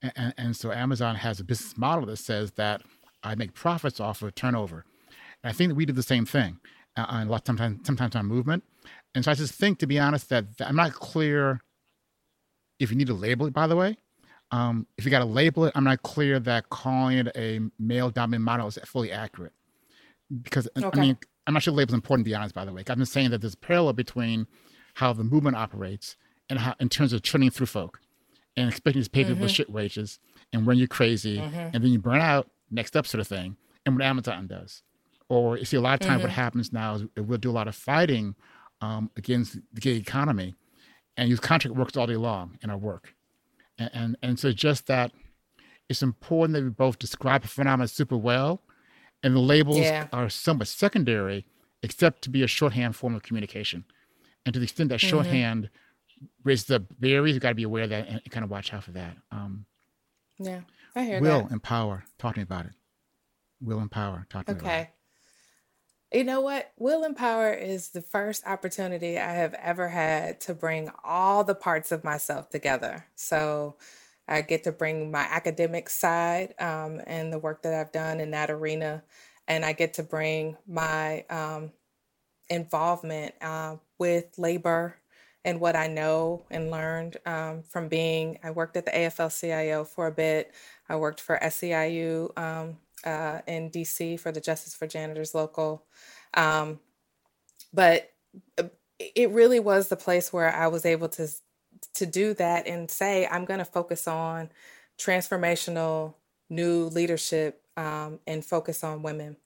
And, 0.01 0.13
and, 0.15 0.33
and, 0.37 0.55
so 0.55 0.71
Amazon 0.71 1.15
has 1.17 1.39
a 1.39 1.43
business 1.43 1.77
model 1.77 2.07
that 2.07 2.17
says 2.17 2.53
that 2.53 2.81
I 3.21 3.35
make 3.35 3.53
profits 3.53 3.99
off 3.99 4.23
of 4.23 4.33
turnover. 4.33 4.85
And 5.43 5.51
I 5.51 5.53
think 5.53 5.69
that 5.69 5.75
we 5.75 5.85
do 5.85 5.93
the 5.93 6.01
same 6.01 6.25
thing 6.25 6.59
uh, 6.97 7.05
a 7.09 7.25
lot 7.25 7.45
sometimes 7.45 7.85
sometimes 7.85 8.15
on 8.15 8.25
movement. 8.25 8.63
And 9.13 9.23
so 9.23 9.31
I 9.31 9.35
just 9.35 9.53
think, 9.53 9.79
to 9.79 9.87
be 9.87 9.99
honest, 9.99 10.29
that, 10.29 10.57
that 10.57 10.67
I'm 10.67 10.75
not 10.75 10.93
clear 10.93 11.61
if 12.79 12.89
you 12.89 12.97
need 12.97 13.07
to 13.07 13.13
label 13.13 13.45
it, 13.45 13.53
by 13.53 13.67
the 13.67 13.75
way, 13.75 13.97
um, 14.51 14.85
if 14.97 15.05
you 15.05 15.11
got 15.11 15.19
to 15.19 15.25
label 15.25 15.65
it, 15.65 15.71
I'm 15.75 15.83
not 15.83 16.03
clear 16.03 16.39
that 16.39 16.69
calling 16.69 17.19
it 17.19 17.31
a 17.35 17.59
male 17.79 18.09
dominant 18.09 18.43
model 18.43 18.67
is 18.67 18.77
fully 18.85 19.11
accurate. 19.11 19.53
Because, 20.43 20.67
okay. 20.77 20.89
I 20.93 21.01
mean, 21.01 21.17
I'm 21.47 21.53
not 21.53 21.63
sure 21.63 21.73
label 21.73 21.91
is 21.91 21.95
important, 21.95 22.25
to 22.25 22.29
be 22.29 22.35
honest, 22.35 22.53
by 22.53 22.65
the 22.65 22.73
way. 22.73 22.81
I've 22.87 22.97
been 22.97 23.05
saying 23.05 23.31
that 23.31 23.41
there's 23.41 23.53
a 23.53 23.57
parallel 23.57 23.93
between 23.93 24.47
how 24.95 25.13
the 25.13 25.23
movement 25.23 25.55
operates 25.55 26.17
and 26.49 26.59
how, 26.59 26.75
in 26.79 26.89
terms 26.89 27.13
of 27.13 27.21
churning 27.21 27.49
through 27.49 27.67
folk 27.67 28.01
and 28.57 28.69
expecting 28.69 29.01
to 29.01 29.09
pay 29.09 29.23
people 29.23 29.37
mm-hmm. 29.37 29.47
shit 29.47 29.69
wages 29.69 30.19
and 30.51 30.65
when 30.65 30.77
you're 30.77 30.87
crazy 30.87 31.37
mm-hmm. 31.37 31.55
and 31.73 31.75
then 31.75 31.87
you 31.87 31.99
burn 31.99 32.19
out, 32.19 32.49
next 32.69 32.97
up 32.97 33.07
sort 33.07 33.21
of 33.21 33.27
thing. 33.27 33.55
And 33.85 33.95
what 33.95 34.03
Amazon 34.03 34.47
does. 34.47 34.83
Or 35.29 35.57
you 35.57 35.65
see, 35.65 35.77
a 35.77 35.81
lot 35.81 35.93
of 35.93 36.01
times 36.01 36.19
mm-hmm. 36.19 36.23
what 36.23 36.31
happens 36.31 36.73
now 36.73 36.95
is 36.95 37.03
we'll 37.15 37.37
do 37.37 37.49
a 37.49 37.53
lot 37.53 37.69
of 37.69 37.75
fighting 37.75 38.35
um, 38.81 39.09
against 39.15 39.57
the 39.73 39.81
gig 39.81 39.97
economy 39.97 40.55
and 41.15 41.29
use 41.29 41.39
contract 41.39 41.75
workers 41.75 41.95
all 41.95 42.05
day 42.05 42.17
long 42.17 42.57
in 42.61 42.69
our 42.69 42.77
work 42.77 43.15
and, 43.81 43.89
and, 43.93 44.17
and 44.21 44.39
so 44.39 44.51
just 44.51 44.87
that 44.87 45.11
it's 45.89 46.01
important 46.01 46.53
that 46.55 46.63
we 46.63 46.69
both 46.69 46.99
describe 46.99 47.43
a 47.43 47.47
phenomenon 47.47 47.87
super 47.87 48.17
well, 48.17 48.61
and 49.23 49.35
the 49.35 49.39
labels 49.39 49.79
yeah. 49.79 50.07
are 50.13 50.29
somewhat 50.29 50.67
secondary, 50.67 51.45
except 51.83 52.21
to 52.23 52.29
be 52.29 52.43
a 52.43 52.47
shorthand 52.47 52.95
form 52.95 53.15
of 53.15 53.23
communication. 53.23 53.85
And 54.45 54.53
to 54.53 54.59
the 54.59 54.63
extent 54.63 54.89
that 54.89 54.99
mm-hmm. 54.99 55.09
shorthand 55.09 55.69
raises 56.43 56.65
the 56.65 56.79
barriers, 56.79 57.33
you've 57.33 57.41
got 57.41 57.49
to 57.49 57.55
be 57.55 57.63
aware 57.63 57.83
of 57.83 57.89
that 57.89 58.07
and, 58.07 58.21
kind 58.31 58.43
of 58.43 58.49
watch 58.49 58.73
out 58.73 58.83
for 58.83 58.91
that. 58.91 59.17
Um, 59.31 59.65
yeah, 60.39 60.61
I 60.95 61.03
hear 61.03 61.21
will 61.21 61.43
that. 61.43 61.51
empower. 61.51 62.03
Talk 62.17 62.35
to 62.35 62.39
me 62.39 62.43
about 62.43 62.65
it. 62.65 62.73
Will 63.61 63.79
empower. 63.79 64.25
Talk 64.29 64.45
to 64.45 64.53
okay. 64.53 64.61
me 64.61 64.67
about 64.67 64.81
it. 64.81 64.89
You 66.11 66.25
know 66.25 66.41
what? 66.41 66.73
Will 66.77 67.05
Empower 67.05 67.53
is 67.53 67.89
the 67.89 68.01
first 68.01 68.45
opportunity 68.45 69.17
I 69.17 69.31
have 69.31 69.53
ever 69.53 69.87
had 69.87 70.41
to 70.41 70.53
bring 70.53 70.91
all 71.05 71.45
the 71.45 71.55
parts 71.55 71.93
of 71.93 72.03
myself 72.03 72.49
together. 72.49 73.05
So 73.15 73.77
I 74.27 74.41
get 74.41 74.65
to 74.65 74.73
bring 74.73 75.09
my 75.09 75.21
academic 75.21 75.89
side 75.89 76.53
um, 76.59 76.99
and 77.07 77.31
the 77.31 77.39
work 77.39 77.61
that 77.61 77.73
I've 77.73 77.93
done 77.93 78.19
in 78.19 78.31
that 78.31 78.49
arena, 78.49 79.03
and 79.47 79.63
I 79.63 79.71
get 79.71 79.93
to 79.95 80.03
bring 80.03 80.57
my 80.67 81.23
um, 81.29 81.71
involvement 82.49 83.33
uh, 83.41 83.77
with 83.97 84.37
labor 84.37 84.97
and 85.45 85.61
what 85.61 85.77
I 85.77 85.87
know 85.87 86.45
and 86.51 86.69
learned 86.69 87.17
um, 87.25 87.63
from 87.63 87.87
being. 87.87 88.37
I 88.43 88.51
worked 88.51 88.75
at 88.75 88.83
the 88.83 88.91
AFL 88.91 89.39
CIO 89.39 89.85
for 89.85 90.07
a 90.07 90.11
bit. 90.11 90.53
I 90.89 90.97
worked 90.97 91.21
for 91.21 91.39
SEIU 91.41 92.37
uh, 93.03 93.39
in 93.47 93.69
DC 93.69 94.19
for 94.19 94.31
the 94.31 94.41
Justice 94.41 94.75
for 94.75 94.87
Janitors 94.87 95.35
local. 95.35 95.85
Um, 96.33 96.79
but 97.73 98.11
uh, 98.57 98.63
it 98.99 99.31
really 99.31 99.59
was 99.59 99.87
the 99.87 99.95
place 99.95 100.31
where 100.31 100.53
I 100.53 100.67
was 100.67 100.85
able 100.85 101.09
to 101.09 101.27
to 101.95 102.05
do 102.05 102.33
that 102.35 102.67
and 102.67 102.89
say 102.91 103.27
I'm 103.27 103.45
going 103.45 103.59
to 103.59 103.65
focus 103.65 104.07
on 104.07 104.49
transformational 104.99 106.13
new 106.49 106.85
leadership 106.85 107.61
um, 107.77 108.19
and 108.27 108.45
focus 108.45 108.83
on 108.83 109.01
women. 109.01 109.37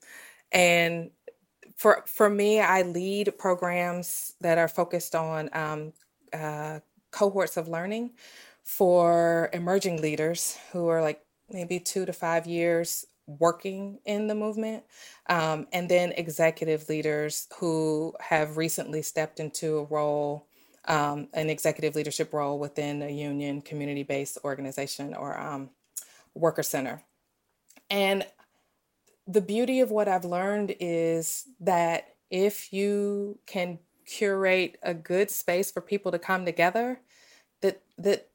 And 0.51 1.11
for 1.75 2.03
for 2.07 2.29
me, 2.29 2.59
I 2.59 2.81
lead 2.83 3.37
programs 3.37 4.33
that 4.41 4.57
are 4.57 4.67
focused 4.67 5.15
on 5.15 5.49
um, 5.53 5.93
uh, 6.33 6.79
cohorts 7.11 7.57
of 7.57 7.67
learning 7.67 8.11
for 8.63 9.49
emerging 9.53 10.01
leaders 10.01 10.57
who 10.71 10.87
are 10.87 11.01
like 11.01 11.21
maybe 11.49 11.79
two 11.79 12.05
to 12.05 12.13
five 12.13 12.47
years 12.47 13.05
working 13.27 13.99
in 14.05 14.27
the 14.27 14.35
movement, 14.35 14.83
um, 15.27 15.67
and 15.73 15.89
then 15.89 16.11
executive 16.13 16.87
leaders 16.89 17.47
who 17.57 18.13
have 18.19 18.57
recently 18.57 19.01
stepped 19.01 19.39
into 19.39 19.79
a 19.79 19.83
role, 19.85 20.47
um, 20.85 21.27
an 21.33 21.49
executive 21.49 21.95
leadership 21.95 22.33
role 22.33 22.59
within 22.59 23.01
a 23.01 23.09
union, 23.09 23.61
community 23.61 24.03
based 24.03 24.37
organization, 24.43 25.13
or 25.13 25.39
um, 25.39 25.69
worker 26.33 26.63
center. 26.63 27.01
And 27.89 28.25
the 29.27 29.41
beauty 29.41 29.79
of 29.79 29.91
what 29.91 30.07
I've 30.07 30.25
learned 30.25 30.75
is 30.79 31.45
that 31.59 32.09
if 32.29 32.71
you 32.71 33.39
can 33.45 33.79
curate 34.05 34.77
a 34.83 34.93
good 34.93 35.31
space 35.31 35.71
for 35.71 35.81
people 35.81 36.11
to 36.11 36.19
come 36.19 36.45
together, 36.45 36.99
that 37.61 37.81
that 37.97 38.29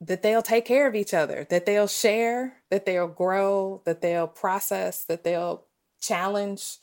that 0.00 0.22
they'll 0.22 0.42
take 0.42 0.64
care 0.64 0.86
of 0.86 0.94
each 0.94 1.12
other, 1.12 1.46
that 1.50 1.66
they'll 1.66 1.86
share, 1.86 2.56
that 2.70 2.86
they'll 2.86 3.08
grow, 3.08 3.82
that 3.84 4.00
they'll 4.00 4.26
process, 4.26 5.04
that 5.04 5.24
they'll 5.24 5.64
challenge. 6.00 6.78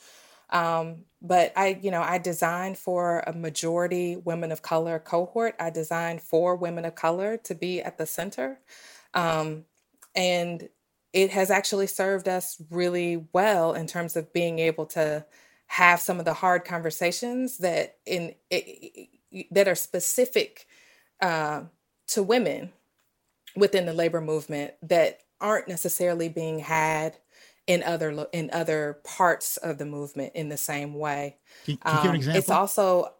Um, 0.49 1.05
but 1.22 1.51
I, 1.55 1.80
you 1.82 1.89
know, 1.89 2.01
I 2.01 2.20
designed 2.20 2.78
for 2.78 3.24
a 3.26 3.34
majority 3.34 4.15
women 4.15 4.51
of 4.51 4.61
color 4.61 4.99
cohort. 4.99 5.55
I 5.59 5.72
designed 5.72 6.22
for 6.22 6.55
women 6.55 6.86
of 6.86 6.95
color 6.95 7.38
to 7.38 7.55
be 7.55 7.82
at 7.82 7.97
the 7.97 8.05
center. 8.05 8.59
Um, 9.13 9.65
and 10.15 10.70
it 11.11 11.32
has 11.32 11.49
actually 11.49 11.88
served 11.88 12.28
us 12.28 12.61
really 12.70 13.26
well 13.34 13.74
in 13.74 13.88
terms 13.88 14.15
of 14.15 14.32
being 14.32 14.59
able 14.59 14.86
to 14.88 15.26
have 15.68 15.99
some 15.99 16.20
of 16.20 16.26
the 16.26 16.34
hard 16.36 16.65
conversations 16.65 17.57
that 17.57 17.97
in 18.05 18.36
it, 18.49 19.09
that 19.51 19.68
are 19.68 19.76
specific 19.76 20.68
uh, 21.20 21.63
to 22.07 22.24
women 22.24 22.72
within 23.58 23.88
the 23.88 23.93
labor 23.93 24.22
movement 24.22 24.76
that 24.84 25.22
aren't 25.41 25.70
necessarily 25.70 26.30
being 26.30 26.60
had 26.60 27.18
in 27.68 27.84
other 27.84 28.28
in 28.34 28.51
other 28.53 28.99
parts 29.05 29.58
of 29.58 29.80
the 29.80 29.88
movement 29.88 30.34
in 30.36 30.49
the 30.49 30.58
same 30.58 30.95
way. 30.95 31.38
Can, 31.66 31.78
can 31.78 31.97
you 31.97 31.99
give 31.99 32.12
an 32.12 32.16
Um, 32.16 32.18
example? 32.18 32.36
it's 32.36 32.51
also 32.51 33.14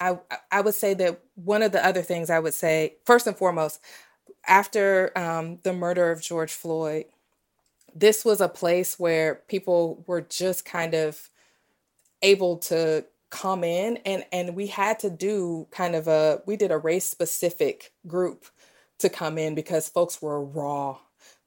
I 0.00 0.18
I 0.52 0.62
would 0.62 0.74
say 0.76 0.94
that 0.94 1.20
one 1.36 1.62
of 1.62 1.72
the 1.72 1.84
other 1.84 2.02
things 2.02 2.30
I 2.30 2.40
would 2.40 2.54
say 2.54 2.96
first 3.06 3.26
and 3.28 3.36
foremost 3.36 3.80
after 4.48 5.12
um, 5.18 5.58
the 5.64 5.72
murder 5.74 6.10
of 6.12 6.22
George 6.22 6.52
Floyd, 6.52 7.06
this 7.94 8.24
was 8.24 8.40
a 8.40 8.48
place 8.48 8.98
where 8.98 9.36
people 9.48 10.04
were 10.08 10.22
just 10.22 10.64
kind 10.64 10.94
of 10.94 11.28
able 12.22 12.58
to 12.58 13.04
come 13.30 13.64
in 13.64 13.98
and 14.06 14.24
and 14.32 14.56
we 14.56 14.66
had 14.68 14.98
to 15.00 15.10
do 15.10 15.66
kind 15.70 15.94
of 15.94 16.08
a 16.08 16.42
we 16.46 16.56
did 16.56 16.70
a 16.72 16.78
race 16.78 17.04
specific 17.08 17.92
group 18.06 18.46
to 19.02 19.10
come 19.10 19.38
in 19.38 19.54
because 19.54 19.88
folks 19.88 20.22
were 20.22 20.42
raw 20.44 20.98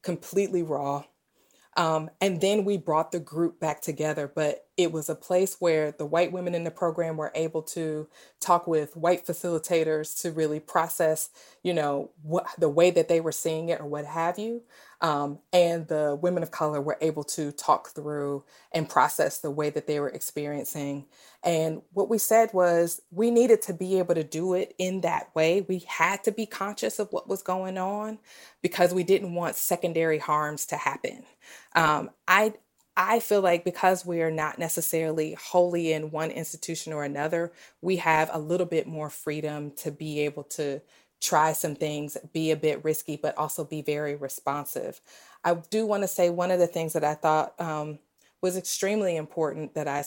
completely 0.04 0.64
raw. 0.64 1.04
Um, 1.78 2.10
and 2.22 2.40
then 2.40 2.64
we 2.64 2.78
brought 2.78 3.12
the 3.12 3.20
group 3.20 3.60
back 3.60 3.82
together 3.82 4.32
but 4.34 4.66
it 4.78 4.94
was 4.94 5.10
a 5.10 5.16
place 5.16 5.58
where 5.60 5.92
the 5.92 6.06
white 6.06 6.32
women 6.32 6.56
in 6.56 6.64
the 6.64 6.72
program 6.72 7.18
were 7.18 7.34
able 7.36 7.62
to 7.64 8.08
talk 8.40 8.66
with 8.66 8.96
white 8.96 9.26
facilitators 9.26 10.22
to 10.22 10.32
really 10.32 10.62
process 10.62 11.30
you 11.64 11.74
know 11.74 12.12
what 12.22 12.48
the 12.58 12.70
way 12.70 12.92
that 12.92 13.10
they 13.10 13.20
were 13.20 13.34
seeing 13.34 13.68
it 13.68 13.82
or 13.82 13.88
what 13.88 14.06
have 14.06 14.40
you 14.40 14.62
um, 15.06 15.40
and 15.54 15.88
the 15.88 16.18
women 16.22 16.44
of 16.44 16.52
color 16.52 16.82
were 16.82 16.98
able 17.02 17.24
to 17.26 17.52
talk 17.52 17.90
through 17.90 18.44
and 18.74 18.90
process 18.90 19.40
the 19.40 19.52
way 19.52 19.70
that 19.70 19.88
they 19.88 20.00
were 20.00 20.10
experiencing. 20.10 21.06
And 21.44 21.84
what 21.94 22.10
we 22.10 22.18
said 22.18 22.50
was 22.54 23.02
we 23.12 23.32
needed 23.32 23.62
to 23.64 23.74
be 23.76 24.00
able 24.00 24.16
to 24.16 24.24
do 24.24 24.56
it 24.56 24.74
in 24.80 25.02
that 25.02 25.36
way. 25.36 25.62
We 25.70 25.86
had 25.88 26.24
to 26.24 26.32
be 26.32 26.48
conscious 26.48 26.98
of 27.00 27.10
what 27.12 27.30
was 27.30 27.44
going 27.44 27.78
on 27.78 28.18
because 28.64 28.96
we 28.96 29.04
didn't 29.04 29.36
want 29.36 29.56
secondary 29.58 30.18
harms 30.18 30.66
to 30.68 30.78
happen. 30.78 31.26
Um, 31.76 32.10
i 32.28 32.56
I 32.98 33.20
feel 33.22 33.42
like 33.42 33.66
because 33.66 34.06
we 34.06 34.22
are 34.24 34.32
not 34.32 34.60
necessarily 34.60 35.36
wholly 35.36 35.94
in 35.94 36.12
one 36.12 36.32
institution 36.32 36.94
or 36.94 37.04
another, 37.06 37.54
we 37.82 37.98
have 37.98 38.30
a 38.34 38.40
little 38.40 38.66
bit 38.68 38.88
more 38.88 39.10
freedom 39.10 39.72
to 39.78 39.92
be 39.92 40.22
able 40.22 40.44
to 40.46 40.82
try 41.26 41.54
some 41.54 41.76
things, 41.76 42.18
be 42.34 42.52
a 42.52 42.56
bit 42.56 42.84
risky, 42.84 43.18
but 43.18 43.38
also 43.38 43.64
be 43.64 43.82
very 43.82 44.16
responsive. 44.16 45.02
I 45.44 45.56
do 45.70 45.86
want 45.86 46.04
to 46.04 46.08
say 46.08 46.30
one 46.30 46.52
of 46.52 46.60
the 46.60 46.68
things 46.68 46.94
that 46.94 47.04
I 47.04 47.16
thought 47.16 47.60
um, 47.60 48.00
was 48.42 48.58
extremely 48.58 49.16
important 49.16 49.74
that 49.74 49.88
I 49.88 50.04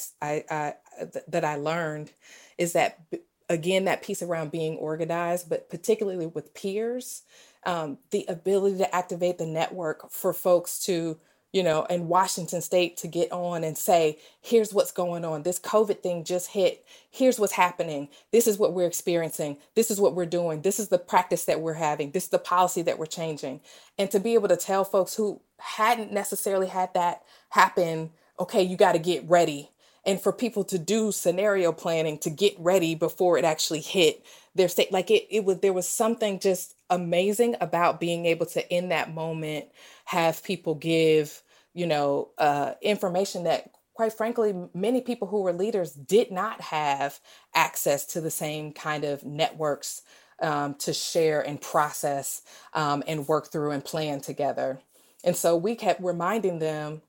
th- 1.12 1.24
that 1.28 1.44
I 1.44 1.56
learned 1.56 2.12
is 2.56 2.72
that 2.72 3.00
again 3.48 3.84
that 3.84 4.02
piece 4.02 4.22
around 4.22 4.50
being 4.50 4.76
organized, 4.76 5.48
but 5.48 5.68
particularly 5.68 6.26
with 6.26 6.54
peers, 6.54 7.22
um, 7.64 7.98
the 8.10 8.24
ability 8.28 8.78
to 8.78 8.94
activate 8.94 9.38
the 9.38 9.46
network 9.46 10.10
for 10.10 10.32
folks 10.32 10.78
to 10.86 11.18
you 11.52 11.62
know, 11.62 11.84
in 11.84 12.08
Washington 12.08 12.60
state 12.60 12.96
to 12.98 13.08
get 13.08 13.32
on 13.32 13.64
and 13.64 13.76
say, 13.76 14.18
here's 14.42 14.74
what's 14.74 14.92
going 14.92 15.24
on. 15.24 15.42
This 15.42 15.58
COVID 15.58 16.00
thing 16.00 16.24
just 16.24 16.48
hit. 16.48 16.84
Here's 17.10 17.40
what's 17.40 17.54
happening. 17.54 18.08
This 18.32 18.46
is 18.46 18.58
what 18.58 18.74
we're 18.74 18.86
experiencing. 18.86 19.56
This 19.74 19.90
is 19.90 19.98
what 20.00 20.14
we're 20.14 20.26
doing. 20.26 20.60
This 20.60 20.78
is 20.78 20.88
the 20.88 20.98
practice 20.98 21.46
that 21.46 21.60
we're 21.60 21.74
having. 21.74 22.10
This 22.10 22.24
is 22.24 22.30
the 22.30 22.38
policy 22.38 22.82
that 22.82 22.98
we're 22.98 23.06
changing. 23.06 23.60
And 23.96 24.10
to 24.10 24.20
be 24.20 24.34
able 24.34 24.48
to 24.48 24.56
tell 24.56 24.84
folks 24.84 25.14
who 25.14 25.40
hadn't 25.58 26.12
necessarily 26.12 26.66
had 26.66 26.92
that 26.94 27.22
happen, 27.48 28.10
okay, 28.38 28.62
you 28.62 28.76
got 28.76 28.92
to 28.92 28.98
get 28.98 29.28
ready. 29.28 29.70
And 30.04 30.20
for 30.20 30.32
people 30.32 30.64
to 30.64 30.78
do 30.78 31.12
scenario 31.12 31.72
planning 31.72 32.18
to 32.18 32.30
get 32.30 32.54
ready 32.58 32.94
before 32.94 33.38
it 33.38 33.44
actually 33.44 33.80
hit 33.80 34.24
their 34.54 34.68
state. 34.68 34.92
Like 34.92 35.10
it, 35.10 35.26
it 35.30 35.44
was, 35.44 35.60
there 35.60 35.72
was 35.72 35.88
something 35.88 36.38
just 36.40 36.74
amazing 36.90 37.56
about 37.60 38.00
being 38.00 38.26
able 38.26 38.46
to, 38.46 38.74
in 38.74 38.90
that 38.90 39.12
moment, 39.12 39.66
have 40.08 40.42
people 40.42 40.74
give, 40.74 41.42
you 41.74 41.86
know, 41.86 42.30
uh, 42.38 42.72
information 42.80 43.44
that 43.44 43.70
quite 43.92 44.12
frankly, 44.12 44.54
many 44.74 45.00
people 45.00 45.26
who 45.26 45.42
were 45.42 45.52
leaders 45.52 45.92
did 45.92 46.30
not 46.30 46.60
have 46.60 47.18
access 47.52 48.06
to 48.06 48.20
the 48.20 48.30
same 48.30 48.72
kind 48.72 49.02
of 49.02 49.24
networks 49.24 50.02
um, 50.40 50.74
to 50.76 50.92
share 50.92 51.40
and 51.40 51.60
process 51.60 52.42
um, 52.74 53.02
and 53.08 53.26
work 53.26 53.50
through 53.50 53.72
and 53.72 53.84
plan 53.84 54.20
together. 54.20 54.78
And 55.24 55.34
so 55.34 55.56
we 55.56 55.74
kept 55.74 56.00
reminding 56.00 56.60
them 56.60 57.02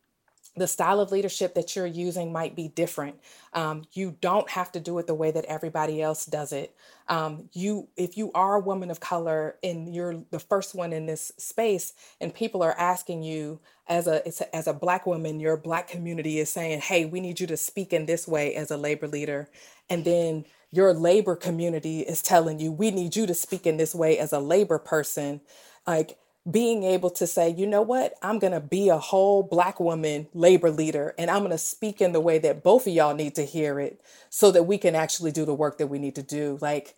the 0.60 0.68
style 0.68 1.02
of 1.02 1.12
leadership 1.12 1.56
that 1.56 1.76
you're 1.76 1.88
using 1.88 2.34
might 2.34 2.56
be 2.56 2.70
different. 2.70 3.18
Um, 3.54 3.86
you 3.94 4.18
don't 4.22 4.50
have 4.52 4.72
to 4.74 4.82
do 4.82 5.00
it 5.00 5.08
the 5.08 5.16
way 5.16 5.32
that 5.32 5.46
everybody 5.46 6.02
else 6.04 6.26
does 6.28 6.54
it. 6.54 6.76
Um, 7.10 7.50
you, 7.54 7.90
if 7.98 8.18
you 8.18 8.32
are 8.34 8.56
a 8.58 8.62
woman 8.62 8.92
of 8.92 9.02
color 9.02 9.58
and 9.64 9.94
you're 9.94 10.24
the 10.32 10.40
first 10.40 10.76
one 10.76 10.94
in 10.94 11.08
this 11.08 11.34
space, 11.40 11.94
and 12.22 12.34
people 12.36 12.64
are 12.64 12.78
asking 12.80 13.24
you 13.24 13.62
as 13.88 14.08
a 14.08 14.24
a- 14.28 14.56
as 14.56 14.68
a 14.68 14.74
black 14.74 15.08
woman, 15.08 15.40
your 15.42 15.58
black 15.58 15.88
community 15.90 16.40
is 16.40 16.52
saying, 16.52 16.82
"Hey, 16.82 17.06
we 17.06 17.22
need 17.22 17.40
you 17.42 17.48
to 17.48 17.58
speak 17.58 17.94
in 17.94 18.06
this 18.08 18.28
way 18.28 18.56
as 18.56 18.72
a 18.72 18.78
labor 18.78 19.08
leader," 19.08 19.50
and 19.90 20.06
then 20.06 20.46
your 20.72 20.94
labor 20.94 21.36
community 21.36 22.02
is 22.02 22.22
telling 22.22 22.60
you, 22.60 22.72
"We 22.72 22.92
need 22.92 23.16
you 23.16 23.28
to 23.28 23.36
speak 23.36 23.68
in 23.68 23.78
this 23.78 23.96
way 23.96 24.20
as 24.20 24.34
a 24.34 24.40
labor 24.40 24.80
person." 24.80 25.42
Like 25.88 26.18
being 26.50 26.84
able 26.84 27.10
to 27.10 27.28
say, 27.28 27.50
you 27.50 27.68
know 27.68 27.82
what, 27.82 28.14
I'm 28.22 28.40
going 28.40 28.54
to 28.54 28.60
be 28.60 28.90
a 28.90 28.98
whole 28.98 29.44
Black 29.44 29.80
woman 29.80 30.28
labor 30.34 30.72
leader 30.72 31.14
and 31.18 31.30
I'm 31.30 31.40
going 31.40 31.52
to 31.52 31.58
speak 31.58 32.02
in 32.02 32.12
the 32.12 32.22
way 32.22 32.40
that 32.40 32.64
both 32.64 32.88
of 32.88 32.94
y'all 32.94 33.14
need 33.14 33.36
to 33.36 33.46
hear 33.46 33.80
it 33.80 34.02
so 34.30 34.52
that 34.52 34.64
we 34.64 34.78
can 34.78 34.96
actually 34.96 35.32
do 35.32 35.46
the 35.46 35.54
work 35.54 35.78
that 35.78 35.88
we 35.88 36.00
need 36.00 36.16
to 36.16 36.24
do. 36.24 36.58
Like 36.62 36.96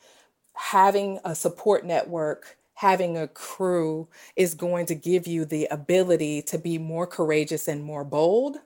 having 0.54 1.20
a 1.26 1.36
support 1.36 1.86
network, 1.86 2.58
having 2.76 3.18
a 3.18 3.28
crew 3.28 4.08
is 4.36 4.54
going 4.54 4.86
to 4.88 4.96
give 4.96 5.28
you 5.28 5.44
the 5.44 5.66
ability 5.66 6.42
to 6.44 6.58
be 6.58 6.78
more 6.78 7.08
courageous 7.08 7.68
and 7.68 7.84
more 7.84 8.04
bold. 8.04 8.58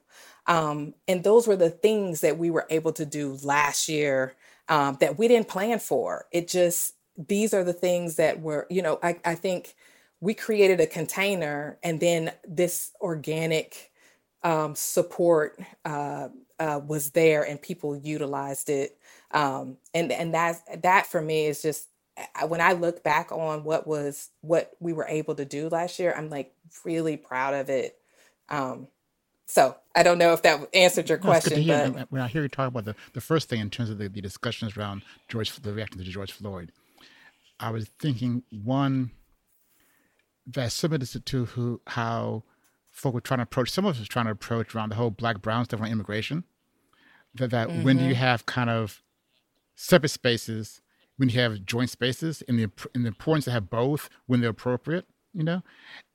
Um, 0.45 0.93
and 1.07 1.23
those 1.23 1.47
were 1.47 1.55
the 1.55 1.69
things 1.69 2.21
that 2.21 2.37
we 2.37 2.51
were 2.51 2.67
able 2.69 2.91
to 2.93 3.05
do 3.05 3.39
last 3.43 3.89
year 3.89 4.35
um, 4.69 4.97
that 4.99 5.17
we 5.17 5.27
didn't 5.27 5.47
plan 5.47 5.79
for. 5.79 6.27
It 6.31 6.47
just, 6.47 6.95
these 7.17 7.53
are 7.53 7.63
the 7.63 7.73
things 7.73 8.17
that 8.17 8.41
were, 8.41 8.67
you 8.69 8.81
know, 8.81 8.99
I, 9.01 9.19
I 9.25 9.35
think 9.35 9.75
we 10.25 10.33
created 10.33 10.81
a 10.81 10.87
container 10.87 11.77
and 11.83 11.99
then 11.99 12.31
this 12.47 12.91
organic 12.99 13.91
um, 14.41 14.73
support 14.73 15.59
uh, 15.85 16.29
uh, 16.59 16.81
was 16.83 17.11
there 17.11 17.43
and 17.43 17.61
people 17.61 17.95
utilized 17.95 18.69
it. 18.71 18.97
Um, 19.29 19.77
and 19.93 20.11
and 20.11 20.33
that 20.33 20.81
that 20.81 21.05
for 21.05 21.21
me 21.21 21.45
is 21.45 21.61
just 21.61 21.87
when 22.47 22.59
I 22.59 22.73
look 22.73 23.03
back 23.03 23.31
on 23.31 23.63
what 23.63 23.85
was 23.85 24.29
what 24.41 24.71
we 24.79 24.93
were 24.93 25.05
able 25.05 25.35
to 25.35 25.45
do 25.45 25.69
last 25.69 25.99
year, 25.99 26.11
I'm 26.17 26.31
like 26.31 26.55
really 26.83 27.17
proud 27.17 27.53
of 27.53 27.69
it. 27.69 27.95
Um, 28.49 28.87
so 29.45 29.75
I 29.95 30.01
don't 30.01 30.17
know 30.17 30.33
if 30.33 30.41
that 30.41 30.67
answered 30.73 31.07
your 31.07 31.19
No, 31.19 31.33
it's 31.33 31.47
good 31.47 31.55
to 31.55 31.63
question, 31.63 31.63
hear. 31.63 31.91
but 31.91 32.11
When 32.11 32.21
I 32.21 32.27
hear 32.27 32.41
you 32.41 32.49
talk 32.49 32.69
about 32.69 32.85
the, 32.85 32.95
the 33.13 33.21
first 33.21 33.47
thing 33.47 33.59
in 33.59 33.69
terms 33.69 33.91
of 33.91 33.99
the, 33.99 34.09
the 34.09 34.21
discussions 34.21 34.75
around 34.75 35.03
George, 35.27 35.55
the 35.55 35.71
reaction 35.71 35.99
to 35.99 36.03
George 36.03 36.31
Floyd, 36.31 36.71
I 37.59 37.69
was 37.69 37.89
thinking 37.99 38.41
one 38.49 39.11
that's 40.47 40.75
similar 40.75 40.99
to 41.05 41.45
who 41.45 41.81
how 41.87 42.43
folk 42.91 43.13
were 43.13 43.21
trying 43.21 43.39
to 43.39 43.43
approach. 43.43 43.71
Some 43.71 43.85
of 43.85 43.99
us 43.99 44.07
trying 44.07 44.25
to 44.25 44.31
approach 44.31 44.75
around 44.75 44.89
the 44.89 44.95
whole 44.95 45.11
black 45.11 45.41
brown 45.41 45.65
stuff 45.65 45.81
on 45.81 45.87
immigration. 45.87 46.43
That 47.33 47.51
that 47.51 47.69
when 47.83 47.97
do 47.97 48.05
you 48.05 48.15
have 48.15 48.45
kind 48.45 48.69
of 48.69 49.01
separate 49.75 50.09
spaces 50.09 50.81
when 51.17 51.29
you 51.29 51.39
have 51.39 51.65
joint 51.65 51.89
spaces 51.89 52.43
and 52.47 52.59
the, 52.59 52.69
and 52.93 53.05
the 53.05 53.09
importance 53.09 53.45
to 53.45 53.51
have 53.51 53.69
both 53.69 54.09
when 54.25 54.41
they're 54.41 54.49
appropriate, 54.49 55.05
you 55.33 55.43
know, 55.43 55.61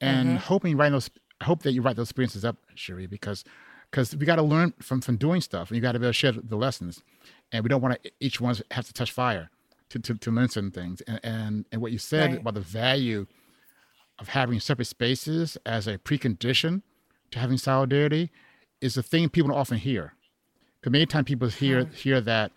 and 0.01 0.29
mm-hmm. 0.29 0.37
hoping 0.37 0.77
writing 0.77 0.93
those, 0.93 1.11
hope 1.43 1.63
that 1.63 1.73
you 1.73 1.83
write 1.83 1.97
those 1.97 2.09
experiences 2.09 2.45
up, 2.45 2.57
Sheri, 2.77 3.09
because 3.09 3.45
because 3.91 4.15
we 4.15 4.25
got 4.25 4.37
to 4.37 4.43
learn 4.43 4.73
from 4.81 5.01
from 5.01 5.17
doing 5.17 5.41
stuff 5.41 5.69
and 5.69 5.77
you 5.77 5.83
got 5.83 5.93
to 5.93 5.99
be 5.99 6.07
able 6.07 6.11
to 6.11 6.15
share 6.15 6.33
the 6.33 6.57
lessons 6.57 7.03
and 7.51 7.65
we 7.65 7.69
don't 7.69 7.81
want 7.81 8.01
to 8.03 8.11
each 8.21 8.41
one 8.41 8.55
have 8.71 8.87
to 8.87 8.93
touch 8.93 9.11
fire 9.11 9.51
to, 9.89 9.99
to, 9.99 10.15
to 10.15 10.31
learn 10.31 10.49
certain 10.49 10.71
things 10.71 11.01
and, 11.03 11.21
and 11.25 11.67
and 11.73 11.83
what 11.83 11.91
you 11.91 11.99
said 11.99 12.31
right. 12.31 12.41
about 12.41 12.55
the 12.55 12.61
value 12.61 13.27
of 14.21 14.29
having 14.29 14.61
separate 14.61 14.87
spaces 14.87 15.59
as 15.67 15.87
a 15.87 15.99
precondition 15.99 16.83
to 17.31 17.39
having 17.39 17.57
solidarity 17.57 18.31
is 18.81 18.97
a 18.97 19.03
thing 19.03 19.29
people 19.29 19.49
don't 19.49 19.59
often 19.59 19.79
hear 19.79 20.15
because 20.81 20.93
many 20.93 21.07
times 21.07 21.25
people 21.25 21.49
hear 21.49 21.85
mm. 21.85 21.95
hear 21.95 22.21
that 22.21 22.53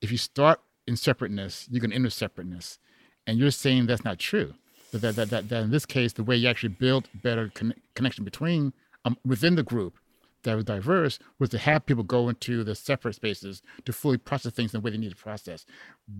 if 0.00 0.10
you 0.10 0.18
start 0.18 0.60
in 0.86 0.96
separateness 0.96 1.66
you 1.70 1.80
can 1.80 1.92
end 1.92 2.04
with 2.04 2.12
separateness 2.12 2.78
and 3.26 3.38
you're 3.38 3.50
saying 3.50 3.86
that's 3.86 4.04
not 4.04 4.18
true 4.18 4.54
that 4.92 5.00
that, 5.00 5.16
that, 5.16 5.30
that, 5.30 5.48
that 5.48 5.62
in 5.64 5.70
this 5.70 5.86
case 5.86 6.12
the 6.12 6.24
way 6.24 6.36
you 6.36 6.48
actually 6.48 6.68
build 6.68 7.08
better 7.14 7.50
con- 7.54 7.74
connection 7.94 8.24
between 8.24 8.72
um, 9.04 9.16
within 9.24 9.54
the 9.54 9.62
group 9.62 9.98
that 10.44 10.54
was 10.54 10.64
diverse 10.64 11.18
was 11.38 11.50
to 11.50 11.58
have 11.58 11.86
people 11.86 12.04
go 12.04 12.28
into 12.28 12.64
the 12.64 12.74
separate 12.74 13.14
spaces 13.14 13.62
to 13.84 13.92
fully 13.92 14.18
process 14.18 14.52
things 14.52 14.72
in 14.72 14.80
the 14.80 14.84
way 14.84 14.90
they 14.90 14.98
need 14.98 15.10
to 15.10 15.16
process. 15.16 15.66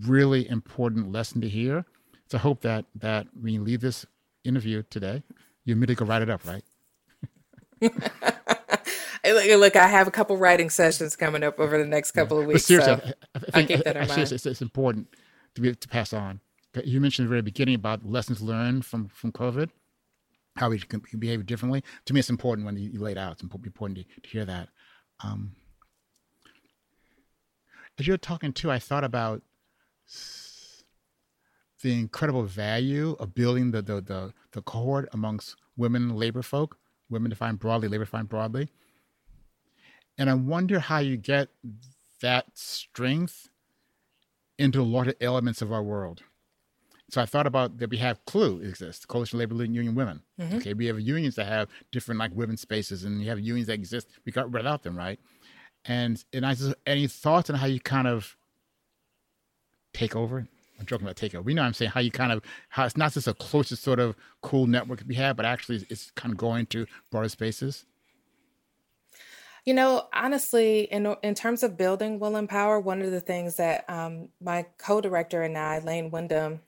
Really 0.06 0.48
important 0.48 1.12
lesson 1.12 1.40
to 1.40 1.48
hear. 1.48 1.84
So 2.26 2.38
I 2.38 2.40
hope 2.40 2.60
that 2.62 2.84
that 2.96 3.26
we 3.40 3.58
leave 3.58 3.80
this 3.80 4.04
interview 4.48 4.82
today, 4.90 5.22
you 5.64 5.72
immediately 5.72 6.04
go 6.04 6.10
write 6.10 6.22
it 6.22 6.30
up, 6.30 6.46
right? 6.46 6.64
look, 7.82 7.94
look, 9.24 9.76
I 9.76 9.86
have 9.86 10.08
a 10.08 10.10
couple 10.10 10.36
writing 10.36 10.70
sessions 10.70 11.14
coming 11.14 11.44
up 11.44 11.60
over 11.60 11.78
the 11.78 11.86
next 11.86 12.12
couple 12.12 12.38
yeah. 12.38 12.42
of 12.42 12.48
weeks. 12.48 12.62
But 12.62 12.66
seriously, 12.66 12.96
so 12.96 13.12
I, 13.34 13.38
I, 13.38 13.62
think, 13.62 13.86
I, 13.86 13.90
I 14.00 14.20
it's, 14.20 14.46
it's, 14.46 14.62
important 14.62 15.14
to 15.54 15.60
be 15.60 15.74
to 15.74 15.88
pass 15.88 16.12
on. 16.12 16.40
You 16.84 17.00
mentioned 17.00 17.26
at 17.26 17.28
the 17.28 17.32
very 17.32 17.42
beginning 17.42 17.74
about 17.74 18.04
lessons 18.04 18.40
learned 18.40 18.84
from 18.84 19.08
from 19.08 19.32
COVID 19.32 19.70
how 20.58 20.70
we 20.70 20.78
can 20.78 21.00
behave 21.18 21.46
differently. 21.46 21.82
To 22.06 22.14
me, 22.14 22.20
it's 22.20 22.30
important 22.30 22.66
when 22.66 22.76
you, 22.76 23.06
it 23.06 23.18
out. 23.18 23.32
It's 23.32 23.42
important 23.42 23.74
to, 23.98 24.04
to 24.04 24.28
hear 24.28 24.44
that. 24.44 24.68
Um, 25.22 25.52
as 27.98 28.06
you're 28.06 28.16
talking 28.16 28.52
too, 28.52 28.70
I 28.70 28.78
thought 28.78 29.04
about 29.04 29.42
the 31.82 31.92
incredible 31.92 32.42
value 32.42 33.16
of 33.18 33.34
building 33.34 33.70
the, 33.70 33.82
the, 33.82 34.00
the, 34.00 34.32
the 34.52 34.62
cohort 34.62 35.08
amongst 35.12 35.56
women 35.76 36.16
labor 36.16 36.42
folk, 36.42 36.78
women 37.08 37.30
defined 37.30 37.58
broadly, 37.58 37.88
labor 37.88 38.04
defined 38.04 38.28
broadly. 38.28 38.68
And 40.16 40.28
I 40.28 40.34
wonder 40.34 40.80
how 40.80 40.98
you 40.98 41.16
get 41.16 41.48
that 42.20 42.46
strength 42.54 43.48
into 44.58 44.78
the 44.78 44.84
larger 44.84 45.14
elements 45.20 45.62
of 45.62 45.72
our 45.72 45.82
world. 45.82 46.22
So 47.10 47.22
I 47.22 47.26
thought 47.26 47.46
about 47.46 47.78
that 47.78 47.88
we 47.88 47.96
have 47.98 48.22
CLUW 48.26 48.68
exists, 48.68 49.06
Coalition 49.06 49.38
Labor 49.38 49.54
Union 49.54 49.94
Women. 49.94 50.22
Mm-hmm. 50.38 50.56
Okay, 50.56 50.74
we 50.74 50.86
have 50.86 51.00
unions 51.00 51.36
that 51.36 51.46
have 51.46 51.68
different 51.90 52.18
like 52.18 52.32
women's 52.34 52.60
spaces, 52.60 53.04
and 53.04 53.22
you 53.22 53.30
have 53.30 53.40
unions 53.40 53.68
that 53.68 53.74
exist 53.74 54.08
We 54.26 54.32
got 54.32 54.50
without 54.50 54.82
them, 54.82 54.96
right? 54.96 55.18
And 55.86 56.22
and 56.34 56.44
I 56.44 56.54
just 56.54 56.74
any 56.86 57.06
thoughts 57.06 57.48
on 57.48 57.56
how 57.56 57.66
you 57.66 57.80
kind 57.80 58.08
of 58.08 58.36
take 59.94 60.14
over? 60.14 60.48
I'm 60.78 60.86
joking 60.86 61.06
about 61.06 61.16
takeover. 61.16 61.44
We 61.44 61.54
know 61.54 61.62
I'm 61.62 61.74
saying 61.74 61.90
how 61.90 62.00
you 62.00 62.10
kind 62.10 62.32
of 62.32 62.42
how 62.68 62.84
it's 62.84 62.96
not 62.96 63.12
just 63.12 63.26
a 63.26 63.34
closest 63.34 63.82
sort 63.82 63.98
of 63.98 64.16
cool 64.42 64.66
network 64.66 65.02
we 65.06 65.16
have, 65.16 65.36
but 65.36 65.44
actually 65.44 65.86
it's 65.90 66.10
kind 66.12 66.32
of 66.32 66.38
going 66.38 66.66
to 66.66 66.86
broader 67.10 67.28
spaces. 67.28 67.84
You 69.64 69.74
know, 69.74 70.08
honestly, 70.14 70.82
in 70.84 71.14
in 71.22 71.34
terms 71.34 71.62
of 71.62 71.76
building 71.76 72.18
Will 72.18 72.36
Empower, 72.36 72.80
one 72.80 73.02
of 73.02 73.10
the 73.10 73.20
things 73.20 73.56
that 73.56 73.84
um, 73.90 74.28
my 74.40 74.66
co-director 74.78 75.42
and 75.42 75.58
I, 75.58 75.80
Lane 75.80 76.10
Windham, 76.10 76.60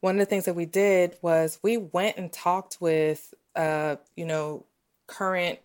one 0.00 0.16
of 0.16 0.20
the 0.20 0.26
things 0.26 0.44
that 0.44 0.54
we 0.54 0.66
did 0.66 1.16
was 1.22 1.58
we 1.62 1.76
went 1.76 2.16
and 2.16 2.32
talked 2.32 2.78
with, 2.80 3.34
uh, 3.56 3.96
you 4.14 4.26
know, 4.26 4.66
current 5.06 5.58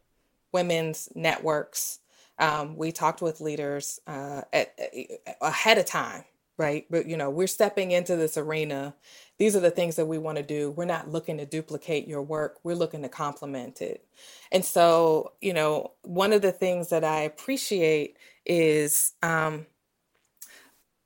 women's 0.51 1.09
networks. 1.13 1.99
Um, 2.39 2.75
we 2.75 2.91
talked 2.91 3.21
with 3.21 3.41
leaders 3.41 3.99
uh, 4.07 4.41
at, 4.51 4.73
at, 4.79 5.37
ahead 5.41 5.77
of 5.77 5.85
time, 5.85 6.23
right? 6.57 6.85
But 6.89 7.07
you 7.07 7.17
know, 7.17 7.29
we're 7.29 7.47
stepping 7.47 7.91
into 7.91 8.15
this 8.15 8.37
arena. 8.37 8.95
These 9.37 9.55
are 9.55 9.61
the 9.61 9.71
things 9.71 9.95
that 9.95 10.05
we 10.05 10.17
want 10.17 10.37
to 10.37 10.43
do. 10.43 10.71
We're 10.71 10.85
not 10.85 11.09
looking 11.09 11.37
to 11.37 11.45
duplicate 11.45 12.07
your 12.07 12.21
work. 12.21 12.59
We're 12.63 12.75
looking 12.75 13.01
to 13.01 13.09
complement 13.09 13.81
it. 13.81 14.05
And 14.51 14.63
so, 14.63 15.33
you 15.41 15.53
know, 15.53 15.91
one 16.03 16.33
of 16.33 16.41
the 16.41 16.51
things 16.51 16.89
that 16.89 17.03
I 17.03 17.21
appreciate 17.21 18.17
is 18.45 19.13
um, 19.23 19.65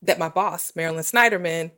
that 0.02 0.20
my 0.20 0.30
boss, 0.30 0.74
Marilyn 0.76 1.04
Sneiderman, 1.04 1.72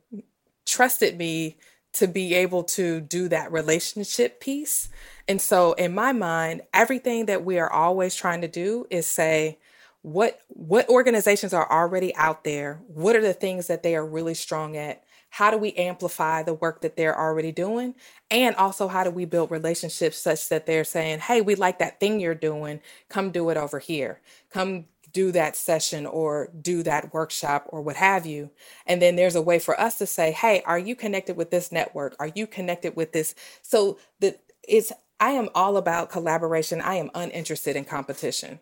trusted 0.66 1.16
me 1.16 1.58
to 1.94 2.06
be 2.06 2.34
able 2.34 2.62
to 2.62 3.00
do 3.00 3.28
that 3.28 3.50
relationship 3.50 4.40
piece. 4.40 4.88
And 5.26 5.40
so 5.40 5.72
in 5.74 5.94
my 5.94 6.12
mind, 6.12 6.62
everything 6.74 7.26
that 7.26 7.44
we 7.44 7.58
are 7.58 7.72
always 7.72 8.14
trying 8.14 8.40
to 8.42 8.48
do 8.48 8.86
is 8.90 9.06
say, 9.06 9.58
what 10.12 10.40
what 10.48 10.88
organizations 10.88 11.52
are 11.52 11.70
already 11.70 12.14
out 12.16 12.44
there? 12.44 12.80
What 12.86 13.14
are 13.14 13.20
the 13.20 13.34
things 13.34 13.66
that 13.66 13.82
they 13.82 13.94
are 13.94 14.06
really 14.06 14.34
strong 14.34 14.76
at? 14.76 15.04
How 15.30 15.50
do 15.50 15.58
we 15.58 15.74
amplify 15.74 16.42
the 16.42 16.54
work 16.54 16.80
that 16.80 16.96
they're 16.96 17.18
already 17.18 17.52
doing? 17.52 17.94
And 18.30 18.56
also, 18.56 18.88
how 18.88 19.04
do 19.04 19.10
we 19.10 19.26
build 19.26 19.50
relationships 19.50 20.18
such 20.18 20.48
that 20.48 20.64
they're 20.64 20.84
saying, 20.84 21.20
hey, 21.20 21.42
we 21.42 21.54
like 21.54 21.78
that 21.80 22.00
thing 22.00 22.20
you're 22.20 22.34
doing. 22.34 22.80
Come 23.10 23.30
do 23.30 23.50
it 23.50 23.58
over 23.58 23.78
here. 23.78 24.20
Come 24.50 24.86
do 25.12 25.30
that 25.32 25.56
session 25.56 26.06
or 26.06 26.50
do 26.60 26.82
that 26.82 27.12
workshop 27.12 27.66
or 27.68 27.82
what 27.82 27.96
have 27.96 28.24
you. 28.24 28.50
And 28.86 29.02
then 29.02 29.16
there's 29.16 29.36
a 29.36 29.42
way 29.42 29.58
for 29.58 29.78
us 29.78 29.98
to 29.98 30.06
say, 30.06 30.32
hey, 30.32 30.62
are 30.64 30.78
you 30.78 30.96
connected 30.96 31.36
with 31.36 31.50
this 31.50 31.70
network? 31.70 32.16
Are 32.18 32.30
you 32.34 32.46
connected 32.46 32.96
with 32.96 33.12
this? 33.12 33.34
So 33.62 33.98
that 34.20 34.40
it's 34.66 34.92
I 35.20 35.30
am 35.30 35.48
all 35.54 35.76
about 35.76 36.10
collaboration. 36.10 36.80
I 36.80 36.94
am 36.94 37.10
uninterested 37.14 37.76
in 37.76 37.84
competition. 37.84 38.60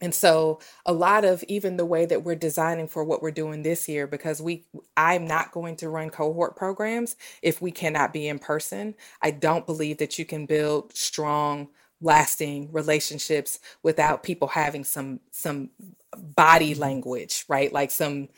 And 0.00 0.14
so 0.14 0.60
a 0.84 0.92
lot 0.92 1.24
of 1.24 1.42
even 1.48 1.76
the 1.76 1.86
way 1.86 2.04
that 2.04 2.22
we're 2.22 2.34
designing 2.34 2.86
for 2.86 3.02
what 3.02 3.22
we're 3.22 3.30
doing 3.30 3.62
this 3.62 3.88
year, 3.88 4.06
because 4.06 4.42
we 4.42 4.66
I'm 4.96 5.26
not 5.26 5.52
going 5.52 5.76
to 5.76 5.88
run 5.88 6.10
cohort 6.10 6.56
programs 6.56 7.16
if 7.42 7.62
we 7.62 7.70
cannot 7.70 8.12
be 8.12 8.28
in 8.28 8.38
person. 8.38 8.94
I 9.22 9.30
don't 9.30 9.66
believe 9.66 9.98
that 9.98 10.18
you 10.18 10.26
can 10.26 10.44
build 10.46 10.94
strong 10.94 11.68
lasting 12.02 12.70
relationships 12.72 13.58
without 13.82 14.22
people 14.22 14.48
having 14.48 14.84
some 14.84 15.20
some 15.30 15.70
body 16.14 16.72
mm-hmm. 16.72 16.82
language 16.82 17.44
right 17.48 17.72
like 17.72 17.90
some 17.90 18.28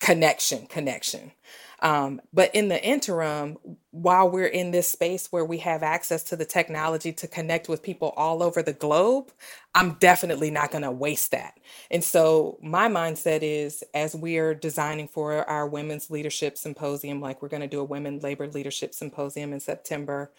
connection 0.00 0.66
connection 0.66 1.32
um, 1.80 2.20
but 2.32 2.54
in 2.54 2.68
the 2.68 2.82
interim, 2.82 3.58
while 3.90 4.28
we're 4.30 4.46
in 4.46 4.70
this 4.70 4.88
space 4.88 5.28
where 5.30 5.44
we 5.44 5.58
have 5.58 5.82
access 5.82 6.22
to 6.24 6.36
the 6.36 6.44
technology 6.44 7.12
to 7.12 7.28
connect 7.28 7.68
with 7.68 7.82
people 7.82 8.12
all 8.16 8.42
over 8.42 8.62
the 8.62 8.72
globe, 8.72 9.30
I'm 9.74 9.94
definitely 9.94 10.50
not 10.50 10.70
going 10.70 10.82
to 10.82 10.90
waste 10.90 11.30
that. 11.32 11.58
And 11.90 12.02
so 12.02 12.58
my 12.62 12.88
mindset 12.88 13.40
is 13.42 13.84
as 13.94 14.14
we're 14.14 14.54
designing 14.54 15.08
for 15.08 15.48
our 15.48 15.68
women's 15.68 16.10
leadership 16.10 16.58
symposium, 16.58 17.20
like 17.20 17.42
we're 17.42 17.48
going 17.48 17.62
to 17.62 17.68
do 17.68 17.80
a 17.80 17.84
women 17.84 18.18
labor 18.20 18.48
leadership 18.48 18.94
symposium 18.94 19.52
in 19.52 19.60
September. 19.60 20.32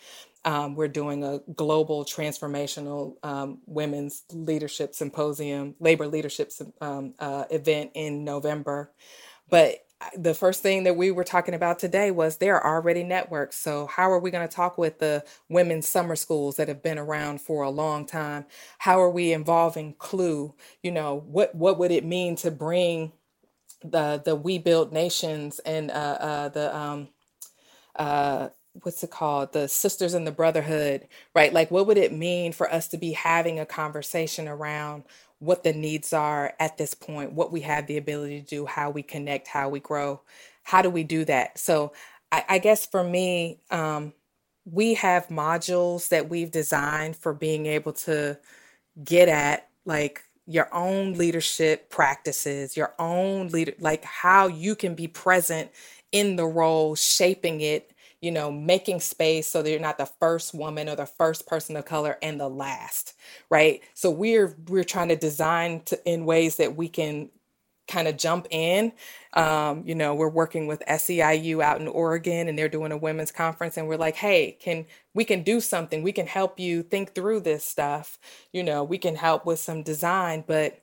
Um, 0.45 0.75
we're 0.75 0.87
doing 0.87 1.23
a 1.23 1.39
global 1.55 2.05
transformational 2.05 3.15
um, 3.23 3.59
women's 3.65 4.23
leadership 4.31 4.95
symposium, 4.95 5.75
labor 5.79 6.07
leadership 6.07 6.51
um, 6.81 7.13
uh, 7.19 7.45
event 7.49 7.91
in 7.93 8.23
November. 8.23 8.91
But 9.49 9.85
the 10.17 10.33
first 10.33 10.63
thing 10.63 10.83
that 10.83 10.95
we 10.95 11.11
were 11.11 11.25
talking 11.25 11.53
about 11.53 11.79
today 11.79 12.11
was 12.11 12.37
there 12.37 12.59
are 12.59 12.77
already 12.77 13.03
networks. 13.03 13.57
So, 13.57 13.87
how 13.87 14.11
are 14.11 14.19
we 14.19 14.31
going 14.31 14.47
to 14.47 14.53
talk 14.53 14.77
with 14.77 14.99
the 14.99 15.23
women's 15.49 15.87
summer 15.87 16.15
schools 16.15 16.55
that 16.55 16.67
have 16.69 16.81
been 16.81 16.97
around 16.97 17.41
for 17.41 17.63
a 17.63 17.69
long 17.69 18.05
time? 18.05 18.45
How 18.79 19.01
are 19.01 19.09
we 19.09 19.33
involving 19.33 19.95
CLUW? 19.95 20.53
You 20.83 20.91
know, 20.91 21.23
what 21.27 21.53
what 21.55 21.77
would 21.79 21.91
it 21.91 22.05
mean 22.05 22.35
to 22.37 22.51
bring 22.51 23.11
the 23.83 24.21
the 24.23 24.35
We 24.35 24.57
Build 24.59 24.93
Nations 24.93 25.59
and 25.59 25.91
uh, 25.91 25.93
uh, 26.19 26.49
the 26.49 26.75
um, 26.77 27.09
uh, 27.95 28.49
what's 28.83 29.03
it 29.03 29.11
called 29.11 29.53
the 29.53 29.67
sisters 29.67 30.13
in 30.13 30.25
the 30.25 30.31
brotherhood 30.31 31.07
right 31.35 31.53
like 31.53 31.71
what 31.71 31.87
would 31.87 31.97
it 31.97 32.13
mean 32.13 32.53
for 32.53 32.71
us 32.71 32.87
to 32.87 32.97
be 32.97 33.13
having 33.13 33.59
a 33.59 33.65
conversation 33.65 34.47
around 34.47 35.03
what 35.39 35.63
the 35.63 35.73
needs 35.73 36.13
are 36.13 36.53
at 36.59 36.77
this 36.77 36.93
point, 36.93 37.33
what 37.33 37.51
we 37.51 37.61
have 37.61 37.87
the 37.87 37.97
ability 37.97 38.41
to 38.41 38.45
do, 38.45 38.65
how 38.65 38.89
we 38.89 39.01
connect, 39.01 39.47
how 39.47 39.69
we 39.69 39.79
grow. 39.79 40.21
How 40.63 40.81
do 40.81 40.89
we 40.89 41.03
do 41.03 41.25
that? 41.25 41.57
So 41.57 41.93
I, 42.31 42.43
I 42.49 42.57
guess 42.59 42.85
for 42.85 43.03
me, 43.03 43.59
um, 43.71 44.13
we 44.65 44.93
have 44.95 45.27
modules 45.29 46.09
that 46.09 46.29
we've 46.29 46.51
designed 46.51 47.15
for 47.15 47.33
being 47.33 47.65
able 47.65 47.93
to 47.93 48.37
get 49.03 49.29
at 49.29 49.69
like 49.85 50.23
your 50.45 50.67
own 50.73 51.13
leadership 51.13 51.89
practices, 51.89 52.75
your 52.75 52.93
own 52.99 53.47
leader, 53.47 53.73
like 53.79 54.03
how 54.03 54.47
you 54.47 54.75
can 54.75 54.93
be 54.93 55.07
present 55.07 55.71
in 56.11 56.35
the 56.35 56.45
role, 56.45 56.95
shaping 56.95 57.61
it 57.61 57.93
you 58.21 58.31
know, 58.31 58.51
making 58.51 58.99
space 58.99 59.47
so 59.47 59.61
that 59.61 59.69
you're 59.71 59.79
not 59.79 59.97
the 59.97 60.05
first 60.05 60.53
woman 60.53 60.89
or 60.89 60.95
the 60.95 61.05
first 61.05 61.47
person 61.47 61.75
of 61.77 61.85
color 61.85 62.17
and 62.21 62.39
the 62.39 62.49
last, 62.49 63.13
right? 63.49 63.81
So 63.93 64.11
we're 64.11 64.55
we're 64.67 64.83
trying 64.83 65.09
to 65.09 65.15
design 65.15 65.81
to, 65.85 65.99
in 66.09 66.25
ways 66.25 66.57
that 66.57 66.75
we 66.75 66.89
can 66.89 67.29
kind 67.87 68.07
of 68.07 68.17
jump 68.17 68.47
in. 68.51 68.91
Um, 69.33 69.83
you 69.85 69.95
know, 69.95 70.13
we're 70.13 70.29
working 70.29 70.67
with 70.67 70.83
SEIU 70.87 71.61
out 71.63 71.81
in 71.81 71.87
Oregon 71.87 72.47
and 72.47 72.57
they're 72.57 72.69
doing 72.69 72.91
a 72.91 72.97
women's 72.97 73.31
conference 73.31 73.77
and 73.77 73.87
we're 73.87 73.97
like, 73.97 74.15
hey, 74.15 74.57
can 74.59 74.85
we 75.15 75.23
can 75.25 75.43
do 75.43 75.59
something. 75.59 76.03
We 76.03 76.11
can 76.11 76.27
help 76.27 76.59
you 76.59 76.83
think 76.83 77.15
through 77.15 77.41
this 77.41 77.63
stuff. 77.65 78.19
You 78.53 78.63
know, 78.63 78.83
we 78.83 78.97
can 78.97 79.15
help 79.15 79.45
with 79.45 79.59
some 79.59 79.83
design, 79.83 80.43
but 80.47 80.79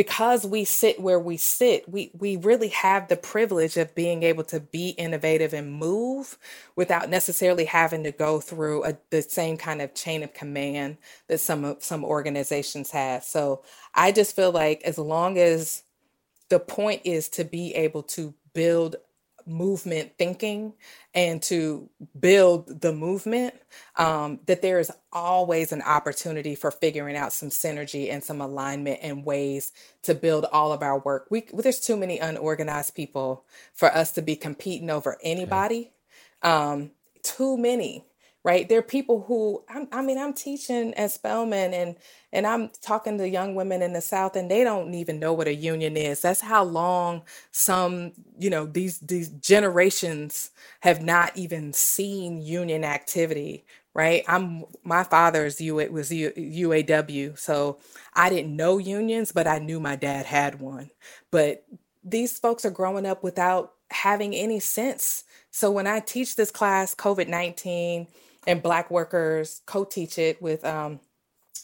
because 0.00 0.46
we 0.46 0.64
sit 0.64 0.98
where 0.98 1.20
we 1.20 1.36
sit, 1.36 1.86
we 1.86 2.10
we 2.18 2.34
really 2.34 2.68
have 2.68 3.08
the 3.08 3.18
privilege 3.18 3.76
of 3.76 3.94
being 3.94 4.22
able 4.22 4.44
to 4.44 4.58
be 4.58 4.88
innovative 4.88 5.52
and 5.52 5.70
move 5.70 6.38
without 6.74 7.10
necessarily 7.10 7.66
having 7.66 8.04
to 8.04 8.10
go 8.10 8.40
through 8.40 8.82
a, 8.86 8.96
the 9.10 9.20
same 9.20 9.58
kind 9.58 9.82
of 9.82 9.92
chain 9.92 10.22
of 10.22 10.32
command 10.32 10.96
that 11.26 11.36
some 11.36 11.76
some 11.80 12.02
organizations 12.02 12.90
have. 12.92 13.24
So 13.24 13.62
I 13.94 14.10
just 14.10 14.34
feel 14.34 14.50
like 14.52 14.80
as 14.84 14.96
long 14.96 15.36
as 15.36 15.82
the 16.48 16.60
point 16.60 17.02
is 17.04 17.28
to 17.28 17.44
be 17.44 17.74
able 17.74 18.04
to 18.04 18.32
build 18.54 18.96
movement 19.50 20.12
thinking 20.18 20.74
and 21.14 21.42
to 21.42 21.90
build 22.18 22.80
the 22.80 22.92
movement, 22.92 23.54
um, 23.96 24.40
that 24.46 24.62
there 24.62 24.78
is 24.78 24.90
always 25.12 25.72
an 25.72 25.82
opportunity 25.82 26.54
for 26.54 26.70
figuring 26.70 27.16
out 27.16 27.32
some 27.32 27.50
synergy 27.50 28.12
and 28.12 28.24
some 28.24 28.40
alignment 28.40 29.00
and 29.02 29.24
ways 29.24 29.72
to 30.02 30.14
build 30.14 30.46
all 30.52 30.72
of 30.72 30.82
our 30.82 30.98
work. 31.00 31.26
We 31.30 31.46
there's 31.52 31.80
too 31.80 31.96
many 31.96 32.18
unorganized 32.18 32.94
people 32.94 33.44
for 33.74 33.94
us 33.94 34.12
to 34.12 34.22
be 34.22 34.36
competing 34.36 34.90
over 34.90 35.18
anybody. 35.22 35.92
Um, 36.42 36.92
too 37.22 37.58
many 37.58 38.06
right? 38.42 38.68
There 38.68 38.78
are 38.78 38.82
people 38.82 39.22
who 39.26 39.62
I'm, 39.68 39.88
I 39.92 40.02
mean, 40.02 40.18
I'm 40.18 40.32
teaching 40.32 40.94
at 40.94 41.10
Spelman 41.10 41.74
and 41.74 41.96
and 42.32 42.46
I'm 42.46 42.70
talking 42.80 43.18
to 43.18 43.28
young 43.28 43.54
women 43.54 43.82
in 43.82 43.92
the 43.92 44.00
South, 44.00 44.36
and 44.36 44.50
they 44.50 44.64
don't 44.64 44.94
even 44.94 45.18
know 45.18 45.32
what 45.32 45.48
a 45.48 45.54
union 45.54 45.96
is. 45.96 46.22
That's 46.22 46.40
how 46.40 46.64
long 46.64 47.22
some, 47.50 48.12
you 48.38 48.50
know, 48.50 48.66
these 48.66 48.98
these 49.00 49.28
generations 49.28 50.50
have 50.80 51.02
not 51.02 51.36
even 51.36 51.72
seen 51.72 52.40
union 52.42 52.84
activity. 52.84 53.64
Right? 53.92 54.24
I'm 54.28 54.64
my 54.84 55.02
father's 55.02 55.60
U 55.60 55.80
it 55.80 55.92
was 55.92 56.12
U, 56.12 56.30
UAW, 56.30 57.36
so 57.38 57.78
I 58.14 58.30
didn't 58.30 58.54
know 58.54 58.78
unions, 58.78 59.32
but 59.32 59.48
I 59.48 59.58
knew 59.58 59.80
my 59.80 59.96
dad 59.96 60.26
had 60.26 60.60
one. 60.60 60.90
But 61.32 61.64
these 62.04 62.38
folks 62.38 62.64
are 62.64 62.70
growing 62.70 63.04
up 63.04 63.22
without 63.22 63.74
having 63.90 64.34
any 64.34 64.60
sense. 64.60 65.24
So 65.50 65.70
when 65.70 65.86
I 65.86 66.00
teach 66.00 66.36
this 66.36 66.50
class, 66.50 66.94
COVID 66.94 67.28
19, 67.28 68.06
and 68.46 68.62
Black 68.62 68.90
workers 68.90 69.62
co-teach 69.66 70.18
it 70.18 70.40
with 70.42 70.64
um, 70.64 71.00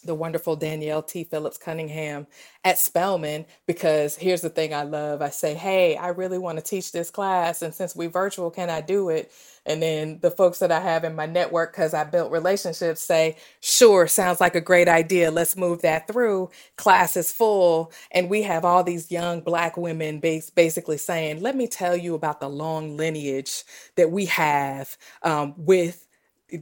the 0.05 0.15
wonderful 0.15 0.57
Danielle 0.57 1.03
T. 1.03 1.25
Phillips 1.25 1.59
Cunningham 1.59 2.27
at 2.65 2.79
Spelman 2.79 3.47
because 3.67 4.17
here's 4.17 4.41
the 4.41 4.51
thing 4.51 4.73
I 4.73 4.83
love. 4.85 5.23
I 5.23 5.31
say, 5.31 5.55
hey, 5.55 5.97
I 5.97 6.09
really 6.09 6.39
want 6.39 6.59
to 6.59 6.65
teach 6.65 6.93
this 6.93 7.11
class. 7.11 7.63
And 7.63 7.75
since 7.75 7.97
we 7.97 8.07
virtual, 8.07 8.51
can 8.51 8.71
I 8.71 8.81
do 8.81 9.09
it? 9.11 9.33
And 9.65 9.83
then 9.83 10.21
the 10.23 10.31
folks 10.31 10.61
that 10.61 10.71
I 10.71 10.81
have 10.81 11.03
in 11.05 11.17
my 11.17 11.27
network, 11.27 11.73
because 11.73 11.93
I 11.93 12.05
built 12.05 12.31
relationships, 12.31 13.01
say, 13.01 13.37
sure, 13.61 14.07
sounds 14.07 14.41
like 14.41 14.55
a 14.55 14.61
great 14.61 14.89
idea. 14.89 15.31
Let's 15.31 15.57
move 15.57 15.83
that 15.83 16.07
through. 16.07 16.51
Class 16.77 17.17
is 17.17 17.33
full. 17.33 17.93
And 18.13 18.31
we 18.31 18.43
have 18.43 18.65
all 18.65 18.85
these 18.85 19.11
young 19.11 19.41
Black 19.41 19.77
women 19.77 20.21
bas- 20.21 20.51
basically 20.51 20.99
saying, 20.99 21.43
let 21.43 21.57
me 21.57 21.67
tell 21.67 21.97
you 21.97 22.15
about 22.15 22.41
the 22.41 22.49
long 22.49 22.97
lineage 22.97 23.65
that 23.97 24.11
we 24.11 24.27
have 24.27 24.97
um, 25.23 25.55
with 25.57 26.06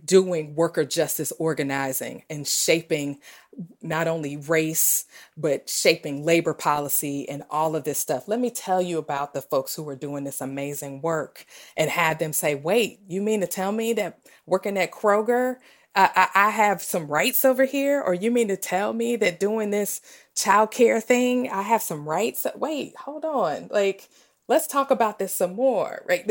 doing 0.04 0.54
worker 0.54 0.84
justice 0.84 1.32
organizing 1.38 2.22
and 2.30 2.46
shaping 2.46 3.18
not 3.82 4.08
only 4.08 4.36
race 4.36 5.04
but 5.36 5.68
shaping 5.68 6.24
labor 6.24 6.54
policy 6.54 7.28
and 7.28 7.44
all 7.50 7.76
of 7.76 7.84
this 7.84 7.98
stuff. 7.98 8.26
Let 8.26 8.40
me 8.40 8.50
tell 8.50 8.82
you 8.82 8.98
about 8.98 9.34
the 9.34 9.42
folks 9.42 9.76
who 9.76 9.88
are 9.88 9.96
doing 9.96 10.24
this 10.24 10.40
amazing 10.40 11.02
work 11.02 11.44
and 11.76 11.90
have 11.90 12.18
them 12.18 12.32
say 12.32 12.54
wait 12.54 13.00
you 13.08 13.20
mean 13.20 13.40
to 13.40 13.46
tell 13.46 13.72
me 13.72 13.92
that 13.94 14.18
working 14.46 14.78
at 14.78 14.90
kroger 14.90 15.56
I, 15.96 16.28
I, 16.34 16.50
have 16.50 16.82
some 16.82 17.06
rights 17.06 17.44
over 17.44 17.64
here? 17.64 18.02
Or 18.02 18.14
you 18.14 18.32
mean 18.32 18.48
to 18.48 18.56
tell 18.56 18.92
me 18.92 19.14
that 19.14 19.38
doing 19.38 19.70
this 19.70 20.00
child 20.34 20.72
care 20.72 21.00
thing 21.00 21.48
i 21.48 21.62
have 21.62 21.82
some 21.82 22.08
rights? 22.08 22.46
Wait 22.56 22.94
hold 22.98 23.24
on. 23.24 23.68
Like 23.70 24.08
let's 24.48 24.66
talk 24.66 24.90
about 24.90 25.18
this 25.18 25.34
some 25.34 25.54
more 25.54 26.02
right? 26.06 26.30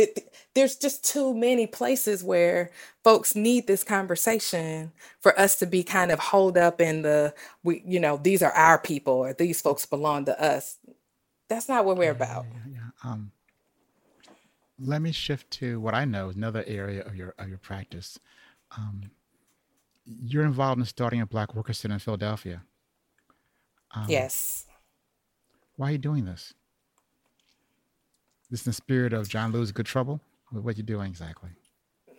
There's 0.54 0.76
just 0.76 1.04
too 1.04 1.34
many 1.34 1.68
places 1.68 2.24
where 2.24 2.72
folks 3.04 3.36
need 3.36 3.68
this 3.68 3.84
conversation 3.84 4.92
for 5.20 5.38
us 5.40 5.58
to 5.60 5.66
be 5.66 5.84
kind 5.84 6.12
of 6.12 6.20
holed 6.20 6.58
up 6.58 6.80
in 6.80 7.02
the 7.02 7.34
we 7.64 7.84
you 7.86 8.00
know 8.00 8.18
these 8.18 8.42
are 8.42 8.52
our 8.52 8.78
people 8.78 9.14
or 9.14 9.34
these 9.34 9.62
folks 9.62 9.86
belong 9.86 10.26
to 10.26 10.42
us. 10.42 10.78
That's 11.50 11.70
not 11.70 11.86
what 11.86 11.98
we're 11.98 12.12
about. 12.12 12.46
yeah, 12.52 12.74
yeah. 13.04 13.10
Um, 13.12 13.32
let 14.80 15.02
me 15.02 15.12
shift 15.12 15.52
to 15.52 15.80
what 15.80 15.94
i 15.94 16.04
know 16.04 16.30
is 16.30 16.36
another 16.36 16.64
area 16.66 17.04
of 17.04 17.16
your 17.16 17.34
of 17.38 17.50
your 17.50 17.58
practice. 17.58 18.20
Um, 18.78 19.12
you're 20.06 20.46
involved 20.46 20.80
in 20.80 20.86
starting 20.86 21.22
a 21.22 21.26
black 21.26 21.56
worker 21.56 21.74
center 21.74 21.94
in 21.94 22.00
philadelphia. 22.00 22.64
Um, 23.96 24.06
yes. 24.10 24.66
why 25.76 25.90
are 25.90 25.92
you 25.92 25.98
doing 26.00 26.26
this 26.26 26.56
this 28.50 28.66
in 28.66 28.70
the 28.70 28.74
spirit 28.74 29.14
of 29.14 29.28
John 29.28 29.52
Lewis 29.52 29.72
Good 29.72 29.86
Trouble? 29.86 30.22
What 30.52 30.78
you 30.78 30.84
doing 30.84 31.08
exactly? 31.08 31.50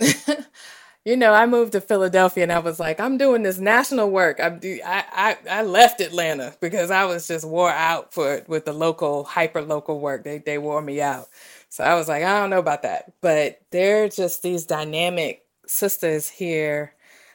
you 1.04 1.16
know, 1.16 1.32
I 1.32 1.46
moved 1.46 1.72
to 1.72 1.80
Philadelphia 1.80 2.42
and 2.42 2.52
I 2.52 2.58
was 2.58 2.80
like, 2.80 2.98
I'm 2.98 3.16
doing 3.18 3.42
this 3.42 3.58
national 3.58 4.10
work. 4.10 4.40
I, 4.40 4.58
I 4.84 5.36
I 5.48 5.62
left 5.62 6.00
Atlanta 6.00 6.54
because 6.60 6.90
I 6.90 7.04
was 7.04 7.28
just 7.28 7.44
wore 7.44 7.70
out 7.70 8.12
for 8.12 8.42
with 8.48 8.64
the 8.64 8.72
local 8.72 9.24
hyper 9.24 9.62
local 9.62 10.00
work. 10.00 10.24
They 10.24 10.38
they 10.38 10.58
wore 10.58 10.82
me 10.82 11.00
out. 11.00 11.28
So 11.68 11.84
I 11.84 11.94
was 11.94 12.08
like, 12.08 12.24
I 12.24 12.40
don't 12.40 12.50
know 12.50 12.58
about 12.58 12.82
that. 12.82 13.12
But 13.20 13.60
they're 13.70 14.08
just 14.08 14.42
these 14.42 14.64
dynamic 14.66 15.42
sisters 15.66 16.28
here. 16.28 16.94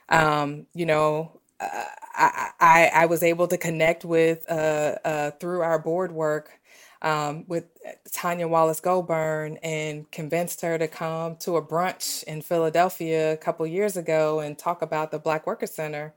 Um, 0.09 0.65
you 0.73 0.85
know, 0.85 1.39
uh, 1.59 1.85
I, 2.15 2.49
I 2.59 2.91
I 2.93 3.05
was 3.05 3.23
able 3.23 3.47
to 3.47 3.57
connect 3.57 4.03
with 4.03 4.49
uh, 4.49 4.95
uh, 5.05 5.31
through 5.31 5.61
our 5.61 5.79
board 5.79 6.11
work 6.11 6.58
um, 7.01 7.45
with 7.47 7.65
Tanya 8.11 8.47
Wallace 8.47 8.81
Gobern 8.81 9.57
and 9.63 10.09
convinced 10.11 10.61
her 10.61 10.77
to 10.77 10.87
come 10.87 11.37
to 11.37 11.55
a 11.55 11.61
brunch 11.61 12.23
in 12.23 12.41
Philadelphia 12.41 13.33
a 13.33 13.37
couple 13.37 13.65
years 13.65 13.95
ago 13.95 14.39
and 14.39 14.57
talk 14.57 14.81
about 14.81 15.11
the 15.11 15.19
Black 15.19 15.47
Worker 15.47 15.67
Center, 15.67 16.13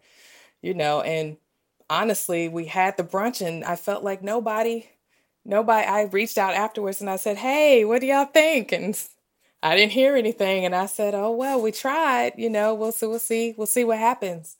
you 0.60 0.74
know. 0.74 1.00
And 1.02 1.36
honestly, 1.88 2.48
we 2.48 2.66
had 2.66 2.96
the 2.96 3.04
brunch 3.04 3.46
and 3.46 3.64
I 3.64 3.76
felt 3.76 4.02
like 4.02 4.22
nobody, 4.22 4.88
nobody, 5.44 5.86
I 5.86 6.02
reached 6.04 6.38
out 6.38 6.54
afterwards 6.54 7.00
and 7.00 7.10
I 7.10 7.16
said, 7.16 7.36
Hey, 7.36 7.84
what 7.84 8.00
do 8.00 8.08
y'all 8.08 8.26
think? 8.26 8.72
And 8.72 8.98
I 9.62 9.76
didn't 9.76 9.92
hear 9.92 10.16
anything. 10.16 10.64
And 10.64 10.74
I 10.74 10.86
said, 10.86 11.14
Oh, 11.14 11.30
well, 11.30 11.60
we 11.62 11.70
tried, 11.70 12.32
you 12.36 12.50
know, 12.50 12.74
we'll 12.74 12.92
see, 12.92 13.06
we'll 13.06 13.18
see, 13.20 13.54
we'll 13.56 13.66
see 13.68 13.84
what 13.84 13.98
happens. 13.98 14.56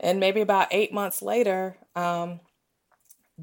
And 0.00 0.20
maybe 0.20 0.40
about 0.40 0.68
eight 0.70 0.92
months 0.92 1.22
later, 1.22 1.76
um, 1.96 2.38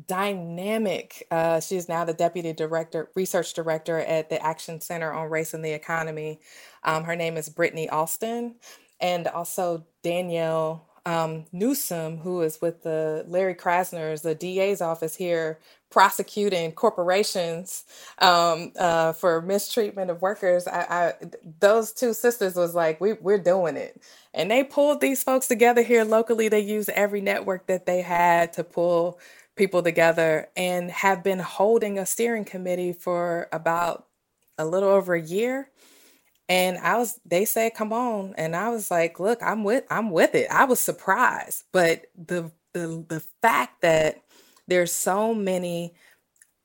dynamic. 0.07 1.27
Uh, 1.31 1.59
she's 1.59 1.87
now 1.87 2.05
the 2.05 2.13
deputy 2.13 2.53
director, 2.53 3.09
research 3.15 3.53
director 3.53 3.99
at 3.99 4.29
the 4.29 4.43
Action 4.43 4.81
Center 4.81 5.11
on 5.13 5.29
Race 5.29 5.53
and 5.53 5.63
the 5.63 5.73
Economy. 5.73 6.39
Um, 6.83 7.03
her 7.03 7.15
name 7.15 7.37
is 7.37 7.49
Brittany 7.49 7.89
Austin, 7.89 8.55
and 8.99 9.27
also 9.27 9.85
Danielle 10.03 10.87
um, 11.05 11.45
Newsom, 11.51 12.17
who 12.17 12.41
is 12.41 12.61
with 12.61 12.83
the 12.83 13.23
Larry 13.27 13.55
Krasner's, 13.55 14.21
the 14.21 14.35
DA's 14.35 14.81
office 14.81 15.15
here, 15.15 15.59
prosecuting 15.91 16.71
corporations 16.71 17.85
um, 18.19 18.71
uh, 18.77 19.13
for 19.13 19.41
mistreatment 19.41 20.09
of 20.09 20.21
workers. 20.21 20.67
I, 20.67 20.81
I, 20.89 21.13
those 21.59 21.93
two 21.93 22.13
sisters 22.13 22.55
was 22.55 22.73
like, 22.73 22.99
we, 22.99 23.13
we're 23.13 23.37
doing 23.37 23.77
it. 23.77 24.01
And 24.33 24.49
they 24.49 24.63
pulled 24.63 24.99
these 24.99 25.23
folks 25.23 25.47
together 25.47 25.83
here 25.83 26.03
locally. 26.03 26.49
They 26.49 26.59
used 26.59 26.89
every 26.89 27.21
network 27.21 27.67
that 27.67 27.85
they 27.85 28.01
had 28.01 28.51
to 28.53 28.63
pull 28.63 29.19
people 29.55 29.81
together 29.83 30.49
and 30.55 30.91
have 30.91 31.23
been 31.23 31.39
holding 31.39 31.97
a 31.97 32.05
steering 32.05 32.45
committee 32.45 32.93
for 32.93 33.47
about 33.51 34.07
a 34.57 34.65
little 34.65 34.89
over 34.89 35.15
a 35.15 35.21
year. 35.21 35.69
And 36.47 36.77
i 36.77 36.97
was 36.97 37.19
they 37.25 37.45
said 37.45 37.73
come 37.73 37.91
on. 37.93 38.33
And 38.37 38.55
i 38.55 38.69
was 38.69 38.91
like 38.91 39.19
look 39.19 39.41
i'm 39.41 39.63
with 39.63 39.83
i'm 39.89 40.11
with 40.11 40.35
it. 40.35 40.47
I 40.51 40.65
was 40.65 40.79
surprised. 40.79 41.63
But 41.71 42.05
the 42.15 42.51
the 42.73 43.05
the 43.07 43.23
fact 43.41 43.81
that 43.81 44.21
there's 44.67 44.91
so 44.91 45.33
many 45.33 45.93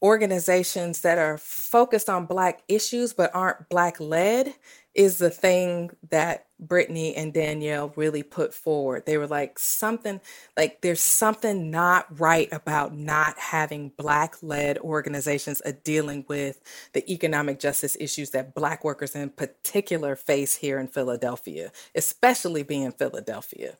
organizations 0.03 1.03
that 1.03 1.18
are 1.18 1.38
focused 1.38 2.09
on 2.09 2.26
black 2.26 2.62
issues 2.68 3.12
but 3.12 3.30
aren't 3.34 3.68
black 3.68 4.01
led 4.01 4.55
is 4.95 5.18
the 5.18 5.30
thing 5.30 5.91
that 6.11 6.47
Brittany 6.59 7.14
and 7.14 7.32
Danielle 7.32 7.93
really 7.97 8.22
put 8.22 8.53
forward. 8.53 9.07
They 9.07 9.16
were 9.18 9.26
like, 9.26 9.59
something, 9.59 10.20
like, 10.57 10.80
there's 10.80 11.01
something 11.01 11.70
not 11.70 12.07
right 12.18 12.49
about 12.53 12.95
not 12.95 13.38
having 13.38 13.93
Black 13.97 14.36
led 14.43 14.78
organizations 14.78 15.62
dealing 15.84 16.24
with 16.28 16.61
the 16.93 17.11
economic 17.11 17.61
justice 17.61 17.97
issues 18.01 18.30
that 18.30 18.55
Black 18.55 18.82
workers 18.82 19.14
in 19.14 19.30
particular 19.30 20.16
face 20.16 20.57
here 20.57 20.78
in 20.78 20.88
Philadelphia, 20.88 21.70
especially 21.95 22.64
being 22.64 22.91
Philadelphia. 22.91 23.78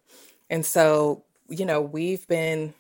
And 0.49 0.65
so, 0.65 1.25
you 1.49 1.67
know, 1.67 1.81
we've 1.81 2.27
been 2.29 2.73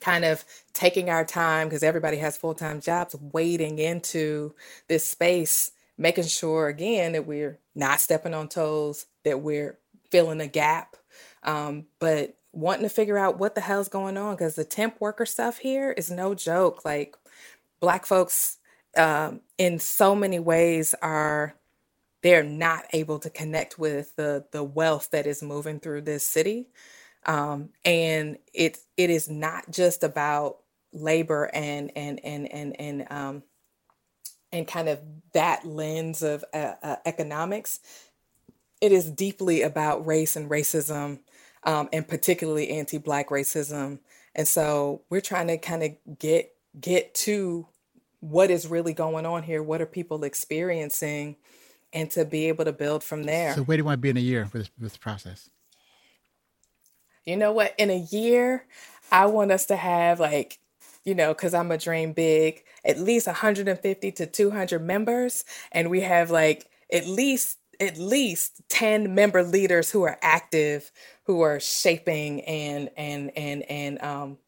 kind 0.00 0.26
of 0.26 0.44
taking 0.74 1.08
our 1.08 1.24
time 1.24 1.68
because 1.68 1.82
everybody 1.82 2.18
has 2.18 2.36
full-time 2.36 2.82
jobs 2.82 3.16
wading 3.32 3.78
into 3.78 4.54
this 4.88 5.08
space 5.08 5.72
making 5.98 6.24
sure 6.24 6.68
again 6.68 7.12
that 7.12 7.26
we're 7.26 7.58
not 7.74 8.00
stepping 8.00 8.34
on 8.34 8.48
toes 8.48 9.06
that 9.24 9.40
we're 9.40 9.78
filling 10.10 10.40
a 10.40 10.46
gap 10.46 10.96
um, 11.42 11.86
but 11.98 12.36
wanting 12.52 12.82
to 12.82 12.88
figure 12.88 13.18
out 13.18 13.38
what 13.38 13.54
the 13.54 13.60
hell's 13.60 13.88
going 13.88 14.16
on 14.16 14.34
because 14.34 14.54
the 14.54 14.64
temp 14.64 15.00
worker 15.00 15.26
stuff 15.26 15.58
here 15.58 15.92
is 15.92 16.10
no 16.10 16.34
joke. 16.34 16.84
Like 16.84 17.16
black 17.80 18.06
folks 18.06 18.58
um, 18.96 19.40
in 19.58 19.78
so 19.78 20.14
many 20.14 20.38
ways 20.38 20.94
are 21.02 21.54
they're 22.22 22.42
not 22.42 22.84
able 22.92 23.18
to 23.20 23.30
connect 23.30 23.78
with 23.78 24.16
the 24.16 24.46
the 24.52 24.64
wealth 24.64 25.10
that 25.12 25.26
is 25.26 25.42
moving 25.42 25.78
through 25.78 26.02
this 26.02 26.26
city. 26.26 26.68
Um, 27.26 27.70
and 27.84 28.38
it 28.54 28.78
it 28.96 29.10
is 29.10 29.28
not 29.28 29.70
just 29.70 30.02
about 30.02 30.58
labor 30.92 31.50
and 31.52 31.92
and 31.94 32.20
and 32.24 32.50
and 32.50 32.80
and 32.80 33.06
um, 33.10 33.42
and 34.52 34.66
kind 34.66 34.88
of 34.88 35.00
that 35.32 35.66
lens 35.66 36.22
of 36.22 36.44
uh, 36.52 36.74
uh, 36.82 36.96
economics. 37.04 37.80
It 38.80 38.92
is 38.92 39.10
deeply 39.10 39.62
about 39.62 40.06
race 40.06 40.36
and 40.36 40.50
racism, 40.50 41.20
um, 41.64 41.88
and 41.92 42.06
particularly 42.06 42.70
anti-black 42.70 43.28
racism. 43.30 44.00
And 44.34 44.46
so 44.46 45.02
we're 45.08 45.20
trying 45.20 45.48
to 45.48 45.58
kind 45.58 45.82
of 45.82 46.18
get 46.18 46.52
get 46.78 47.14
to 47.14 47.66
what 48.20 48.50
is 48.50 48.66
really 48.66 48.92
going 48.92 49.24
on 49.24 49.42
here. 49.42 49.62
What 49.62 49.80
are 49.80 49.86
people 49.86 50.24
experiencing? 50.24 51.36
And 51.92 52.10
to 52.10 52.26
be 52.26 52.48
able 52.48 52.66
to 52.66 52.72
build 52.72 53.02
from 53.02 53.22
there. 53.22 53.54
So, 53.54 53.62
where 53.62 53.76
do 53.76 53.80
you 53.80 53.84
want 53.84 53.98
to 53.98 54.00
be 54.02 54.10
in 54.10 54.18
a 54.18 54.20
year 54.20 54.42
with 54.52 54.52
this, 54.52 54.70
with 54.78 54.90
this 54.90 54.96
process? 54.98 55.48
you 57.26 57.36
know 57.36 57.52
what? 57.52 57.74
In 57.76 57.90
a 57.90 57.98
year, 57.98 58.64
I 59.10 59.26
want 59.26 59.50
us 59.50 59.66
to 59.66 59.76
have 59.76 60.20
like, 60.20 60.58
you 61.06 61.14
know, 61.14 61.32
because 61.32 61.54
I'm 61.54 61.70
a 61.70 61.78
dream 61.78 62.12
big, 62.12 62.64
at 62.84 62.98
least 62.98 63.28
150 63.28 64.12
to 64.12 64.26
200 64.26 64.82
members. 64.82 65.44
And 65.72 65.88
we 65.88 66.02
have 66.02 66.30
like 66.30 66.68
at 66.92 67.06
least 67.06 67.58
at 67.80 67.96
least 67.96 68.62
10 68.68 69.14
member 69.14 69.42
leaders 69.42 69.90
who 69.90 70.02
are 70.02 70.18
active 70.22 70.90
who 71.24 71.42
are 71.42 71.60
shaping 71.60 72.42
and 72.42 72.90
and 72.96 73.30
and 73.36 73.62
and 73.64 74.02
um, 74.02 74.38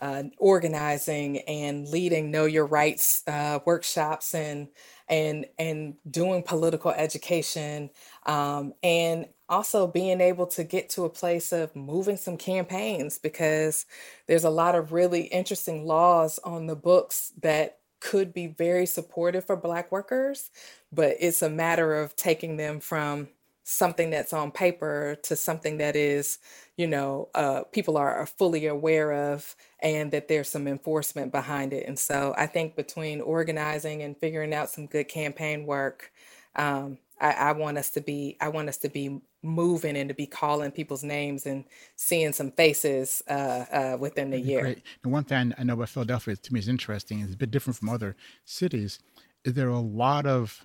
uh, 0.00 0.24
organizing 0.38 1.38
and 1.40 1.88
leading 1.88 2.30
know 2.30 2.46
your 2.46 2.66
rights 2.66 3.22
uh, 3.26 3.58
workshops 3.66 4.34
and 4.34 4.68
and 5.08 5.46
and 5.58 5.94
doing 6.10 6.42
political 6.42 6.90
education 6.90 7.90
um, 8.26 8.72
and 8.82 9.26
also 9.50 9.86
being 9.86 10.20
able 10.20 10.46
to 10.46 10.64
get 10.64 10.88
to 10.90 11.04
a 11.04 11.10
place 11.10 11.52
of 11.52 11.74
moving 11.76 12.16
some 12.16 12.36
campaigns 12.38 13.18
because 13.18 13.86
there's 14.26 14.44
a 14.44 14.50
lot 14.50 14.74
of 14.74 14.92
really 14.92 15.22
interesting 15.24 15.86
laws 15.86 16.38
on 16.44 16.66
the 16.66 16.76
books 16.76 17.32
that 17.42 17.78
could 18.00 18.32
be 18.32 18.46
very 18.46 18.86
supportive 18.86 19.44
for 19.44 19.56
black 19.56 19.92
workers 19.92 20.50
but 20.92 21.16
it's 21.20 21.42
a 21.42 21.50
matter 21.50 21.94
of 22.00 22.16
taking 22.16 22.56
them 22.56 22.80
from 22.80 23.28
something 23.64 24.10
that's 24.10 24.32
on 24.32 24.50
paper 24.50 25.16
to 25.22 25.36
something 25.36 25.78
that 25.78 25.94
is 25.94 26.38
you 26.76 26.86
know 26.86 27.28
uh, 27.34 27.62
people 27.72 27.96
are, 27.96 28.14
are 28.14 28.26
fully 28.26 28.66
aware 28.66 29.12
of 29.32 29.54
and 29.82 30.10
that 30.12 30.28
there's 30.28 30.48
some 30.48 30.66
enforcement 30.66 31.30
behind 31.32 31.72
it. 31.72 31.86
And 31.86 31.98
so 31.98 32.34
i 32.36 32.46
think 32.46 32.74
between 32.76 33.20
organizing 33.20 34.02
and 34.02 34.16
figuring 34.16 34.54
out 34.54 34.70
some 34.70 34.86
good 34.86 35.08
campaign 35.08 35.66
work 35.66 36.10
um, 36.56 36.98
I, 37.20 37.32
I, 37.32 37.52
want 37.52 37.78
us 37.78 37.90
to 37.90 38.00
be 38.00 38.36
i 38.40 38.48
want 38.48 38.68
us 38.68 38.76
to 38.78 38.88
be 38.88 39.20
moving 39.42 39.96
and 39.96 40.08
to 40.08 40.14
be 40.14 40.26
calling 40.26 40.70
people's 40.70 41.02
names 41.04 41.46
and 41.46 41.64
seeing 41.96 42.32
some 42.32 42.50
faces 42.52 43.22
uh, 43.28 43.64
uh, 43.72 43.96
within 43.98 44.30
the 44.30 44.40
year 44.40 44.62
Great. 44.62 44.82
And 45.02 45.12
one 45.12 45.24
thing 45.24 45.54
i 45.58 45.62
know 45.62 45.74
about 45.74 45.88
philadelphia 45.88 46.36
to 46.36 46.52
me 46.52 46.60
is 46.60 46.68
interesting 46.68 47.20
It's 47.20 47.34
a 47.34 47.36
bit 47.36 47.50
different 47.50 47.76
from 47.76 47.88
other 47.88 48.16
cities 48.44 48.98
is 49.44 49.54
there 49.54 49.68
are 49.68 49.70
a 49.70 49.80
lot 49.80 50.26
of 50.26 50.64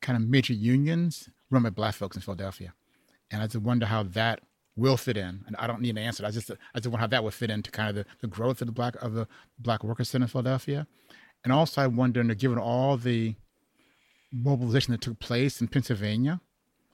kind 0.00 0.22
of 0.22 0.28
major 0.28 0.52
unions 0.52 1.30
run 1.50 1.62
by 1.62 1.70
black 1.70 1.94
folks 1.94 2.14
in 2.14 2.22
Philadelphia. 2.22 2.74
And 3.30 3.42
I 3.42 3.46
just 3.46 3.64
wonder 3.64 3.86
how 3.86 4.02
that 4.02 4.40
will 4.76 4.96
fit 4.96 5.16
in. 5.16 5.44
And 5.46 5.56
I 5.58 5.66
don't 5.66 5.80
need 5.80 5.90
an 5.90 5.98
answer. 5.98 6.26
I 6.26 6.30
just 6.30 6.50
I 6.50 6.78
just 6.78 6.88
wonder 6.88 6.98
how 6.98 7.06
that 7.08 7.24
would 7.24 7.34
fit 7.34 7.50
into 7.50 7.70
kind 7.70 7.88
of 7.88 7.94
the, 7.94 8.04
the 8.20 8.26
growth 8.26 8.60
of 8.60 8.66
the 8.66 8.72
black 8.72 8.96
of 9.02 9.14
the 9.14 9.26
black 9.58 9.82
workers 9.82 10.10
center 10.10 10.24
in 10.24 10.28
Philadelphia. 10.28 10.86
And 11.42 11.52
also 11.52 11.82
I 11.82 11.86
wonder, 11.86 12.22
given 12.34 12.58
all 12.58 12.96
the 12.96 13.34
mobilization 14.34 14.92
that 14.92 15.00
took 15.00 15.18
place 15.18 15.60
in 15.60 15.68
Pennsylvania 15.68 16.40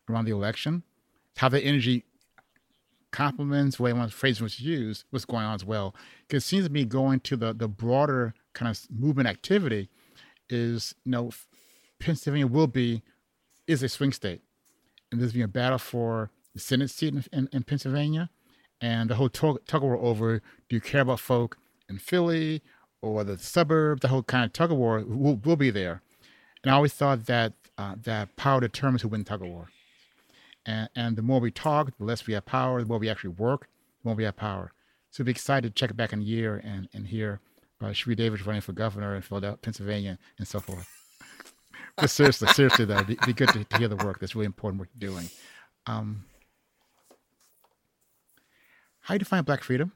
around 0.08 0.26
the 0.26 0.32
election, 0.32 0.82
how 1.36 1.48
the 1.48 1.60
energy 1.60 2.04
complements 3.10 3.76
the 3.76 3.82
way 3.82 3.92
one 3.92 4.08
phrase 4.08 4.40
was 4.40 4.60
used 4.60 5.04
was 5.10 5.24
going 5.24 5.44
on 5.44 5.54
as 5.54 5.64
well. 5.64 5.94
Because 6.26 6.44
it 6.44 6.46
seems 6.46 6.66
to 6.66 6.72
me 6.72 6.84
going 6.84 7.20
to 7.20 7.36
the 7.36 7.52
the 7.52 7.68
broader 7.68 8.34
kind 8.52 8.70
of 8.70 8.80
movement 8.90 9.28
activity 9.28 9.88
is 10.48 10.94
you 11.04 11.12
know 11.12 11.30
Pennsylvania 11.98 12.46
will 12.46 12.66
be 12.66 13.02
is 13.66 13.82
a 13.82 13.88
swing 13.88 14.12
state 14.12 14.42
and 15.10 15.20
there's 15.20 15.32
been 15.32 15.42
a 15.42 15.48
battle 15.48 15.78
for 15.78 16.30
the 16.54 16.60
Senate 16.60 16.90
seat 16.90 17.14
in, 17.14 17.24
in, 17.32 17.48
in 17.52 17.62
Pennsylvania, 17.62 18.30
and 18.80 19.10
the 19.10 19.16
whole 19.16 19.28
tug 19.28 19.58
of 19.72 19.82
war 19.82 19.96
over 19.98 20.38
do 20.68 20.76
you 20.76 20.80
care 20.80 21.02
about 21.02 21.20
folk 21.20 21.58
in 21.88 21.98
Philly 21.98 22.62
or 23.02 23.24
the 23.24 23.38
suburbs, 23.38 24.02
The 24.02 24.08
whole 24.08 24.22
kind 24.22 24.44
of 24.44 24.52
tug 24.52 24.70
of 24.70 24.78
war 24.78 25.02
will, 25.06 25.36
will 25.36 25.56
be 25.56 25.70
there. 25.70 26.02
And 26.62 26.72
I 26.72 26.76
always 26.76 26.92
thought 26.92 27.26
that 27.26 27.54
uh, 27.78 27.94
that 28.02 28.36
power 28.36 28.60
determines 28.60 29.02
who 29.02 29.08
wins 29.08 29.26
tug 29.26 29.42
of 29.42 29.48
war. 29.48 29.68
And, 30.66 30.88
and 30.94 31.16
the 31.16 31.22
more 31.22 31.40
we 31.40 31.50
talk, 31.50 31.96
the 31.96 32.04
less 32.04 32.26
we 32.26 32.34
have 32.34 32.44
power. 32.44 32.80
The 32.80 32.86
more 32.86 32.98
we 32.98 33.08
actually 33.08 33.30
work, 33.30 33.68
the 34.02 34.08
more 34.08 34.14
we 34.14 34.24
have 34.24 34.36
power. 34.36 34.72
So 35.10 35.24
be 35.24 35.30
excited 35.30 35.74
to 35.74 35.78
check 35.78 35.96
back 35.96 36.12
in 36.12 36.20
a 36.20 36.24
year 36.24 36.60
and, 36.62 36.88
and 36.92 37.06
hear 37.06 37.40
about 37.80 37.94
Sheri 37.94 38.14
Davis 38.14 38.46
running 38.46 38.60
for 38.60 38.72
governor 38.72 39.16
in 39.16 39.22
Philadelphia, 39.22 39.58
Pennsylvania, 39.62 40.18
and 40.38 40.46
so 40.46 40.60
forth 40.60 40.86
but 41.96 42.10
seriously, 42.10 42.48
seriously 42.48 42.84
though, 42.84 42.98
it'd 42.98 43.20
be 43.26 43.32
good 43.32 43.48
to, 43.48 43.64
to, 43.64 43.78
hear 43.78 43.88
the 43.88 43.96
work. 43.96 44.20
That's 44.20 44.34
really 44.34 44.46
important. 44.46 44.80
What 44.80 44.88
you're 44.94 45.10
doing. 45.10 45.28
Um, 45.86 46.24
how 49.00 49.14
do 49.14 49.16
you 49.16 49.18
define 49.20 49.44
Black 49.44 49.64
freedom? 49.64 49.92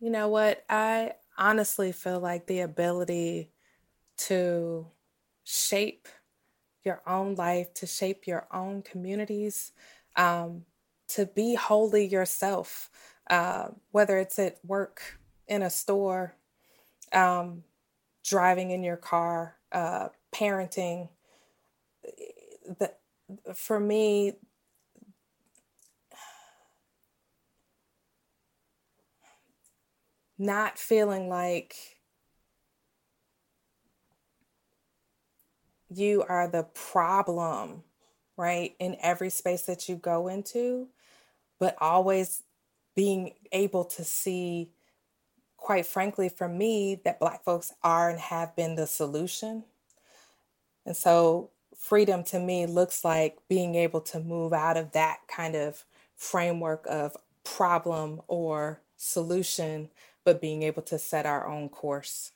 You 0.00 0.10
know 0.10 0.28
what? 0.28 0.64
I 0.68 1.14
honestly 1.36 1.92
feel 1.92 2.20
like 2.20 2.46
the 2.46 2.60
ability 2.60 3.50
to 4.18 4.86
shape 5.44 6.08
your 6.84 7.02
own 7.06 7.34
life, 7.34 7.74
to 7.74 7.86
shape 7.86 8.26
your 8.26 8.46
own 8.52 8.82
communities, 8.82 9.72
um, 10.16 10.64
to 11.08 11.26
be 11.26 11.54
wholly 11.54 12.06
yourself 12.06 12.90
uh, 13.30 13.68
whether 13.92 14.18
it's 14.18 14.38
at 14.38 14.58
work, 14.64 15.20
in 15.46 15.62
a 15.62 15.70
store, 15.70 16.34
um, 17.12 17.64
driving 18.24 18.70
in 18.70 18.82
your 18.82 18.96
car, 18.96 19.56
uh, 19.72 20.08
parenting. 20.32 21.08
The, 22.78 22.92
for 23.54 23.78
me, 23.78 24.34
not 30.40 30.78
feeling 30.78 31.28
like 31.28 31.76
you 35.90 36.24
are 36.26 36.48
the 36.48 36.62
problem, 36.62 37.82
right, 38.38 38.74
in 38.78 38.96
every 39.02 39.28
space 39.28 39.62
that 39.62 39.86
you 39.86 39.96
go 39.96 40.28
into, 40.28 40.88
but 41.58 41.76
always 41.78 42.42
being 42.96 43.34
able 43.52 43.84
to 43.84 44.02
see, 44.02 44.70
quite 45.58 45.84
frankly, 45.84 46.30
for 46.30 46.48
me, 46.48 46.98
that 47.04 47.20
Black 47.20 47.44
folks 47.44 47.74
are 47.82 48.08
and 48.08 48.18
have 48.18 48.56
been 48.56 48.76
the 48.76 48.86
solution. 48.86 49.64
And 50.86 50.96
so, 50.96 51.50
freedom 51.76 52.24
to 52.24 52.38
me 52.38 52.64
looks 52.64 53.04
like 53.04 53.36
being 53.46 53.74
able 53.74 54.00
to 54.00 54.20
move 54.20 54.54
out 54.54 54.78
of 54.78 54.92
that 54.92 55.18
kind 55.28 55.54
of 55.54 55.84
framework 56.16 56.86
of 56.88 57.14
problem 57.44 58.22
or 58.26 58.80
solution, 58.96 59.90
but 60.24 60.40
being 60.40 60.62
able 60.62 60.82
to 60.82 60.98
set 60.98 61.26
our 61.26 61.46
own 61.46 61.68
course. 61.68 62.32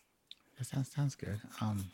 That 0.59 0.67
sounds 0.67 0.91
sounds 0.91 1.15
good. 1.15 1.41
Um, 1.61 1.87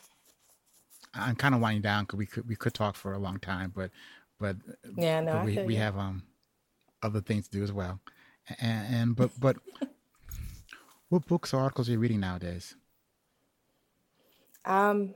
I'm 1.15 1.37
kind 1.37 1.55
of 1.55 1.61
winding 1.61 1.83
down 1.83 2.05
because 2.05 2.19
we 2.19 2.27
could 2.27 2.49
we 2.49 2.57
could 2.57 2.75
talk 2.75 2.95
for 2.95 3.13
a 3.13 3.19
long 3.19 3.39
time, 3.39 3.73
but 3.75 3.91
but 4.39 4.57
yeah, 4.97 5.21
no, 5.21 5.33
but 5.33 5.45
we 5.45 5.59
we 5.59 5.77
have 5.77 5.97
um 5.97 6.23
other 7.03 7.21
things 7.21 7.49
to 7.49 7.59
do 7.59 7.63
as 7.63 7.73
well. 7.73 8.01
And, 8.61 8.95
and 8.95 9.17
but 9.17 9.31
but 9.39 9.57
what 11.09 11.27
books 11.27 11.53
or 11.53 11.61
articles 11.61 11.89
are 11.89 11.93
you 11.93 11.99
reading 11.99 12.21
nowadays? 12.21 12.75
Um, 14.65 15.15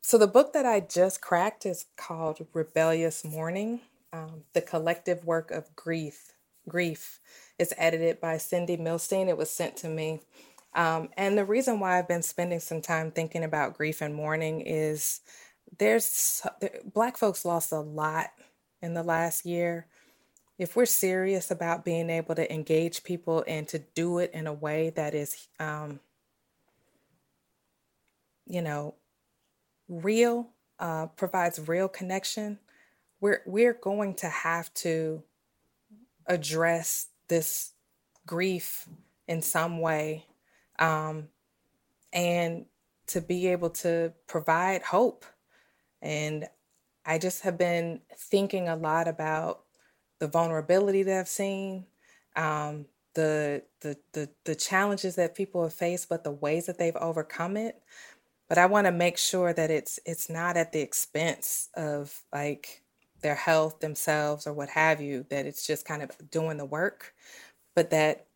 so 0.00 0.18
the 0.18 0.26
book 0.26 0.52
that 0.52 0.64
I 0.66 0.80
just 0.80 1.20
cracked 1.20 1.66
is 1.66 1.86
called 1.96 2.46
Rebellious 2.52 3.24
Mourning: 3.24 3.80
um, 4.12 4.44
The 4.52 4.62
Collective 4.62 5.24
Work 5.24 5.50
of 5.50 5.74
Grief. 5.76 6.32
Grief. 6.68 7.20
It's 7.58 7.72
edited 7.76 8.20
by 8.20 8.38
Cindy 8.38 8.76
Milstein. 8.76 9.28
It 9.28 9.36
was 9.36 9.50
sent 9.50 9.76
to 9.78 9.88
me. 9.88 10.20
Um, 10.74 11.08
and 11.16 11.38
the 11.38 11.44
reason 11.44 11.80
why 11.80 11.98
I've 11.98 12.08
been 12.08 12.22
spending 12.22 12.60
some 12.60 12.82
time 12.82 13.10
thinking 13.10 13.42
about 13.42 13.78
grief 13.78 14.02
and 14.02 14.14
mourning 14.14 14.60
is 14.60 15.20
there's 15.78 16.42
black 16.92 17.16
folks 17.16 17.44
lost 17.44 17.72
a 17.72 17.80
lot 17.80 18.30
in 18.82 18.92
the 18.92 19.02
last 19.02 19.46
year. 19.46 19.86
If 20.58 20.76
we're 20.76 20.86
serious 20.86 21.50
about 21.50 21.84
being 21.84 22.10
able 22.10 22.34
to 22.34 22.52
engage 22.52 23.04
people 23.04 23.44
and 23.46 23.66
to 23.68 23.78
do 23.78 24.18
it 24.18 24.30
in 24.34 24.46
a 24.46 24.52
way 24.52 24.90
that 24.90 25.14
is, 25.14 25.48
um, 25.58 26.00
you 28.46 28.62
know, 28.62 28.94
real, 29.88 30.50
uh, 30.78 31.06
provides 31.06 31.68
real 31.68 31.88
connection, 31.88 32.58
we're 33.20 33.42
we're 33.46 33.74
going 33.74 34.14
to 34.14 34.28
have 34.28 34.72
to 34.74 35.22
address 36.26 37.08
this 37.28 37.72
grief 38.26 38.88
in 39.28 39.42
some 39.42 39.80
way, 39.80 40.26
um, 40.78 41.28
and 42.12 42.66
to 43.08 43.20
be 43.20 43.48
able 43.48 43.70
to 43.70 44.12
provide 44.26 44.82
hope. 44.82 45.24
And 46.02 46.48
I 47.04 47.18
just 47.18 47.42
have 47.42 47.56
been 47.56 48.00
thinking 48.16 48.68
a 48.68 48.76
lot 48.76 49.08
about 49.08 49.62
the 50.18 50.28
vulnerability 50.28 51.02
that 51.04 51.20
I've 51.20 51.28
seen, 51.28 51.86
um, 52.34 52.86
the, 53.14 53.62
the 53.80 53.96
the 54.12 54.28
the 54.44 54.54
challenges 54.54 55.14
that 55.16 55.34
people 55.34 55.62
have 55.62 55.72
faced, 55.72 56.08
but 56.08 56.24
the 56.24 56.32
ways 56.32 56.66
that 56.66 56.78
they've 56.78 56.96
overcome 56.96 57.56
it. 57.56 57.80
But 58.48 58.58
I 58.58 58.66
want 58.66 58.86
to 58.86 58.92
make 58.92 59.18
sure 59.18 59.52
that 59.52 59.70
it's 59.70 59.98
it's 60.04 60.28
not 60.28 60.56
at 60.56 60.72
the 60.72 60.80
expense 60.80 61.68
of 61.74 62.24
like 62.32 62.82
their 63.26 63.34
health 63.34 63.80
themselves 63.80 64.46
or 64.46 64.52
what 64.52 64.68
have 64.68 65.00
you. 65.00 65.26
That 65.30 65.46
it's 65.46 65.66
just 65.66 65.84
kind 65.84 66.00
of 66.00 66.12
doing 66.30 66.58
the 66.58 66.64
work, 66.64 67.12
but 67.74 67.90
that 67.90 68.26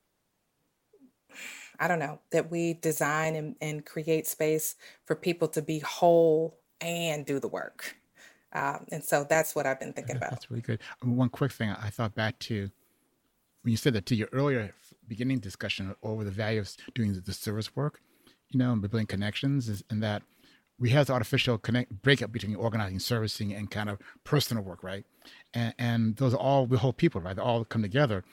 I 1.78 1.86
don't 1.86 2.00
know, 2.00 2.18
that 2.32 2.50
we 2.50 2.74
design 2.74 3.36
and, 3.36 3.54
and 3.60 3.86
create 3.86 4.26
space 4.26 4.74
for 5.06 5.14
people 5.14 5.46
to 5.48 5.62
be 5.62 5.78
whole 5.78 6.58
and 6.80 7.24
do 7.24 7.38
the 7.38 7.48
work. 7.48 7.96
Um, 8.52 8.86
and 8.90 9.04
so 9.04 9.24
that's 9.24 9.54
what 9.54 9.64
I've 9.64 9.78
been 9.78 9.92
thinking 9.92 10.16
about. 10.16 10.30
That's 10.30 10.50
really 10.50 10.62
good. 10.62 10.80
Um, 11.02 11.16
one 11.16 11.28
quick 11.28 11.52
thing 11.52 11.70
I 11.70 11.88
thought 11.88 12.16
back 12.16 12.38
to 12.40 12.68
when 13.62 13.70
you 13.70 13.76
said 13.76 13.92
that 13.92 14.06
to 14.06 14.16
your 14.16 14.28
earlier 14.32 14.74
beginning 15.06 15.38
discussion 15.38 15.94
over 16.02 16.24
the 16.24 16.32
value 16.32 16.60
of 16.60 16.70
doing 16.94 17.22
the 17.24 17.32
service 17.32 17.76
work, 17.76 18.00
you 18.48 18.58
know, 18.58 18.72
and 18.72 18.82
building 18.82 19.06
connections 19.06 19.68
is 19.68 19.84
and 19.88 20.02
that 20.02 20.22
we 20.80 20.90
have 20.90 21.06
the 21.06 21.12
artificial 21.12 21.58
connect 21.58 22.02
breakup 22.02 22.32
between 22.32 22.56
organizing, 22.56 22.98
servicing, 22.98 23.52
and 23.52 23.70
kind 23.70 23.90
of 23.90 23.98
personal 24.24 24.64
work, 24.64 24.82
right? 24.82 25.04
And, 25.52 25.74
and 25.78 26.16
those 26.16 26.32
are 26.32 26.38
all 26.38 26.66
we 26.66 26.78
whole 26.78 26.94
people, 26.94 27.20
right? 27.20 27.36
They 27.36 27.42
all 27.42 27.64
come 27.64 27.82
together. 27.82 28.24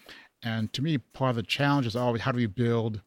And 0.42 0.72
to 0.74 0.82
me, 0.82 0.98
part 0.98 1.32
of 1.32 1.36
the 1.36 1.44
challenge 1.44 1.86
is 1.86 1.96
always 1.96 2.22
how 2.22 2.32
do 2.32 2.38
we 2.38 2.46
build 2.46 3.02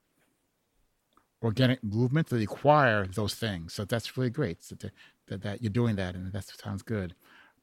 organic 1.43 1.83
movement 1.83 2.29
that 2.29 2.37
require 2.37 3.07
those 3.07 3.35
things. 3.35 3.73
So 3.73 3.87
that's 3.87 4.17
really 4.19 4.31
great 4.31 4.61
that, 4.69 4.93
that, 5.29 5.43
that 5.43 5.63
you're 5.63 5.71
doing 5.71 5.97
that, 5.97 6.15
and 6.15 6.33
that 6.33 6.45
sounds 6.63 6.83
good. 6.83 7.15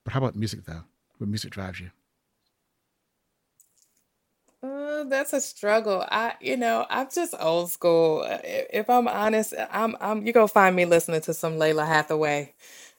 But 0.04 0.14
how 0.14 0.20
about 0.20 0.36
music, 0.36 0.66
though? 0.66 0.84
What 1.20 1.30
music 1.30 1.52
drives 1.52 1.80
you? 1.80 1.92
Uh, 4.98 5.04
that's 5.04 5.34
a 5.34 5.42
struggle. 5.42 6.04
I, 6.10 6.34
you 6.42 6.58
know, 6.58 6.86
I'm 6.90 7.08
just 7.14 7.36
old 7.40 7.72
school. 7.72 8.26
Uh, 8.28 8.40
if 8.44 8.90
I'm 8.90 9.08
honest, 9.08 9.54
I'm, 9.72 9.96
I'm. 10.02 10.26
You 10.26 10.34
go 10.34 10.48
find 10.48 10.76
me 10.76 10.86
listening 10.86 11.22
to 11.22 11.34
some 11.34 11.54
Lalah 11.54 11.88
Hathaway. 11.88 12.54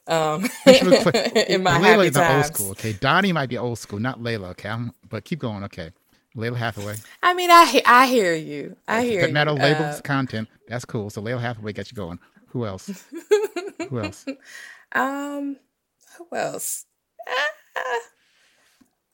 Um, 0.07 0.45
in 0.67 1.63
my 1.63 1.73
Lalah 1.73 1.83
happy 1.83 2.11
times. 2.11 2.47
old 2.47 2.55
school. 2.55 2.71
Okay, 2.73 2.93
Donny 2.95 3.33
might 3.33 3.49
be 3.49 3.59
old 3.59 3.79
school, 3.79 3.99
not 3.99 4.21
Lalah. 4.21 4.51
Okay, 4.51 4.69
I'm, 4.69 4.93
but 5.09 5.25
keep 5.25 5.41
going. 5.41 5.65
Okay. 5.65 5.91
Lalah 6.37 6.57
Hathaway. 6.57 6.95
I 7.23 7.35
mean, 7.35 7.51
I 7.51 7.83
I 7.85 8.07
hear 8.07 8.35
you. 8.35 8.77
I 8.87 9.03
hear 9.03 9.21
Doesn't 9.23 9.35
matter 9.35 9.53
labels, 9.53 9.99
uh, 9.99 10.01
content. 10.05 10.49
That's 10.69 10.85
cool. 10.85 11.11
So 11.11 11.21
Lalah 11.21 11.41
Hathaway 11.41 11.73
got 11.73 11.91
you 11.91 11.97
going. 11.97 12.19
Who 12.49 12.65
else? 12.65 13.05
who 13.89 13.99
else? 13.99 14.25
Um, 14.93 15.57
who 16.17 16.37
else? 16.37 16.87
Uh, 17.29 17.81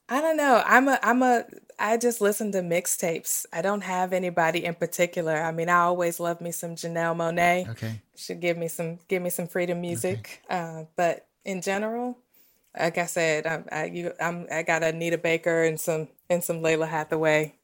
I 0.07 0.21
don't 0.21 0.37
know. 0.37 0.61
I'm 0.65 0.87
a 0.87 0.99
I'm 1.01 1.23
a 1.23 1.45
I 1.79 1.97
just 1.97 2.21
listen 2.21 2.51
to 2.51 2.61
mixtapes. 2.61 3.45
I 3.51 3.61
don't 3.61 3.81
have 3.81 4.13
anybody 4.13 4.63
in 4.65 4.75
particular. 4.75 5.35
I 5.35 5.51
mean, 5.51 5.67
I 5.67 5.79
always 5.79 6.19
love 6.19 6.41
me 6.41 6.51
some 6.51 6.75
Janelle 6.75 7.15
Monáe. 7.15 7.69
Okay. 7.69 8.01
Should 8.15 8.39
give 8.39 8.57
me 8.57 8.67
some 8.67 8.99
give 9.07 9.21
me 9.21 9.29
some 9.29 9.47
freedom 9.47 9.81
music. 9.81 10.41
Okay. 10.45 10.59
Uh, 10.59 10.83
but 10.95 11.27
in 11.43 11.61
general, 11.61 12.17
like 12.77 12.97
I 12.97 13.05
said, 13.07 13.47
I'm 13.47 13.65
I, 13.71 13.85
you, 13.85 14.13
I'm 14.21 14.47
I 14.51 14.63
got 14.63 14.83
Anita 14.83 15.17
Baker 15.17 15.63
and 15.63 15.79
some 15.79 16.09
and 16.29 16.43
some 16.43 16.61
Lalah 16.61 16.87
Hathaway. 16.87 17.55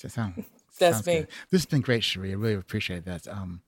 That 0.00 0.10
sound, 0.10 0.44
That's 0.78 1.06
me. 1.06 1.20
Good. 1.20 1.28
This 1.50 1.60
has 1.62 1.66
been 1.66 1.82
great, 1.82 2.02
Sheri. 2.02 2.30
I 2.30 2.34
really 2.34 2.54
appreciate 2.54 3.04
that. 3.04 3.28
Um, 3.28 3.60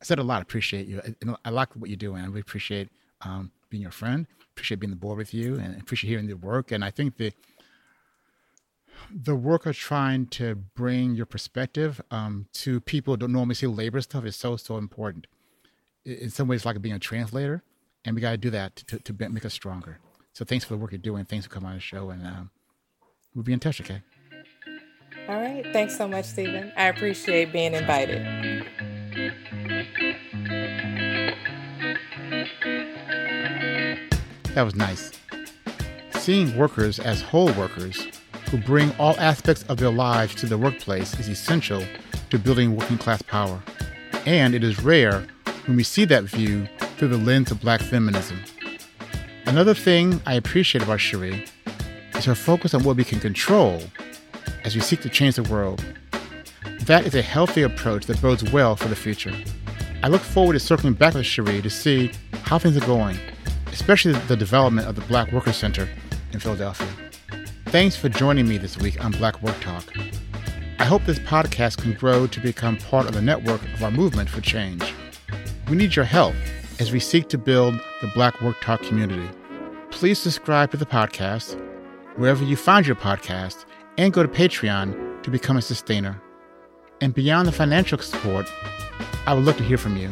I 0.00 0.04
said 0.04 0.18
a 0.18 0.22
lot. 0.22 0.42
Appreciate 0.42 0.86
you. 0.86 1.00
I, 1.04 1.34
I 1.44 1.50
like 1.50 1.74
what 1.76 1.90
you're 1.90 1.96
doing. 1.96 2.22
I 2.22 2.26
really 2.26 2.40
appreciate 2.40 2.88
um, 3.20 3.50
being 3.70 3.82
your 3.82 3.92
friend. 3.92 4.26
Appreciate 4.52 4.80
being 4.80 4.90
the 4.90 4.96
board 4.96 5.18
with 5.18 5.32
you, 5.32 5.56
and 5.56 5.80
appreciate 5.80 6.10
hearing 6.10 6.26
the 6.26 6.36
work. 6.36 6.72
And 6.72 6.84
I 6.84 6.90
think 6.90 7.16
the 7.16 7.32
the 9.14 9.36
work 9.36 9.64
of 9.64 9.76
trying 9.76 10.26
to 10.26 10.56
bring 10.56 11.14
your 11.14 11.26
perspective 11.26 12.00
um, 12.10 12.48
to 12.52 12.80
people 12.80 13.14
who 13.14 13.18
don't 13.18 13.32
normally 13.32 13.54
see 13.54 13.66
labor 13.66 14.00
stuff 14.00 14.24
is 14.24 14.36
so 14.36 14.56
so 14.56 14.76
important. 14.76 15.26
In 16.04 16.30
some 16.30 16.48
ways, 16.48 16.60
it's 16.60 16.66
like 16.66 16.80
being 16.82 16.94
a 16.94 16.98
translator 16.98 17.62
and 18.04 18.14
we 18.14 18.20
got 18.20 18.30
to 18.30 18.38
do 18.38 18.50
that 18.50 18.76
to, 18.76 18.98
to 18.98 19.28
make 19.30 19.44
us 19.44 19.52
stronger. 19.52 19.98
So 20.32 20.44
thanks 20.44 20.64
for 20.64 20.74
the 20.74 20.78
work 20.78 20.92
you're 20.92 20.98
doing. 20.98 21.24
Thanks 21.24 21.46
for 21.46 21.52
coming 21.52 21.68
on 21.68 21.74
the 21.74 21.80
show, 21.80 22.10
and 22.10 22.26
um, 22.26 22.50
we'll 23.34 23.44
be 23.44 23.52
in 23.52 23.60
touch. 23.60 23.80
Okay. 23.80 24.00
All 25.28 25.36
right. 25.36 25.64
Thanks 25.72 25.96
so 25.96 26.08
much, 26.08 26.24
Steven. 26.24 26.72
I 26.76 26.86
appreciate 26.86 27.52
being 27.52 27.74
invited. 27.74 28.24
That 34.58 34.64
was 34.64 34.74
nice. 34.74 35.12
Seeing 36.14 36.58
workers 36.58 36.98
as 36.98 37.22
whole 37.22 37.52
workers 37.52 38.08
who 38.50 38.58
bring 38.58 38.92
all 38.98 39.14
aspects 39.20 39.62
of 39.68 39.76
their 39.76 39.92
lives 39.92 40.34
to 40.34 40.46
the 40.46 40.58
workplace 40.58 41.16
is 41.20 41.28
essential 41.28 41.84
to 42.30 42.40
building 42.40 42.74
working 42.74 42.98
class 42.98 43.22
power. 43.22 43.62
And 44.26 44.56
it 44.56 44.64
is 44.64 44.82
rare 44.82 45.24
when 45.66 45.76
we 45.76 45.84
see 45.84 46.04
that 46.06 46.24
view 46.24 46.66
through 46.96 47.06
the 47.06 47.18
lens 47.18 47.52
of 47.52 47.60
black 47.60 47.80
feminism. 47.80 48.40
Another 49.46 49.74
thing 49.74 50.20
I 50.26 50.34
appreciate 50.34 50.82
about 50.82 50.98
Sheri 50.98 51.48
is 52.16 52.24
her 52.24 52.34
focus 52.34 52.74
on 52.74 52.82
what 52.82 52.96
we 52.96 53.04
can 53.04 53.20
control 53.20 53.80
as 54.64 54.74
we 54.74 54.80
seek 54.80 55.02
to 55.02 55.08
change 55.08 55.36
the 55.36 55.44
world. 55.44 55.84
That 56.80 57.06
is 57.06 57.14
a 57.14 57.22
healthy 57.22 57.62
approach 57.62 58.06
that 58.06 58.20
bodes 58.20 58.42
well 58.50 58.74
for 58.74 58.88
the 58.88 58.96
future. 58.96 59.36
I 60.02 60.08
look 60.08 60.22
forward 60.22 60.54
to 60.54 60.58
circling 60.58 60.94
back 60.94 61.14
with 61.14 61.26
Sheri 61.26 61.62
to 61.62 61.70
see 61.70 62.10
how 62.42 62.58
things 62.58 62.76
are 62.76 62.86
going, 62.86 63.20
especially 63.72 64.12
the 64.12 64.36
development 64.36 64.88
of 64.88 64.94
the 64.94 65.02
Black 65.02 65.32
Worker 65.32 65.52
Center 65.52 65.88
in 66.32 66.40
Philadelphia. 66.40 66.88
Thanks 67.66 67.96
for 67.96 68.08
joining 68.08 68.48
me 68.48 68.58
this 68.58 68.78
week 68.78 69.02
on 69.04 69.12
Black 69.12 69.42
Work 69.42 69.58
Talk. 69.60 69.84
I 70.78 70.84
hope 70.84 71.04
this 71.04 71.18
podcast 71.18 71.78
can 71.78 71.92
grow 71.94 72.26
to 72.26 72.40
become 72.40 72.76
part 72.76 73.06
of 73.06 73.12
the 73.12 73.20
network 73.20 73.62
of 73.74 73.82
our 73.82 73.90
movement 73.90 74.30
for 74.30 74.40
change. 74.40 74.94
We 75.68 75.76
need 75.76 75.96
your 75.96 76.04
help 76.04 76.34
as 76.78 76.92
we 76.92 77.00
seek 77.00 77.28
to 77.28 77.38
build 77.38 77.74
the 78.00 78.10
Black 78.14 78.40
Work 78.40 78.56
Talk 78.60 78.82
community. 78.82 79.28
Please 79.90 80.18
subscribe 80.18 80.70
to 80.70 80.76
the 80.76 80.86
podcast 80.86 81.60
wherever 82.16 82.44
you 82.44 82.56
find 82.56 82.86
your 82.86 82.96
podcast 82.96 83.64
and 83.98 84.12
go 84.12 84.22
to 84.22 84.28
Patreon 84.28 85.22
to 85.22 85.30
become 85.30 85.56
a 85.56 85.62
sustainer. 85.62 86.22
And 87.00 87.12
beyond 87.12 87.48
the 87.48 87.52
financial 87.52 87.98
support, 87.98 88.50
I 89.26 89.34
would 89.34 89.44
love 89.44 89.56
to 89.58 89.64
hear 89.64 89.78
from 89.78 89.96
you. 89.96 90.08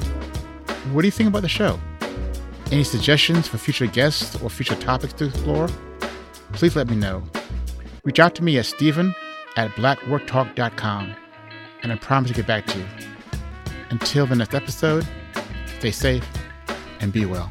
What 0.92 1.02
do 1.02 1.08
you 1.08 1.12
think 1.12 1.28
about 1.28 1.42
the 1.42 1.48
show? 1.48 1.80
Any 2.72 2.82
suggestions 2.84 3.46
for 3.46 3.58
future 3.58 3.86
guests 3.86 4.40
or 4.42 4.50
future 4.50 4.74
topics 4.74 5.12
to 5.14 5.26
explore? 5.26 5.68
Please 6.52 6.74
let 6.74 6.88
me 6.88 6.96
know. 6.96 7.22
Reach 8.04 8.18
out 8.18 8.34
to 8.36 8.44
me 8.44 8.58
at 8.58 8.66
Steven 8.66 9.14
at 9.56 9.70
blackworktalk.com, 9.72 11.14
and 11.82 11.92
I 11.92 11.96
promise 11.96 12.30
to 12.30 12.36
get 12.36 12.46
back 12.46 12.66
to 12.66 12.78
you. 12.78 12.86
Until 13.90 14.26
the 14.26 14.36
next 14.36 14.54
episode, 14.54 15.06
stay 15.78 15.92
safe 15.92 16.26
and 17.00 17.12
be 17.12 17.24
well. 17.24 17.50